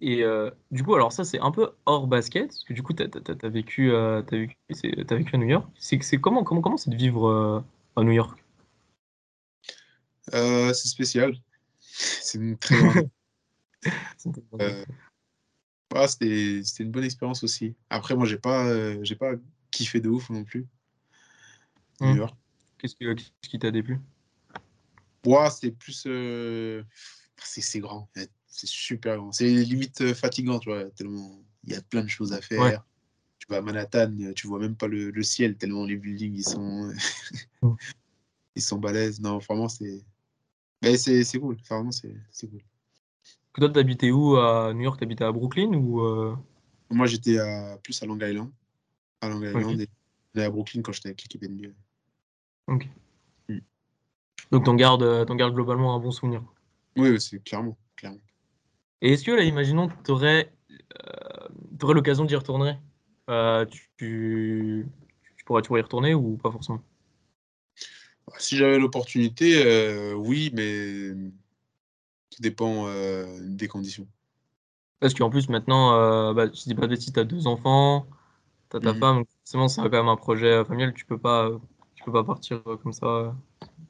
Et 0.00 0.22
euh, 0.22 0.50
du 0.70 0.84
coup, 0.84 0.94
alors 0.94 1.12
ça, 1.12 1.24
c'est 1.24 1.40
un 1.40 1.50
peu 1.50 1.72
hors 1.84 2.06
basket, 2.06 2.48
parce 2.48 2.64
que 2.64 2.72
du 2.72 2.82
coup, 2.82 2.92
tu 2.92 3.02
as, 3.02 3.48
vécu, 3.48 3.90
euh, 3.90 4.22
vécu, 4.22 4.56
as 4.70 5.14
vécu 5.14 5.34
à 5.34 5.38
New 5.38 5.48
York. 5.48 5.68
C'est 5.78 5.98
comment 6.20 6.44
comment 6.44 6.60
comment 6.60 6.76
c'est 6.76 6.90
de 6.90 6.96
vivre 6.96 7.28
euh, 7.28 7.60
à 7.96 8.04
New 8.04 8.12
York? 8.12 8.38
C'est 10.30 10.74
spécial. 10.74 11.34
C'est 11.80 12.38
une 12.38 12.56
très 12.56 12.76
grande. 12.76 13.10
c'était 16.06 16.62
une 16.80 16.90
bonne 16.90 17.04
expérience 17.04 17.42
aussi. 17.42 17.74
Après, 17.90 18.14
moi, 18.14 18.26
j'ai 18.26 18.38
pas, 18.38 19.02
j'ai 19.02 19.16
pas 19.16 19.32
kiffé 19.72 20.00
de 20.00 20.08
ouf 20.08 20.30
non 20.30 20.44
plus. 20.44 20.66
New 22.00 22.14
mmh. 22.14 22.18
York. 22.18 22.36
Qu'est-ce 22.78 22.94
qui 23.48 23.58
t'a 23.58 23.72
déplu? 23.72 23.98
Ouais, 25.26 25.50
C'est 25.50 25.72
plus. 25.72 26.06
c'est 27.36 27.80
grand 27.80 28.08
c'est 28.58 28.66
super 28.66 29.16
grand. 29.16 29.30
C'est 29.30 29.46
limite 29.46 30.00
euh, 30.00 30.14
fatigant, 30.14 30.58
tu 30.58 30.68
vois, 30.68 30.90
tellement 30.90 31.40
il 31.64 31.72
y 31.72 31.76
a 31.76 31.82
plein 31.82 32.02
de 32.02 32.08
choses 32.08 32.32
à 32.32 32.40
faire. 32.40 32.82
Tu 33.38 33.46
vas 33.48 33.58
à 33.58 33.60
Manhattan, 33.60 34.12
euh, 34.20 34.32
tu 34.34 34.48
vois 34.48 34.58
même 34.58 34.74
pas 34.74 34.88
le, 34.88 35.22
ciel, 35.22 35.56
tellement 35.56 35.84
les 35.84 35.96
buildings, 35.96 36.34
ils 36.34 36.42
sont, 36.42 36.92
ils 38.56 38.62
sont 38.62 38.78
balèzes. 38.78 39.20
Non, 39.20 39.38
vraiment, 39.38 39.68
c'est. 39.68 40.04
Mais 40.82 40.96
c'est 40.96 41.38
cool, 41.38 41.56
vraiment, 41.68 41.92
c'est 41.92 42.50
cool. 42.50 42.62
Que 43.52 43.60
toi, 43.60 43.70
t'habitais 43.70 44.10
où? 44.10 44.36
À 44.36 44.72
New 44.74 44.82
York 44.82 44.98
T'habitais 44.98 45.24
à 45.24 45.32
Brooklyn 45.32 45.72
ou 45.74 46.00
euh? 46.00 46.36
Moi, 46.90 47.06
j'étais 47.06 47.36
plus 47.82 48.02
à 48.02 48.06
Long 48.06 48.18
Island. 48.20 48.50
À 49.20 49.28
Long 49.28 49.42
Island 49.42 49.86
et 50.34 50.42
à 50.42 50.50
Brooklyn 50.50 50.82
quand 50.82 50.92
j'étais 50.92 51.08
avec 51.08 51.22
l'équipe 51.22 51.42
NBA. 51.42 51.68
Ok. 52.68 52.88
Mm. 53.48 53.58
Donc, 54.50 54.64
t'en 54.64 54.74
gardes, 54.74 55.26
gardes 55.36 55.54
globalement 55.54 55.94
un 55.94 56.00
bon 56.00 56.10
souvenir 56.10 56.42
Oui, 56.96 57.20
c'est 57.20 57.42
clairement, 57.42 57.76
clairement. 57.96 58.20
Et 59.00 59.12
est-ce 59.12 59.24
que 59.24 59.30
là, 59.30 59.42
imaginons, 59.44 59.88
tu 60.04 60.10
aurais, 60.10 60.52
euh, 61.06 61.92
l'occasion 61.94 62.24
d'y 62.24 62.34
retourner? 62.34 62.74
Euh, 63.30 63.64
tu, 63.66 63.88
tu, 65.36 65.44
pourrais, 65.44 65.62
tu 65.62 65.76
y 65.76 65.80
retourner 65.80 66.14
ou 66.14 66.36
pas 66.36 66.50
forcément? 66.50 66.82
Si 68.38 68.56
j'avais 68.56 68.78
l'opportunité, 68.78 69.62
euh, 69.64 70.12
oui, 70.14 70.50
mais 70.52 71.14
tout 72.30 72.42
dépend 72.42 72.88
des 73.40 73.68
conditions. 73.68 74.06
Parce 75.00 75.14
qu'en 75.14 75.30
plus, 75.30 75.48
maintenant, 75.48 76.34
bah, 76.34 76.46
je 76.46 76.62
dis 76.64 76.74
pas 76.74 76.82
de 76.82 76.88
bêtises, 76.88 77.12
tu 77.12 77.20
as 77.20 77.24
deux 77.24 77.46
enfants, 77.46 78.06
tu 78.70 78.76
as 78.76 78.80
ta 78.80 78.92
mmh. 78.92 78.98
femme, 78.98 79.24
forcément, 79.38 79.68
c'est 79.68 79.80
quand 79.82 79.90
même 79.90 80.08
un 80.08 80.16
projet 80.16 80.64
familial, 80.64 80.92
tu 80.92 81.04
peux 81.04 81.18
pas, 81.18 81.50
tu 81.94 82.02
peux 82.04 82.12
pas 82.12 82.24
partir 82.24 82.62
comme 82.82 82.92
ça. 82.92 83.34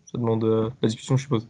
Ça 0.04 0.18
demande 0.18 0.44
la 0.44 0.88
discussion, 0.88 1.16
je 1.16 1.22
suppose. 1.22 1.48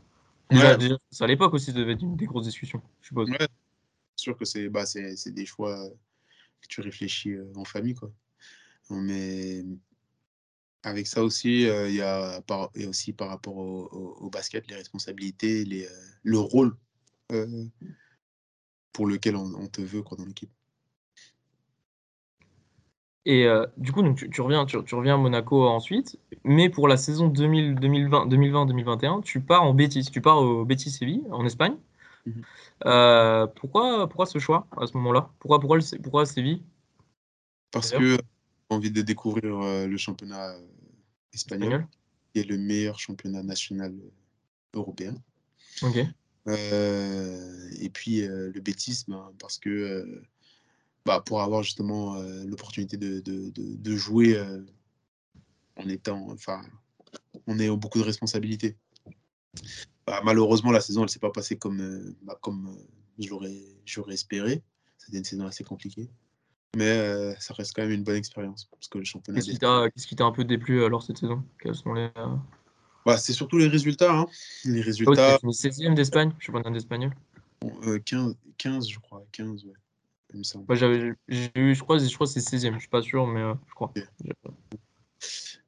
Déjà, 0.50 0.76
à 1.20 1.26
l'époque 1.26 1.54
aussi, 1.54 1.66
ça 1.66 1.72
devait 1.72 1.92
être 1.92 2.02
une, 2.02 2.16
des 2.16 2.26
grosses 2.26 2.46
discussions, 2.46 2.82
je 3.02 3.08
suppose. 3.08 3.30
Ouais. 3.30 3.38
C'est 3.38 4.22
sûr 4.22 4.37
que 4.37 4.44
c'est 4.44 4.68
bah, 4.68 4.84
des 5.26 5.46
choix 5.46 5.88
que 6.61 6.66
tu 6.68 6.80
réfléchis 6.80 7.32
euh, 7.32 7.52
en 7.56 7.64
famille. 7.64 7.94
Quoi. 7.94 8.11
Mais 8.90 9.64
avec 10.82 11.06
ça 11.06 11.22
aussi, 11.22 11.66
euh, 11.66 11.88
il 11.88 11.96
y, 11.96 12.02
a, 12.02 12.40
par, 12.42 12.70
et 12.74 12.87
aussi 12.87 13.12
par 13.12 13.28
rapport 13.28 13.56
au, 13.56 14.30
basket, 14.30 14.68
les 14.68 14.76
responsabilités, 14.76 15.64
les, 15.64 15.87
euh, 15.87 15.90
le 16.22 16.38
rôle 16.38 16.76
pour 18.92 19.06
lequel 19.06 19.37
on, 19.37 19.66
te 19.68 19.82
veut 19.82 20.02
quoi, 20.02 20.16
dans 20.16 20.24
l'équipe. 20.24 20.50
Et 23.31 23.47
du 23.77 23.93
coup, 23.93 24.01
donc, 24.01 24.27
tu, 24.31 24.41
reviens, 24.41 24.64
tu, 24.64 24.95
reviens 24.95 25.17
à 25.17 25.19
Monaco 25.19 25.69
ensuite, 25.69 26.19
mais 26.45 26.71
pour 26.71 26.88
la 26.88 26.97
saison 26.97 27.29
2020-2021, 27.29 29.23
tu 29.23 29.43
pars 29.43 29.64
en 29.64 29.75
Betis, 29.75 30.07
tu 30.11 30.23
pars 30.23 30.38
au 30.38 30.64
Betis 30.64 30.91
Séville, 30.91 31.23
en 31.31 31.45
Espagne. 31.45 31.77
Mhm. 32.25 32.43
pourquoi, 33.55 34.09
pourquoi 34.09 34.25
ce 34.25 34.38
choix 34.38 34.67
à 34.81 34.87
ce 34.87 34.97
moment-là? 34.97 35.31
Pourquoi, 35.41 35.61
pourquoi, 35.61 35.79
pourquoi 36.03 36.25
Séville? 36.25 36.62
Parce 37.71 37.91
que 37.91 38.12
j'ai 38.12 38.19
envie 38.71 38.91
de 38.91 39.03
découvrir 39.03 39.87
le 39.87 39.97
championnat 39.99 40.55
espagnol, 41.35 41.87
qui 42.33 42.41
est 42.41 42.49
le 42.49 42.57
meilleur 42.57 42.99
championnat 42.99 43.43
national 43.43 43.95
européen. 44.73 45.14
Ok. 45.83 45.99
et 46.47 47.91
puis 47.93 48.23
le 48.23 48.61
bêtisme, 48.62 49.12
ben, 49.12 49.33
parce 49.38 49.59
que 49.59 50.23
bah, 51.09 51.23
pour 51.25 51.40
avoir 51.40 51.62
justement 51.62 52.16
euh, 52.16 52.44
l'opportunité 52.44 52.99
de, 52.99 53.21
de, 53.21 53.51
de, 53.55 53.97
jouer 53.97 54.37
euh, 54.37 54.61
en 55.77 55.88
étant, 55.88 56.29
enfin, 56.31 56.61
on 57.47 57.59
est 57.59 57.75
beaucoup 57.75 57.99
de 57.99 58.05
responsabilités. 58.05 58.77
Bah, 60.07 60.21
malheureusement, 60.23 60.71
la 60.71 60.83
saison, 60.83 61.05
elle 61.05 61.09
s'est 61.09 61.18
pas 61.18 61.31
passée 61.31 61.57
comme, 61.57 61.81
euh, 61.81 62.14
bah, 62.21 62.38
comme 62.42 62.77
j'aurais 63.18 64.12
espéré. 64.12 64.62
C'était 64.99 65.16
une 65.16 65.25
saison 65.25 65.47
assez 65.47 65.64
compliquée. 65.64 66.11
Mais 66.77 67.35
ça 67.40 67.55
reste 67.55 67.73
quand 67.75 67.83
même 67.83 67.92
une 67.92 68.05
bonne 68.05 68.16
expérience. 68.16 68.66
Parce 68.71 68.88
que 68.88 68.99
le 68.99 69.05
championnat. 69.05 69.40
Qu'est-ce 69.40 70.07
qui 70.07 70.14
t'a 70.14 70.25
un 70.25 70.33
peu 70.33 70.44
déplu 70.44 70.85
alors 70.85 71.03
cette 71.03 71.16
saison? 71.16 71.42
Bah, 73.07 73.16
C'est 73.16 73.33
surtout 73.33 73.57
les 73.57 73.68
résultats. 73.68 74.14
Hein. 74.14 74.27
Les 74.66 74.83
résultats. 74.83 75.38
16e 75.38 75.94
d'Espagne, 75.94 76.35
championnat 76.38 76.71
d'Espagnol. 76.71 77.14
15, 78.05 78.37
15, 78.59 78.88
je 78.90 78.99
crois. 78.99 79.25
15, 79.33 79.64
ouais 79.64 79.73
j'avais, 80.71 81.14
je 81.29 81.81
crois, 81.81 81.99
je 81.99 82.14
crois 82.14 82.27
que 82.27 82.33
c'est 82.33 82.41
16e, 82.41 82.75
je 82.75 82.81
suis 82.81 82.88
pas 82.88 83.03
sûr, 83.03 83.27
mais 83.27 83.41
euh, 83.41 83.55
je 83.67 83.75
crois. 83.75 83.93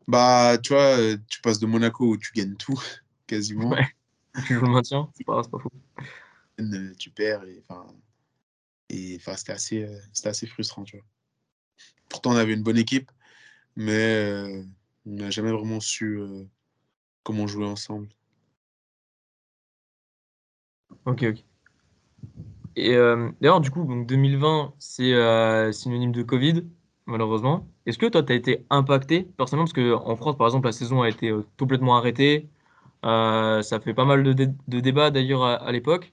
Bah, 0.06 0.58
tu 0.58 0.72
vois, 0.72 0.98
euh, 0.98 1.16
tu 1.28 1.40
passes 1.40 1.58
de 1.58 1.66
Monaco 1.66 2.06
où 2.08 2.16
tu 2.16 2.32
gagnes 2.32 2.56
tout, 2.56 2.80
quasiment. 3.26 3.70
Ouais. 3.70 3.86
Tu 4.46 4.54
joues 4.54 4.66
le 4.66 4.72
maintien, 4.72 5.08
c'est 5.16 5.24
pas, 5.24 5.42
pas 5.42 5.58
fou. 5.58 5.70
Euh, 6.60 6.94
tu 6.98 7.10
perds, 7.10 7.44
et 7.44 7.62
enfin, 7.68 7.86
et, 8.88 9.18
c'était 9.36 9.52
assez, 9.52 9.88
c'était 10.12 10.28
assez 10.28 10.46
frustrant, 10.46 10.84
tu 10.84 10.96
vois. 10.96 11.06
Pourtant, 12.08 12.32
on 12.32 12.36
avait 12.36 12.54
une 12.54 12.62
bonne 12.62 12.78
équipe, 12.78 13.10
mais 13.76 14.64
on 15.06 15.10
n'a 15.12 15.30
jamais 15.30 15.52
vraiment 15.52 15.80
su 15.80 16.20
comment 17.22 17.46
jouer 17.46 17.66
ensemble. 17.66 18.08
Ok, 21.04 21.22
ok. 21.22 21.44
Et 22.76 22.94
euh, 22.94 23.30
d'ailleurs, 23.40 23.60
du 23.60 23.70
coup, 23.70 23.84
donc 23.84 24.06
2020, 24.06 24.74
c'est 24.78 25.12
euh, 25.14 25.72
synonyme 25.72 26.12
de 26.12 26.22
Covid, 26.22 26.64
malheureusement. 27.06 27.68
Est-ce 27.86 27.98
que 27.98 28.06
toi, 28.06 28.22
tu 28.22 28.32
as 28.32 28.36
été 28.36 28.64
impacté 28.70 29.24
personnellement? 29.36 29.70
Parce 29.72 30.04
qu'en 30.04 30.16
France, 30.16 30.36
par 30.36 30.46
exemple, 30.46 30.66
la 30.66 30.72
saison 30.72 31.02
a 31.02 31.08
été 31.08 31.30
euh, 31.30 31.44
complètement 31.58 31.96
arrêtée. 31.96 32.48
ça 33.02 33.80
fait 33.82 33.94
pas 33.94 34.04
mal 34.04 34.22
de, 34.22 34.32
de 34.32 34.80
débats 34.80 35.10
d'ailleurs 35.10 35.42
à, 35.44 35.72
l'époque. 35.72 36.12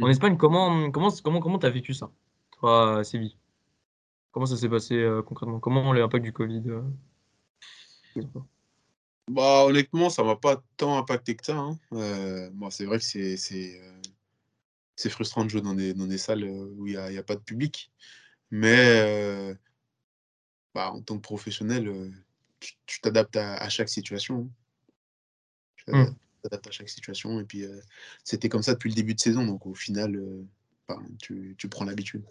En. 0.00 0.08
Espagne, 0.08 0.36
comment 0.36 0.90
comment 0.90 1.10
comment 1.22 1.40
comment 1.40 1.58
t'as 1.58 1.70
vécu 1.70 1.94
ça, 1.94 2.10
toi, 2.58 3.04
Séville 3.04 3.36
Comment 4.32 4.46
ça 4.46 4.56
s'est 4.56 4.68
passé 4.68 5.06
concrètement? 5.26 5.60
Comment 5.60 5.92
l'impact 5.92 6.24
du 6.24 6.32
Covid 6.32 6.62
Bah 9.30 9.64
honnêtement, 9.66 10.10
ça 10.10 10.24
m'a 10.24 10.34
pas 10.36 10.60
tant 10.76 10.98
impacté 10.98 11.36
que 11.36 11.46
ça. 11.46 11.56
Hein. 11.56 11.78
c'est 12.70 12.86
vrai 12.86 12.98
que 12.98 13.04
c'est 13.04 13.36
c'est 14.96 15.10
frustrant 15.10 15.44
de 15.44 15.50
jouer 15.50 15.60
dans 15.62 15.74
des, 15.74 15.94
dans 15.94 16.06
des 16.06 16.18
salles 16.18 16.44
où 16.44 16.86
il 16.86 16.92
n'y 16.92 16.96
a, 16.96 17.20
a, 17.20 17.22
pas 17.22 17.36
de 17.36 17.40
public. 17.40 17.90
Mais 18.50 19.54
bah, 20.74 20.90
en 20.92 21.02
tant 21.02 21.16
que 21.16 21.22
professionnel, 21.22 22.12
tu 22.86 23.00
t'adaptes 23.00 23.36
à, 23.36 23.68
chaque 23.68 23.88
situation. 23.88 24.50
Tu 25.76 25.90
mmh. 25.92 26.14
t'adaptes 26.42 26.66
à 26.66 26.70
chaque 26.70 26.88
situation. 26.88 27.40
Et 27.40 27.44
puis, 27.44 27.64
c'était 28.24 28.48
comme 28.48 28.62
ça 28.62 28.74
depuis 28.74 28.90
le 28.90 28.94
début 28.94 29.14
de 29.14 29.20
saison. 29.20 29.44
Donc, 29.44 29.66
au 29.66 29.74
final, 29.74 30.18
bah, 30.88 30.98
tu, 31.20 31.54
tu, 31.58 31.68
prends 31.68 31.84
l'habitude. 31.84 32.24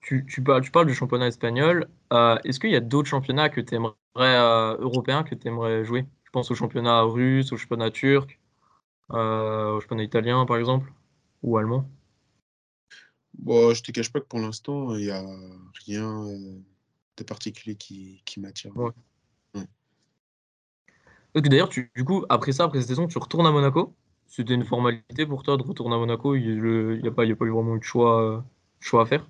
Tu, 0.00 0.24
tu, 0.26 0.42
parles, 0.42 0.62
tu 0.62 0.70
parles 0.70 0.86
du 0.86 0.94
championnat 0.94 1.28
espagnol. 1.28 1.88
Est-ce 2.10 2.60
qu'il 2.60 2.70
y 2.70 2.76
a 2.76 2.80
d'autres 2.80 3.08
championnats 3.08 3.48
que 3.48 3.60
tu 3.60 3.74
aimerais, 3.74 3.96
européens, 4.78 5.22
que 5.22 5.34
tu 5.34 5.48
aimerais 5.48 5.84
jouer? 5.84 6.06
Je 6.24 6.30
pense 6.30 6.50
au 6.50 6.54
championnat 6.54 7.02
russe, 7.02 7.52
au 7.52 7.56
championnat 7.56 7.90
turc, 7.90 8.38
au 9.10 9.80
championnat 9.80 10.04
italien, 10.04 10.46
par 10.46 10.56
exemple, 10.56 10.92
ou 11.42 11.56
allemand 11.56 11.88
Bon, 13.34 13.72
je 13.72 13.82
te 13.82 13.92
cache 13.92 14.12
pas 14.12 14.20
que 14.20 14.26
pour 14.26 14.40
l'instant, 14.40 14.94
il 14.96 15.04
n'y 15.04 15.10
a 15.10 15.24
rien 15.86 16.24
de 17.16 17.24
particulier 17.24 17.76
qui, 17.76 18.22
qui 18.24 18.40
m'attire. 18.40 18.76
Ouais. 18.76 18.90
D'ailleurs, 21.34 21.68
du 21.68 22.04
coup, 22.04 22.24
après 22.28 22.52
ça, 22.52 22.64
après 22.64 22.80
cette 22.80 22.88
saison, 22.88 23.06
tu 23.06 23.18
retournes 23.18 23.46
à 23.46 23.52
Monaco. 23.52 23.94
C'était 24.26 24.54
une 24.54 24.64
formalité 24.64 25.26
pour 25.26 25.42
toi 25.42 25.56
de 25.56 25.62
retourner 25.62 25.94
à 25.94 25.98
Monaco. 25.98 26.34
Il 26.34 26.60
n'y 27.02 27.08
a, 27.08 27.10
pas, 27.10 27.24
a 27.24 27.34
pas 27.34 27.44
eu 27.44 27.50
vraiment 27.50 27.76
eu 27.76 27.78
de 27.78 27.84
choix, 27.84 28.44
choix 28.80 29.02
à 29.02 29.06
faire 29.06 29.28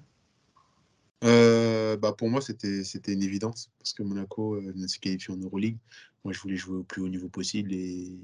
euh, 1.24 1.96
bah 1.96 2.12
Pour 2.12 2.30
moi, 2.30 2.40
c'était 2.40 3.12
une 3.12 3.22
évidence 3.22 3.70
parce 3.78 3.92
que 3.92 4.02
Monaco 4.02 4.54
euh, 4.54 4.86
s'est 4.86 4.98
qualifié 4.98 5.34
en 5.34 5.38
Euroleague. 5.38 5.78
Moi, 6.24 6.32
je 6.32 6.40
voulais 6.40 6.56
jouer 6.56 6.76
au 6.76 6.82
plus 6.82 7.02
haut 7.02 7.08
niveau 7.08 7.28
possible 7.28 7.72
et 7.72 8.18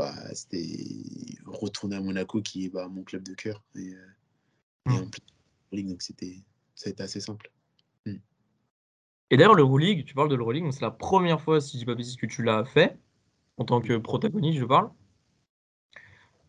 bah, 0.00 0.34
c'était 0.34 0.66
retourner 1.44 1.96
à 1.96 2.00
Monaco 2.00 2.40
qui 2.40 2.64
est 2.64 2.68
bah, 2.70 2.88
mon 2.88 3.02
club 3.02 3.22
de 3.22 3.34
cœur. 3.34 3.62
Et, 3.74 3.94
euh, 3.94 4.92
et 4.92 4.98
en 4.98 5.06
plus, 5.08 5.82
donc 5.82 6.00
c'était, 6.00 6.42
ça 6.74 6.88
a 6.88 6.92
été 6.92 7.02
assez 7.02 7.20
simple. 7.20 7.50
Mm. 8.06 8.16
Et 9.30 9.36
d'ailleurs, 9.36 9.54
l'Euroleague, 9.54 10.04
tu 10.06 10.14
parles 10.14 10.30
de 10.30 10.36
l'Euroleague, 10.36 10.70
c'est 10.70 10.80
la 10.80 10.90
première 10.90 11.40
fois, 11.40 11.60
si 11.60 11.74
je 11.74 11.78
dis 11.78 11.84
pas 11.84 11.94
bêtise, 11.94 12.16
que 12.16 12.26
tu 12.26 12.42
l'as 12.42 12.64
fait, 12.64 12.98
en 13.58 13.64
tant 13.64 13.80
que 13.82 13.98
protagoniste, 13.98 14.58
je 14.58 14.64
parle. 14.64 14.90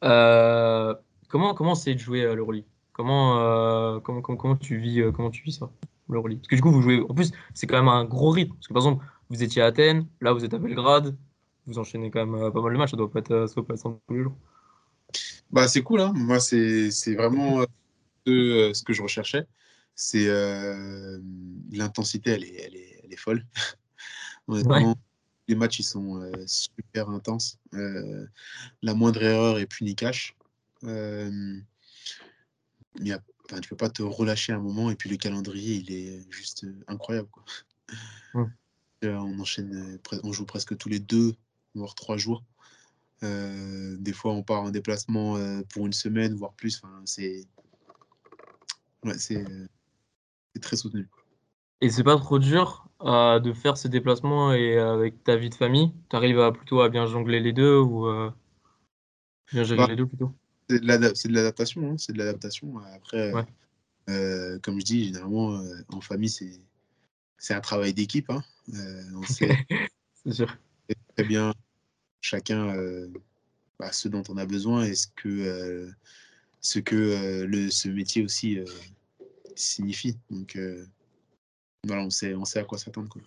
Euh, 0.03 0.95
comment 1.27 1.53
comment 1.53 1.75
c'est 1.75 1.93
de 1.93 1.99
jouer 1.99 2.25
à 2.25 2.33
l'Euroleague 2.33 2.65
comment, 2.93 3.39
euh, 3.39 3.99
comment, 3.99 4.21
comment, 4.21 4.37
comment, 4.37 4.55
tu 4.55 4.77
vis, 4.77 5.01
euh, 5.01 5.11
comment 5.11 5.29
tu 5.29 5.43
vis 5.43 5.59
ça, 5.59 5.69
l'Euroleague 6.09 6.39
Parce 6.39 6.47
que 6.47 6.55
du 6.55 6.61
coup, 6.61 6.71
vous 6.71 6.81
jouez, 6.81 7.01
en 7.01 7.13
plus, 7.13 7.31
c'est 7.53 7.67
quand 7.67 7.77
même 7.77 7.89
un 7.89 8.05
gros 8.05 8.29
rythme. 8.29 8.53
Parce 8.53 8.67
que 8.67 8.73
par 8.73 8.83
exemple, 8.83 9.05
vous 9.29 9.43
étiez 9.43 9.61
à 9.61 9.65
Athènes, 9.65 10.07
là, 10.21 10.33
vous 10.33 10.45
êtes 10.45 10.53
à 10.53 10.57
Belgrade, 10.57 11.17
vous 11.67 11.79
enchaînez 11.79 12.11
quand 12.11 12.25
même 12.25 12.51
pas 12.51 12.61
mal 12.61 12.73
de 12.73 12.77
matchs, 12.77 12.91
ça 12.91 12.97
doit 12.97 13.11
pas 13.11 13.19
être, 13.19 13.47
ça 13.47 13.55
doit 13.55 13.65
pas 13.65 13.73
être 13.73 13.79
simple 13.79 13.99
tous 14.07 14.13
les 14.13 14.23
jours. 14.23 14.35
Bah, 15.51 15.67
c'est 15.67 15.83
cool, 15.83 16.01
hein. 16.01 16.13
moi, 16.15 16.39
c'est 16.39 16.89
vraiment 17.15 17.63
ce, 18.25 18.71
ce 18.73 18.83
que 18.83 18.93
je 18.93 19.01
recherchais 19.01 19.45
c'est 19.95 20.27
euh, 20.27 21.19
l'intensité, 21.71 22.31
elle 22.31 22.43
est, 22.43 22.55
elle, 22.55 22.75
est, 22.75 23.01
elle 23.03 23.13
est, 23.13 23.17
folle. 23.17 23.45
les 25.47 25.55
matchs 25.55 25.79
ils 25.79 25.83
sont 25.83 26.21
euh, 26.21 26.31
super 26.47 27.09
intenses. 27.09 27.59
Euh, 27.73 28.25
la 28.81 28.93
moindre 28.93 29.21
erreur 29.21 29.59
est 29.59 29.67
punie 29.67 29.95
cash. 29.95 30.35
Euh, 30.83 31.59
y 32.99 33.11
a, 33.11 33.19
tu 33.61 33.69
peux 33.69 33.75
pas 33.75 33.89
te 33.89 34.01
relâcher 34.01 34.53
un 34.53 34.59
moment 34.59 34.89
et 34.89 34.95
puis 34.95 35.09
le 35.09 35.17
calendrier 35.17 35.75
il 35.75 35.91
est 35.91 36.31
juste 36.31 36.65
incroyable. 36.87 37.29
Quoi. 37.29 38.49
on 39.03 39.39
enchaîne, 39.39 39.99
on 40.23 40.33
joue 40.33 40.45
presque 40.45 40.75
tous 40.77 40.89
les 40.89 40.99
deux 40.99 41.35
voire 41.75 41.95
trois 41.95 42.17
jours. 42.17 42.43
des 43.21 44.13
fois, 44.13 44.33
on 44.33 44.43
part 44.43 44.63
en 44.63 44.71
déplacement 44.71 45.37
pour 45.69 45.85
une 45.85 45.93
semaine, 45.93 46.35
voire 46.35 46.53
plus. 46.53 46.81
Enfin, 46.83 47.01
c'est 47.05 47.45
ouais, 49.03 49.15
très 50.59 50.75
soutenu. 50.75 51.07
Et 51.81 51.89
c'est 51.89 52.03
pas 52.03 52.17
trop 52.17 52.37
dur 52.37 52.87
euh, 53.01 53.39
de 53.39 53.53
faire 53.53 53.75
ces 53.75 53.89
déplacements 53.89 54.53
et 54.53 54.77
euh, 54.77 54.93
avec 54.93 55.23
ta 55.23 55.35
vie 55.35 55.49
de 55.49 55.55
famille? 55.55 55.91
Tu 56.09 56.15
arrives 56.15 56.51
plutôt 56.51 56.81
à 56.81 56.89
bien 56.89 57.07
jongler 57.07 57.39
les 57.39 57.53
deux 57.53 57.77
ou 57.77 58.05
euh, 58.05 58.29
bien 59.51 59.63
gérer 59.63 59.77
bah, 59.77 59.87
les 59.87 59.95
deux 59.95 60.05
plutôt? 60.05 60.31
C'est 60.69 60.79
de 60.79 61.33
l'adaptation. 61.33 61.91
Hein, 61.91 61.95
c'est 61.97 62.13
de 62.13 62.19
l'adaptation. 62.19 62.77
Après, 62.93 63.33
comme 64.61 64.79
je 64.79 64.85
dis, 64.85 65.05
généralement, 65.05 65.59
en 65.89 66.01
famille, 66.01 66.29
c'est 66.29 67.53
un 67.53 67.61
travail 67.61 67.93
d'équipe. 67.93 68.29
Hein. 68.29 68.43
c'est 69.27 70.31
sûr. 70.31 70.55
Très 71.15 71.25
bien 71.25 71.53
chacun 72.21 72.75
bah, 73.79 73.91
ce 73.91 74.07
dont 74.07 74.23
on 74.29 74.37
a 74.37 74.45
besoin 74.45 74.83
et 74.83 74.95
ce 74.95 75.07
que, 75.15 75.89
ce, 76.61 76.79
que 76.79 77.45
le, 77.45 77.69
ce 77.69 77.89
métier 77.89 78.23
aussi 78.23 78.59
signifie. 79.55 80.17
Donc 80.29 80.55
euh, 80.55 80.85
voilà, 81.85 82.03
on 82.03 82.09
sait, 82.09 82.33
on 82.35 82.45
sait 82.45 82.59
à 82.59 82.63
quoi 82.63 82.77
s'attendre. 82.77 83.09
Parce 83.09 83.23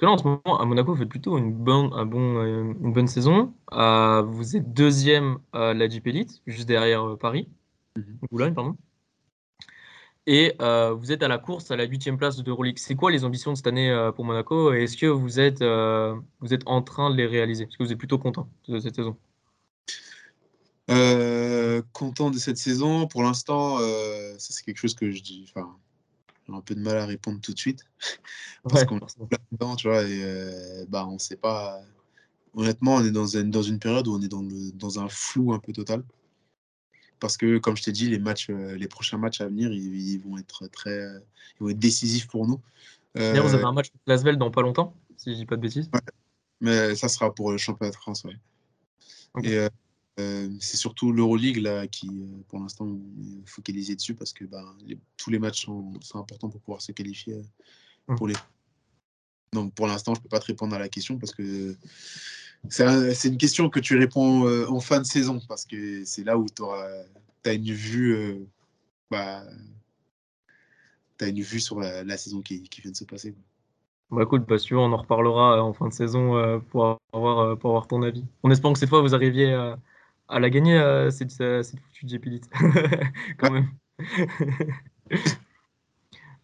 que 0.00 0.06
là, 0.06 0.12
en 0.12 0.18
ce 0.18 0.24
moment, 0.24 0.60
à 0.60 0.64
Monaco, 0.64 0.92
vous 0.92 0.98
faites 0.98 1.08
plutôt 1.08 1.38
une 1.38 1.52
bonne, 1.52 1.92
un 1.92 2.04
bon, 2.04 2.38
euh, 2.38 2.74
une 2.80 2.92
bonne 2.92 3.06
saison. 3.06 3.54
Euh, 3.72 4.22
vous 4.22 4.56
êtes 4.56 4.72
deuxième 4.72 5.38
à 5.52 5.72
la 5.74 5.88
Jeep 5.88 6.06
Elite, 6.06 6.42
juste 6.46 6.66
derrière 6.66 7.16
Paris, 7.18 7.48
mmh. 7.96 8.54
pardon. 8.54 8.76
Et 10.26 10.54
vous 10.58 11.12
êtes 11.12 11.22
à 11.22 11.28
la 11.28 11.38
course 11.38 11.70
à 11.70 11.76
la 11.76 11.84
huitième 11.84 12.16
place 12.16 12.36
de 12.36 12.50
Euroleague. 12.50 12.78
C'est 12.78 12.94
quoi 12.94 13.10
les 13.10 13.24
ambitions 13.24 13.52
de 13.52 13.56
cette 13.56 13.66
année 13.66 14.10
pour 14.16 14.24
Monaco? 14.24 14.72
Et 14.72 14.84
est-ce 14.84 14.96
que 14.96 15.06
vous 15.06 15.38
êtes, 15.38 15.62
vous 15.62 16.54
êtes 16.54 16.62
en 16.66 16.82
train 16.82 17.10
de 17.10 17.16
les 17.16 17.26
réaliser? 17.26 17.64
Est-ce 17.64 17.76
que 17.76 17.84
vous 17.84 17.92
êtes 17.92 17.98
plutôt 17.98 18.18
content 18.18 18.48
de 18.68 18.80
cette 18.80 18.96
saison 18.96 19.16
euh, 20.90 21.82
content 21.92 22.30
de 22.30 22.38
cette 22.38 22.58
saison. 22.58 23.06
Pour 23.06 23.22
l'instant, 23.22 23.78
euh, 23.80 24.34
ça 24.38 24.52
c'est 24.52 24.64
quelque 24.64 24.78
chose 24.78 24.94
que 24.94 25.10
je 25.10 25.22
dis. 25.22 25.46
Enfin, 25.48 25.74
j'ai 26.46 26.54
un 26.54 26.60
peu 26.60 26.74
de 26.74 26.80
mal 26.80 26.98
à 26.98 27.06
répondre 27.06 27.40
tout 27.40 27.54
de 27.54 27.58
suite 27.58 27.84
parce 28.68 28.84
qu'on 28.84 28.98
est 28.98 29.26
plein 29.28 29.38
dedans, 29.52 29.76
tu 29.76 29.88
vois. 29.88 30.02
Et 30.02 30.22
euh, 30.22 30.84
bah, 30.88 31.06
on 31.08 31.18
sait 31.18 31.36
pas. 31.36 31.80
Honnêtement, 32.54 32.96
on 32.96 33.04
est 33.04 33.10
dans 33.10 33.26
une, 33.26 33.50
dans 33.50 33.62
une 33.62 33.78
période 33.78 34.06
où 34.06 34.14
on 34.14 34.20
est 34.20 34.28
dans, 34.28 34.42
le, 34.42 34.72
dans 34.72 35.00
un 35.00 35.08
flou 35.08 35.52
un 35.52 35.58
peu 35.58 35.72
total. 35.72 36.04
Parce 37.24 37.38
que, 37.38 37.56
comme 37.56 37.74
je 37.74 37.82
t'ai 37.82 37.92
dit, 37.92 38.10
les 38.10 38.18
matchs, 38.18 38.50
les 38.50 38.86
prochains 38.86 39.16
matchs 39.16 39.40
à 39.40 39.46
venir, 39.46 39.72
ils, 39.72 40.18
vont 40.18 40.36
être 40.36 40.66
très, 40.66 41.06
ils 41.58 41.64
vont 41.64 41.70
être 41.70 41.78
décisifs 41.78 42.26
pour 42.26 42.46
nous. 42.46 42.60
D'ailleurs, 43.14 43.46
vous 43.46 43.54
avez 43.54 43.64
un 43.64 43.72
match 43.72 43.88
contre 43.88 44.02
Lasvel 44.06 44.36
dans 44.36 44.50
pas 44.50 44.60
longtemps, 44.60 44.92
si 45.16 45.30
je 45.30 45.36
dis 45.36 45.46
pas 45.46 45.56
de 45.56 45.62
bêtises. 45.62 45.90
Mais 46.60 46.94
ça 46.94 47.08
sera 47.08 47.34
pour 47.34 47.50
le 47.50 47.56
championnat 47.56 47.92
de 47.92 47.96
France, 47.96 48.24
ouais. 48.24 48.36
Et 49.42 49.66
euh, 50.20 50.48
c'est 50.60 50.76
surtout 50.76 51.12
l'Euroleague 51.12 51.56
là 51.56 51.86
qui, 51.88 52.08
euh, 52.08 52.42
pour 52.48 52.60
l'instant, 52.60 52.86
est 52.86 53.48
focalisé 53.48 53.96
dessus 53.96 54.14
parce 54.14 54.34
que 54.34 54.44
bah, 54.44 54.62
tous 55.16 55.30
les 55.30 55.38
matchs 55.38 55.64
sont, 55.64 55.92
importants 56.14 56.50
pour 56.50 56.60
pouvoir 56.60 56.82
se 56.82 56.92
qualifier 56.92 57.34
euh, 57.34 57.42
mmh. 58.08 58.16
pour 58.16 58.28
les. 58.28 58.34
Donc 59.54 59.72
pour 59.72 59.86
l'instant, 59.86 60.14
je 60.14 60.20
peux 60.20 60.28
pas 60.28 60.40
te 60.40 60.46
répondre 60.46 60.74
à 60.74 60.78
la 60.78 60.90
question 60.90 61.18
parce 61.18 61.32
que 61.32 61.74
c'est 62.68 63.28
une 63.28 63.38
question 63.38 63.68
que 63.68 63.80
tu 63.80 63.98
réponds 63.98 64.66
en 64.68 64.80
fin 64.80 64.98
de 64.98 65.04
saison 65.04 65.40
parce 65.48 65.64
que 65.64 66.04
c'est 66.04 66.24
là 66.24 66.38
où 66.38 66.46
tu 66.46 66.62
as 67.48 67.52
une 67.52 67.72
vue. 67.72 68.46
Bah, 69.10 69.42
tu 71.18 71.24
as 71.24 71.28
une 71.28 71.40
vue 71.40 71.60
sur 71.60 71.78
la, 71.78 72.16
saison 72.16 72.42
qui, 72.42 72.62
qui, 72.62 72.80
vient 72.80 72.90
de 72.90 72.96
se 72.96 73.04
passer. 73.04 73.34
Bah 74.10 74.22
écoute, 74.22 74.44
bah, 74.48 74.56
on 74.72 74.92
en 74.92 74.96
reparlera 74.96 75.62
en 75.62 75.72
fin 75.72 75.88
de 75.88 75.92
saison 75.92 76.60
pour, 76.70 76.98
avoir, 77.12 77.58
pour 77.58 77.70
avoir 77.70 77.86
ton 77.86 78.02
avis. 78.02 78.24
On 78.42 78.50
espère 78.50 78.72
que 78.72 78.78
cette 78.78 78.88
fois, 78.88 79.02
vous 79.02 79.14
arriviez 79.14 79.52
à 79.52 79.78
elle 80.30 80.44
a 80.44 80.50
gagné 80.50 80.78
euh, 80.78 81.10
cette, 81.10 81.32
cette 81.32 81.80
foutue 81.92 82.40
quand 83.38 83.50
même. 83.50 83.68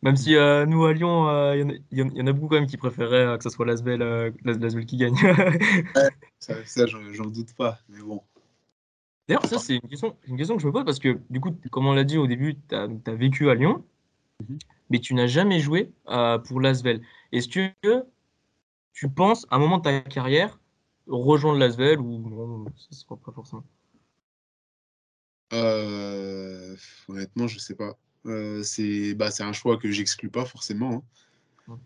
même 0.03 0.17
si 0.17 0.35
euh, 0.35 0.67
nous 0.67 0.85
à 0.85 0.93
Lyon, 0.93 1.25
il 1.55 1.71
euh, 1.71 1.79
y, 1.93 1.99
y, 1.99 2.23
en 2.23 2.27
a 2.27 2.33
beaucoup 2.33 2.49
quand 2.49 2.57
même 2.57 2.67
qui 2.67 2.77
préféraient 2.77 3.37
que 3.37 3.45
ce 3.45 3.51
soit 3.51 3.67
Lasvel, 3.67 4.01
Lasvel 4.45 4.87
qui 4.87 4.97
gagne. 4.97 5.17
ça, 6.39 6.55
ça 6.65 6.87
j'en 6.87 7.27
doute 7.27 7.55
pas, 7.55 7.79
mais 7.89 8.01
bon. 8.01 8.23
D'ailleurs, 9.29 9.47
ça, 9.47 9.59
c'est 9.59 9.77
une 9.77 9.89
question, 9.89 10.17
une 10.27 10.37
question 10.37 10.57
que 10.57 10.63
je 10.63 10.67
me 10.67 10.73
pose 10.73 10.85
parce 10.85 10.99
que, 10.99 11.21
du 11.29 11.41
coup, 11.41 11.55
comme 11.71 11.87
on 11.87 11.93
l'a 11.93 12.05
dit 12.05 12.19
au 12.19 12.27
début, 12.27 12.57
tu 12.69 12.75
as, 12.75 12.89
as, 13.07 13.15
vécu 13.15 13.49
à 13.51 13.55
Lyon, 13.55 13.85
mhm. 14.41 14.59
mais 14.89 14.99
tu 14.99 15.15
n'as 15.15 15.27
jamais 15.27 15.61
joué 15.61 15.93
pour 16.45 16.61
Lasvel. 16.61 17.01
Est-ce 17.33 17.49
que 17.49 17.71
tu 18.93 19.09
penses, 19.09 19.47
à 19.51 19.57
un 19.57 19.59
moment 19.59 19.79
de 19.79 19.83
ta 19.83 20.01
carrière, 20.01 20.59
rejoindre 21.07 21.59
Lasvel 21.59 22.01
ou 22.01 22.19
non, 22.29 22.65
ce 22.77 22.89
ne 22.91 22.97
sera 22.97 23.17
pas 23.17 23.33
forcément? 23.33 23.65
Euh, 25.53 26.77
Honnêtement, 27.09 27.47
je 27.47 27.59
sais 27.59 27.75
pas. 27.75 27.97
Euh, 28.27 28.63
c'est 28.63 29.15
bah, 29.15 29.31
un 29.41 29.53
choix 29.53 29.79
que 29.79 29.91
j'exclus 29.91 30.31
pas 30.31 30.45
forcément. 30.45 31.05
Hein. 31.69 31.79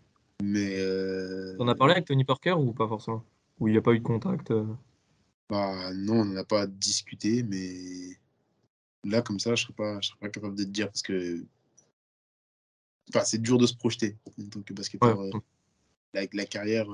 Mais. 0.43 0.79
Euh... 0.79 1.55
On 1.59 1.67
a 1.67 1.75
parlé 1.75 1.93
avec 1.93 2.05
Tony 2.05 2.25
Parker 2.25 2.53
ou 2.53 2.73
pas 2.73 2.87
forcément? 2.87 3.23
Ou 3.59 3.67
il 3.67 3.71
n'y 3.71 3.77
a 3.77 3.81
pas 3.81 3.93
eu 3.93 3.99
de 3.99 4.03
contact 4.03 4.51
euh? 4.51 4.65
bah, 5.49 5.93
Non, 5.93 6.21
on 6.21 6.25
n'en 6.25 6.37
a 6.37 6.43
pas 6.43 6.67
discuté, 6.67 7.43
mais 7.43 8.17
là, 9.05 9.21
comme 9.21 9.39
ça, 9.39 9.55
je 9.55 9.63
ne 9.63 9.67
serais, 9.67 9.73
pas, 9.73 10.01
serais 10.01 10.19
pas 10.19 10.29
capable 10.29 10.55
de 10.55 10.63
te 10.63 10.69
dire 10.69 10.87
parce 10.87 11.01
que. 11.01 11.45
Enfin, 13.09 13.23
c'est 13.23 13.41
dur 13.41 13.57
de 13.57 13.67
se 13.67 13.75
projeter 13.75 14.17
en 14.39 14.49
tant 14.49 14.61
que 14.61 14.73
basketteur. 14.73 15.17
Ouais. 15.17 16.29
La, 16.33 16.45
carrière 16.45 16.87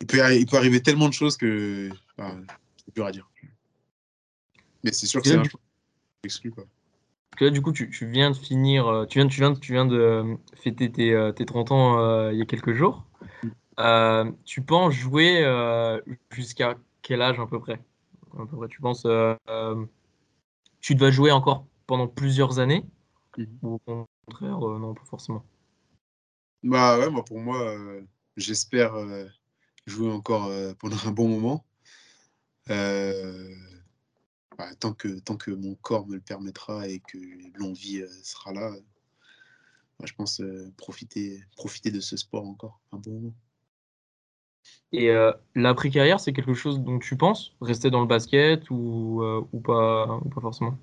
il 0.00 0.06
peut, 0.06 0.18
il 0.34 0.46
peut 0.46 0.56
arriver 0.56 0.82
tellement 0.82 1.08
de 1.08 1.14
choses 1.14 1.36
que 1.36 1.90
c'est 2.16 2.94
dur 2.94 3.06
à 3.06 3.12
dire. 3.12 3.30
Mais 4.84 4.92
c'est 4.92 5.06
sûr 5.06 5.20
que 5.20 5.28
c'est 5.28 5.36
un 5.36 5.42
exclu. 6.22 6.50
Quoi. 6.50 6.66
Que 7.36 7.44
là, 7.44 7.50
du 7.50 7.62
coup, 7.62 7.72
tu, 7.72 7.86
viens 8.06 8.30
de 8.30 8.36
finir, 8.36 9.06
tu 9.08 9.18
viens, 9.18 9.28
tu 9.28 9.40
viens, 9.40 9.54
tu 9.54 9.72
viens 9.72 9.86
de 9.86 10.36
fêter 10.54 10.90
tes, 10.90 11.30
tes 11.34 11.44
30 11.44 11.72
ans 11.72 12.30
il 12.30 12.38
y 12.38 12.42
a 12.42 12.46
quelques 12.46 12.74
jours. 12.74 13.04
tu 14.44 14.62
penses 14.62 14.94
jouer 14.94 15.44
jusqu'à 16.30 16.76
quel 17.02 17.22
âge 17.22 17.38
à 17.38 17.46
peu 17.46 17.60
près, 17.60 17.80
à 18.38 18.46
peu 18.46 18.56
près 18.56 18.68
Tu 18.68 18.80
penses 18.80 19.06
tu 20.80 20.94
dois 20.94 21.10
jouer 21.10 21.30
encore 21.30 21.66
pendant 21.86 22.08
plusieurs 22.08 22.58
années? 22.58 22.84
Mmh. 23.36 23.44
ou 23.62 23.74
au 23.74 24.06
contraire, 24.26 24.58
non, 24.58 24.94
pas 24.94 25.04
forcément? 25.04 25.44
Bah 26.62 26.98
ouais, 26.98 27.10
moi, 27.10 27.24
pour 27.24 27.38
moi, 27.38 27.76
j'espère 28.36 28.94
jouer 29.86 30.10
encore 30.10 30.50
pendant 30.78 30.96
un 31.06 31.12
bon 31.12 31.28
moment. 31.28 31.64
Bah, 34.60 34.68
tant, 34.78 34.92
que, 34.92 35.08
tant 35.20 35.38
que 35.38 35.52
mon 35.52 35.74
corps 35.76 36.06
me 36.06 36.16
le 36.16 36.20
permettra 36.20 36.86
et 36.86 36.98
que 36.98 37.16
l'envie 37.54 38.04
sera 38.22 38.52
là, 38.52 38.70
bah, 39.98 40.04
je 40.04 40.12
pense 40.12 40.42
profiter, 40.76 41.42
profiter 41.56 41.90
de 41.90 42.00
ce 42.00 42.18
sport 42.18 42.46
encore 42.46 42.78
un 42.92 42.98
bon 42.98 43.12
moment. 43.12 43.34
Et 44.92 45.08
l'après-carrière, 45.54 46.20
c'est 46.20 46.34
quelque 46.34 46.52
chose 46.52 46.78
dont 46.78 46.98
tu 46.98 47.16
penses? 47.16 47.54
Rester 47.62 47.90
dans 47.90 48.02
le 48.02 48.06
basket 48.06 48.68
ou, 48.68 49.24
ou, 49.50 49.60
pas, 49.60 50.20
ou 50.22 50.28
pas 50.28 50.42
forcément? 50.42 50.76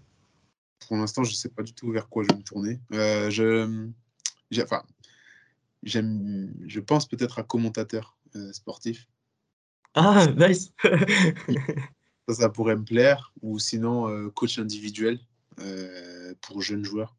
Pour 0.88 0.98
l'instant, 0.98 1.24
je 1.24 1.30
ne 1.30 1.36
sais 1.36 1.50
pas 1.50 1.62
du 1.62 1.74
tout 1.74 1.92
vers 1.92 2.10
quoi 2.10 2.24
je 2.24 2.30
vais 2.30 2.38
me 2.38 2.44
tourner. 2.44 2.80
je, 2.90 3.92
enfin, 4.60 4.82
je 5.84 6.80
pense 6.80 7.08
peut-être 7.08 7.38
à 7.38 7.44
commentateur 7.44 8.18
sportif. 8.54 9.08
Ah, 9.94 10.26
nice 10.36 10.74
Ça, 12.28 12.34
ça 12.34 12.50
pourrait 12.50 12.76
me 12.76 12.84
plaire. 12.84 13.32
Ou 13.42 13.60
sinon, 13.60 14.10
euh, 14.10 14.30
coach 14.30 14.60
individuel 14.60 15.20
euh, 15.60 16.34
pour 16.42 16.62
jeunes 16.62 16.84
joueurs. 16.84 17.16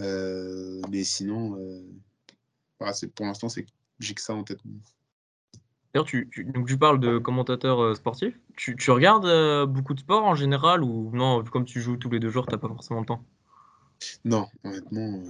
Euh, 0.00 0.80
mais 0.90 1.04
sinon, 1.04 1.58
voilà, 2.78 2.94
pour 3.14 3.26
l'instant, 3.26 3.48
j'ai 3.98 4.14
que 4.14 4.20
ça 4.20 4.34
en 4.34 4.44
tête. 4.44 4.60
D'ailleurs, 5.94 6.06
tu, 6.06 6.28
donc 6.52 6.68
tu 6.68 6.78
parles 6.78 7.00
de 7.00 7.18
commentateur 7.18 7.96
sportif. 7.96 8.38
Tu, 8.56 8.76
tu 8.76 8.90
regardes 8.90 9.66
beaucoup 9.66 9.94
de 9.94 10.00
sport 10.00 10.24
en 10.24 10.34
général 10.34 10.82
ou 10.82 11.10
non, 11.14 11.42
comme 11.44 11.64
tu 11.64 11.80
joues 11.80 11.96
tous 11.96 12.10
les 12.10 12.20
deux 12.20 12.30
jours, 12.30 12.46
tu 12.46 12.52
n'as 12.52 12.58
pas 12.58 12.68
forcément 12.68 13.00
le 13.00 13.06
temps? 13.06 13.24
Non, 14.24 14.46
honnêtement, 14.62 15.20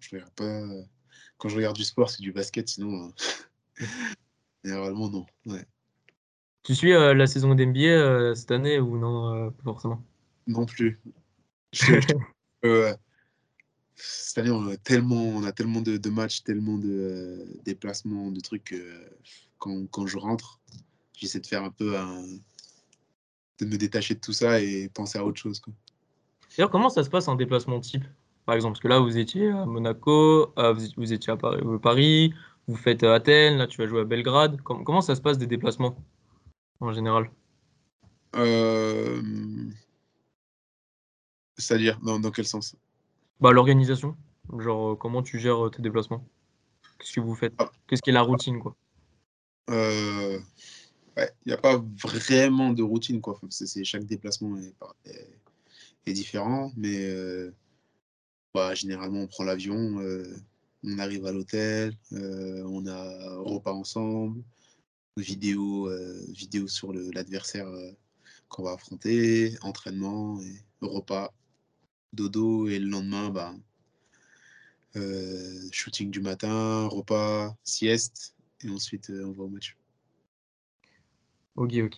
je 0.00 0.10
regarde 0.12 0.32
pas. 0.32 0.62
Quand 1.36 1.48
je 1.48 1.56
regarde 1.56 1.76
du 1.76 1.84
sport, 1.84 2.08
c'est 2.08 2.22
du 2.22 2.32
basket, 2.32 2.68
sinon, 2.68 3.12
généralement, 4.64 5.10
non. 5.10 5.26
Ouais. 5.44 5.66
Tu 6.64 6.76
suis 6.76 6.92
euh, 6.92 7.12
la 7.12 7.26
saison 7.26 7.54
d'NBA 7.56 7.80
euh, 7.80 8.34
cette 8.34 8.52
année 8.52 8.78
ou 8.78 8.96
non 8.96 9.34
euh, 9.34 9.50
Pas 9.50 9.64
forcément? 9.64 10.00
Non 10.46 10.64
plus. 10.64 11.00
cette 13.96 14.38
année, 14.38 14.50
on 14.50 14.68
a 14.68 14.76
tellement, 14.76 15.24
on 15.24 15.42
a 15.42 15.50
tellement 15.50 15.80
de, 15.80 16.08
matchs, 16.08 16.44
tellement 16.44 16.78
de 16.78 17.44
déplacements, 17.64 18.30
de 18.30 18.38
trucs. 18.40 18.74
Quand, 19.58 19.86
quand, 19.90 20.06
je 20.06 20.18
rentre, 20.18 20.60
j'essaie 21.16 21.40
de 21.40 21.46
faire 21.46 21.64
un 21.64 21.70
peu 21.70 21.96
de 23.60 23.64
me 23.66 23.76
détacher 23.76 24.14
de 24.14 24.20
tout 24.20 24.32
ça 24.32 24.60
et 24.60 24.88
penser 24.88 25.18
à 25.18 25.24
autre 25.24 25.40
chose. 25.40 25.60
D'ailleurs, 26.56 26.70
comment 26.70 26.90
ça 26.90 27.02
se 27.02 27.10
passe 27.10 27.26
en 27.26 27.34
déplacement 27.34 27.80
type? 27.80 28.04
Par 28.44 28.54
exemple, 28.54 28.74
parce 28.74 28.82
que 28.82 28.88
là, 28.88 28.98
vous 28.98 29.18
étiez 29.18 29.48
à 29.50 29.64
Monaco, 29.66 30.52
vous, 30.96 31.12
étiez 31.12 31.32
à 31.32 31.36
Paris, 31.36 32.34
vous 32.66 32.76
faites 32.76 33.02
Athènes, 33.02 33.56
là, 33.56 33.66
tu 33.66 33.78
vas 33.78 33.88
jouer 33.88 34.02
à 34.02 34.04
Belgrade. 34.04 34.60
comment 34.62 35.00
ça 35.00 35.14
se 35.16 35.20
passe 35.20 35.38
des 35.38 35.46
déplacements? 35.46 35.96
En 36.82 36.92
général 36.92 37.30
euh, 38.34 39.22
C'est-à-dire, 41.56 41.98
dans, 42.00 42.30
quel 42.30 42.46
sens? 42.46 42.76
Bah, 43.40 43.52
L'organisation. 43.52 44.16
Genre, 44.58 44.92
euh, 44.92 44.96
comment 44.96 45.22
tu 45.22 45.38
gères 45.38 45.66
euh, 45.66 45.70
tes 45.70 45.82
déplacements? 45.82 46.26
Qu'est-ce 46.98 47.12
que 47.12 47.20
vous 47.20 47.34
faites? 47.34 47.54
Ah. 47.58 47.70
Qu'est-ce 47.86 48.02
qui 48.02 48.10
est 48.10 48.14
la 48.14 48.22
routine 48.22 48.58
quoi? 48.58 48.74
Il 49.68 50.40
n'y 51.46 51.52
a 51.52 51.58
pas 51.58 51.82
vraiment 52.02 52.72
de 52.72 52.82
routine. 52.82 53.20
Quoi. 53.20 53.38
C'est, 53.50 53.84
chaque 53.84 54.04
déplacement 54.04 54.56
est, 54.56 56.12
différent, 56.12 56.72
mais 56.76 57.06
bah, 58.54 58.74
généralement, 58.74 59.20
on 59.20 59.26
prend 59.26 59.44
l'avion, 59.44 59.98
on 60.84 60.98
arrive 60.98 61.26
à 61.26 61.32
l'hôtel, 61.32 61.96
on 62.12 62.86
a 62.86 63.36
repas 63.38 63.72
ensemble, 63.72 64.42
vidéo, 65.16 65.88
euh, 65.88 66.24
vidéo 66.28 66.68
sur 66.68 66.92
l'adversaire 66.92 67.68
euh, 67.68 67.90
qu'on 68.48 68.62
va 68.62 68.72
affronter, 68.72 69.54
entraînement, 69.62 70.40
et 70.40 70.62
repas, 70.80 71.32
dodo, 72.12 72.68
et 72.68 72.78
le 72.78 72.88
lendemain, 72.88 73.30
bah, 73.30 73.54
euh, 74.96 75.68
shooting 75.70 76.10
du 76.10 76.20
matin, 76.20 76.86
repas, 76.86 77.54
sieste, 77.62 78.34
et 78.62 78.70
ensuite 78.70 79.10
on 79.10 79.32
va 79.32 79.44
au 79.44 79.48
match. 79.48 79.76
Ok, 81.56 81.74
ok. 81.74 81.94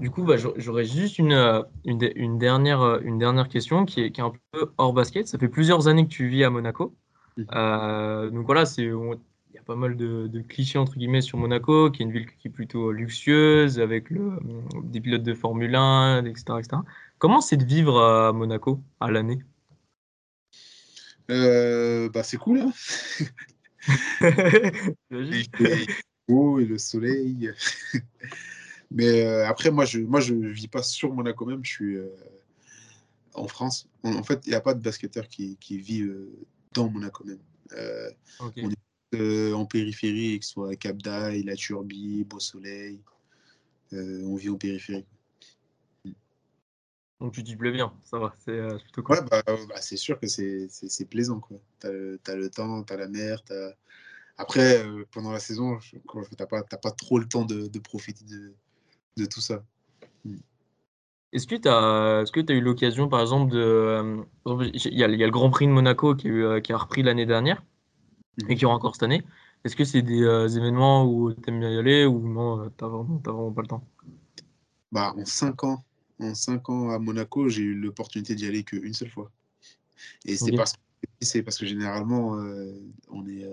Du 0.00 0.10
coup, 0.10 0.22
bah, 0.22 0.36
j'aurais 0.36 0.84
juste 0.84 1.18
une, 1.18 1.64
une, 1.84 2.38
dernière, 2.38 3.00
une 3.00 3.18
dernière 3.18 3.48
question 3.48 3.84
qui 3.84 4.02
est, 4.02 4.12
qui 4.12 4.20
est, 4.20 4.24
un 4.24 4.32
peu 4.52 4.72
hors 4.78 4.92
basket. 4.92 5.26
Ça 5.26 5.36
fait 5.36 5.48
plusieurs 5.48 5.88
années 5.88 6.04
que 6.04 6.12
tu 6.12 6.28
vis 6.28 6.44
à 6.44 6.50
Monaco. 6.50 6.94
Mmh. 7.36 8.30
donc 8.30 8.46
voilà, 8.46 8.66
c'est 8.66 8.88
pas 9.70 9.76
mal 9.76 9.96
de, 9.96 10.40
clichés 10.40 10.78
entre 10.78 10.96
guillemets 10.96 11.20
sur 11.20 11.38
Monaco, 11.38 11.92
qui 11.92 12.02
est 12.02 12.04
une 12.04 12.10
ville 12.10 12.26
qui 12.26 12.48
est 12.48 12.50
plutôt 12.50 12.90
luxueuse, 12.90 13.78
avec 13.78 14.10
le, 14.10 14.36
des 14.82 15.00
pilotes 15.00 15.22
de 15.22 15.32
Formule 15.32 15.76
1, 15.76 16.24
etc. 16.24 16.58
etc. 16.58 16.82
Comment 17.18 17.40
c'est 17.40 17.56
de 17.56 17.64
vivre 17.64 18.02
à 18.02 18.32
Monaco 18.32 18.82
à 18.98 19.12
l'année? 19.12 19.38
Euh, 21.30 22.08
bah, 22.08 22.24
C'est 22.24 22.36
cool. 22.36 22.62
Hein 22.62 22.72
et, 25.12 25.44
et 26.28 26.64
le 26.64 26.76
soleil. 26.76 27.52
Mais 28.90 29.24
euh, 29.24 29.46
après, 29.46 29.70
moi, 29.70 29.84
je 29.84 30.00
ne 30.00 30.06
moi, 30.06 30.18
je 30.18 30.34
vis 30.34 30.66
pas 30.66 30.82
sur 30.82 31.14
Monaco 31.14 31.46
même, 31.46 31.64
je 31.64 31.70
suis 31.70 31.94
euh, 31.94 32.08
en 33.34 33.46
France. 33.46 33.86
En, 34.02 34.24
fait, 34.24 34.44
il 34.46 34.48
n'y 34.48 34.56
a 34.56 34.60
pas 34.60 34.74
de 34.74 34.82
basketteurs 34.82 35.28
qui, 35.28 35.56
qui 35.58 35.78
vivent 35.78 36.26
dans 36.74 36.90
Monaco 36.90 37.22
même. 37.22 37.38
On 38.40 38.68
est 38.68 38.89
euh, 39.14 39.52
en 39.54 39.66
périphérie, 39.66 40.38
que 40.38 40.44
ce 40.44 40.52
soit 40.52 40.76
Cap 40.76 40.96
d'Aille, 40.98 41.42
La 41.42 41.56
Turbie, 41.56 42.24
Beau 42.24 42.38
Soleil. 42.38 43.00
Euh, 43.92 44.22
on 44.24 44.36
vit 44.36 44.50
en 44.50 44.56
périphérie. 44.56 45.04
Donc 47.18 47.32
tu 47.32 47.56
plais 47.56 47.72
bien, 47.72 47.92
ça 48.04 48.18
va, 48.18 48.34
c'est 48.38 48.52
euh, 48.52 48.78
plutôt 48.78 49.02
cool. 49.02 49.16
Ouais, 49.16 49.22
bah, 49.30 49.42
bah, 49.46 49.80
c'est 49.80 49.96
sûr 49.96 50.18
que 50.18 50.26
c'est 50.26 51.04
plaisant. 51.10 51.42
Tu 51.80 51.86
as, 51.86 51.90
le 52.34 52.48
temps, 52.48 52.82
tu 52.84 52.92
as 52.92 52.96
la 52.96 53.08
mer. 53.08 53.42
As... 53.50 53.74
Après, 54.38 54.82
pendant 55.10 55.32
la 55.32 55.40
saison, 55.40 55.78
tu 55.78 56.00
n'as 56.38 56.46
pas, 56.46 56.62
pas 56.62 56.90
trop 56.92 57.18
le 57.18 57.26
temps 57.26 57.44
de, 57.44 57.78
profiter 57.80 58.24
de, 58.24 58.54
de, 59.16 59.26
tout 59.26 59.40
ça. 59.40 59.62
Mm. 60.24 60.36
Est-ce 61.32 61.46
que 61.46 61.56
tu 61.56 61.68
as, 61.68 62.22
est 62.24 62.50
as, 62.50 62.54
eu 62.54 62.60
l'occasion, 62.60 63.08
par 63.08 63.20
exemple, 63.20 63.52
de. 63.52 64.24
Il 64.46 64.98
y, 64.98 65.04
a, 65.04 65.08
le 65.08 65.30
Grand 65.30 65.50
Prix 65.50 65.66
de 65.66 65.72
Monaco 65.72 66.14
qui, 66.14 66.30
qui 66.62 66.72
a 66.72 66.76
repris 66.76 67.02
l'année 67.02 67.26
dernière 67.26 67.62
et 68.48 68.56
qui 68.56 68.66
aura 68.66 68.74
encore 68.74 68.94
cette 68.94 69.02
année. 69.02 69.22
Est-ce 69.64 69.76
que 69.76 69.84
c'est 69.84 70.02
des 70.02 70.22
euh, 70.22 70.48
événements 70.48 71.04
où 71.04 71.32
tu 71.34 71.48
aimes 71.48 71.60
bien 71.60 71.70
y 71.70 71.78
aller 71.78 72.06
ou 72.06 72.26
non, 72.26 72.60
euh, 72.60 72.68
tu 72.76 72.84
n'as 72.84 72.90
vraiment, 72.90 73.20
vraiment, 73.22 73.52
pas 73.52 73.62
le 73.62 73.68
temps? 73.68 73.84
Bah, 74.90 75.14
En 75.16 75.24
5 75.24 75.64
ans, 75.64 75.84
en 76.18 76.34
cinq 76.34 76.68
ans 76.70 76.90
à 76.90 76.98
Monaco, 76.98 77.48
j'ai 77.48 77.62
eu 77.62 77.74
l'opportunité 77.74 78.34
d'y 78.34 78.46
aller 78.46 78.64
qu'une 78.64 78.94
seule 78.94 79.10
fois. 79.10 79.30
Et 80.24 80.36
c'est 80.36 80.52
parce, 80.52 80.74
parce, 81.44 81.58
que 81.58 81.66
généralement, 81.66 82.36
euh, 82.36 82.72
on, 83.08 83.26
est, 83.26 83.46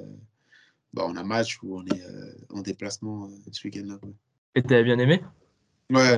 bah, 0.93 1.05
on 1.07 1.15
a 1.15 1.23
match 1.23 1.61
ou 1.61 1.77
on 1.77 1.85
est 1.85 2.03
en 2.49 2.61
déplacement 2.61 3.29
ce 3.51 3.67
week-end-là. 3.67 3.99
Et 4.55 4.63
tu 4.63 4.73
as 4.73 4.83
bien 4.83 4.99
aimé? 4.99 5.21
Ouais, 5.89 6.17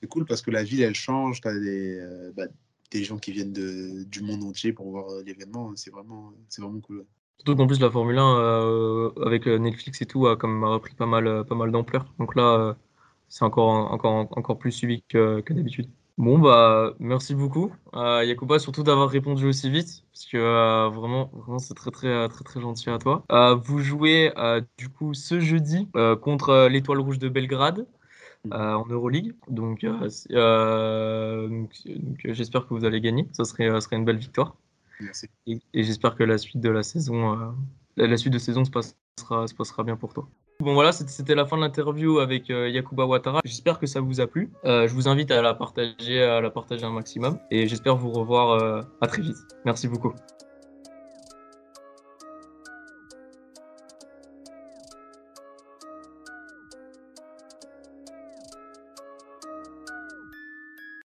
c'est 0.00 0.08
cool 0.08 0.24
parce 0.24 0.42
que 0.42 0.50
la 0.50 0.64
ville, 0.64 0.82
elle 0.82 0.94
change. 0.94 1.40
Tu 1.40 1.48
as 1.48 1.58
des, 1.58 2.30
bah, 2.34 2.46
des 2.90 3.04
gens 3.04 3.18
qui 3.18 3.32
viennent 3.32 3.52
de, 3.52 4.04
du 4.04 4.22
monde 4.22 4.42
entier 4.44 4.72
pour 4.72 4.90
voir 4.90 5.22
l'événement. 5.24 5.72
C'est 5.76 5.90
vraiment, 5.90 6.32
vraiment 6.58 6.80
cool. 6.80 7.06
Surtout 7.40 7.56
qu'en 7.56 7.66
plus 7.66 7.80
la 7.80 7.90
Formule 7.90 8.18
1 8.18 8.36
euh, 8.38 9.10
avec 9.24 9.46
euh, 9.48 9.56
Netflix 9.56 10.02
et 10.02 10.06
tout 10.06 10.26
a 10.26 10.36
quand 10.36 10.46
même 10.46 10.62
repris 10.62 10.94
pas 10.94 11.06
mal, 11.06 11.26
euh, 11.26 11.42
pas 11.42 11.54
mal 11.54 11.72
d'ampleur. 11.72 12.04
Donc 12.18 12.36
là, 12.36 12.76
c'est 13.28 13.46
encore, 13.46 13.70
encore, 13.90 14.28
encore 14.36 14.58
plus 14.58 14.72
suivi 14.72 15.02
que, 15.08 15.42
d'habitude. 15.48 15.88
Bon 16.18 16.38
bah 16.38 16.92
merci 16.98 17.34
beaucoup 17.34 17.72
euh, 17.94 18.22
Yacouba 18.24 18.58
surtout 18.58 18.82
d'avoir 18.82 19.08
répondu 19.08 19.46
aussi 19.46 19.70
vite 19.70 20.04
parce 20.12 20.26
que 20.26 20.36
vraiment 20.90 21.30
vraiment 21.32 21.58
c'est 21.58 21.72
très 21.72 21.90
très 21.90 22.28
très 22.28 22.44
très 22.44 22.60
gentil 22.60 22.90
à 22.90 22.98
toi. 22.98 23.24
vous 23.64 23.78
jouez 23.78 24.30
du 24.76 24.90
coup 24.90 25.14
ce 25.14 25.40
jeudi 25.40 25.88
contre 26.20 26.68
l'Étoile 26.70 27.00
Rouge 27.00 27.18
de 27.18 27.30
Belgrade 27.30 27.86
en 28.52 28.84
Euroleague 28.84 29.32
donc, 29.48 29.86
donc, 29.86 30.10
j'espère 32.24 32.66
que 32.66 32.74
vous 32.74 32.84
allez 32.84 33.00
gagner 33.00 33.26
ça 33.32 33.44
serait, 33.44 33.70
ça 33.70 33.80
serait 33.80 33.96
une 33.96 34.04
belle 34.04 34.18
victoire. 34.18 34.56
Et, 35.46 35.60
j'espère 35.74 36.14
que 36.14 36.24
la 36.24 36.38
suite 36.38 36.60
de 36.60 36.70
la 36.70 36.82
saison, 36.82 37.32
euh, 37.32 37.50
la, 37.96 38.16
suite 38.16 38.32
de 38.32 38.38
saison 38.38 38.64
se 38.64 38.70
passera, 38.70 39.46
se 39.46 39.54
passera 39.54 39.82
bien 39.82 39.96
pour 39.96 40.14
toi. 40.14 40.28
Bon 40.60 40.74
voilà, 40.74 40.92
c'était 40.92 41.34
la 41.34 41.46
fin 41.46 41.56
de 41.56 41.62
l'interview 41.62 42.18
avec 42.18 42.50
euh, 42.50 42.68
Yakuba 42.68 43.06
Ouattara. 43.06 43.40
J'espère 43.44 43.78
que 43.78 43.86
ça 43.86 44.00
vous 44.00 44.20
a 44.20 44.26
plu. 44.26 44.50
Euh, 44.64 44.86
je 44.86 44.94
vous 44.94 45.08
invite 45.08 45.30
à 45.30 45.40
la 45.40 45.54
partager, 45.54 46.22
à 46.22 46.40
la 46.40 46.50
partager 46.50 46.84
un 46.84 46.90
maximum 46.90 47.38
et 47.50 47.66
j'espère 47.66 47.96
vous 47.96 48.10
revoir 48.10 48.84
à 49.00 49.06
très 49.06 49.22
vite. 49.22 49.38
Merci 49.64 49.88
beaucoup. 49.88 50.12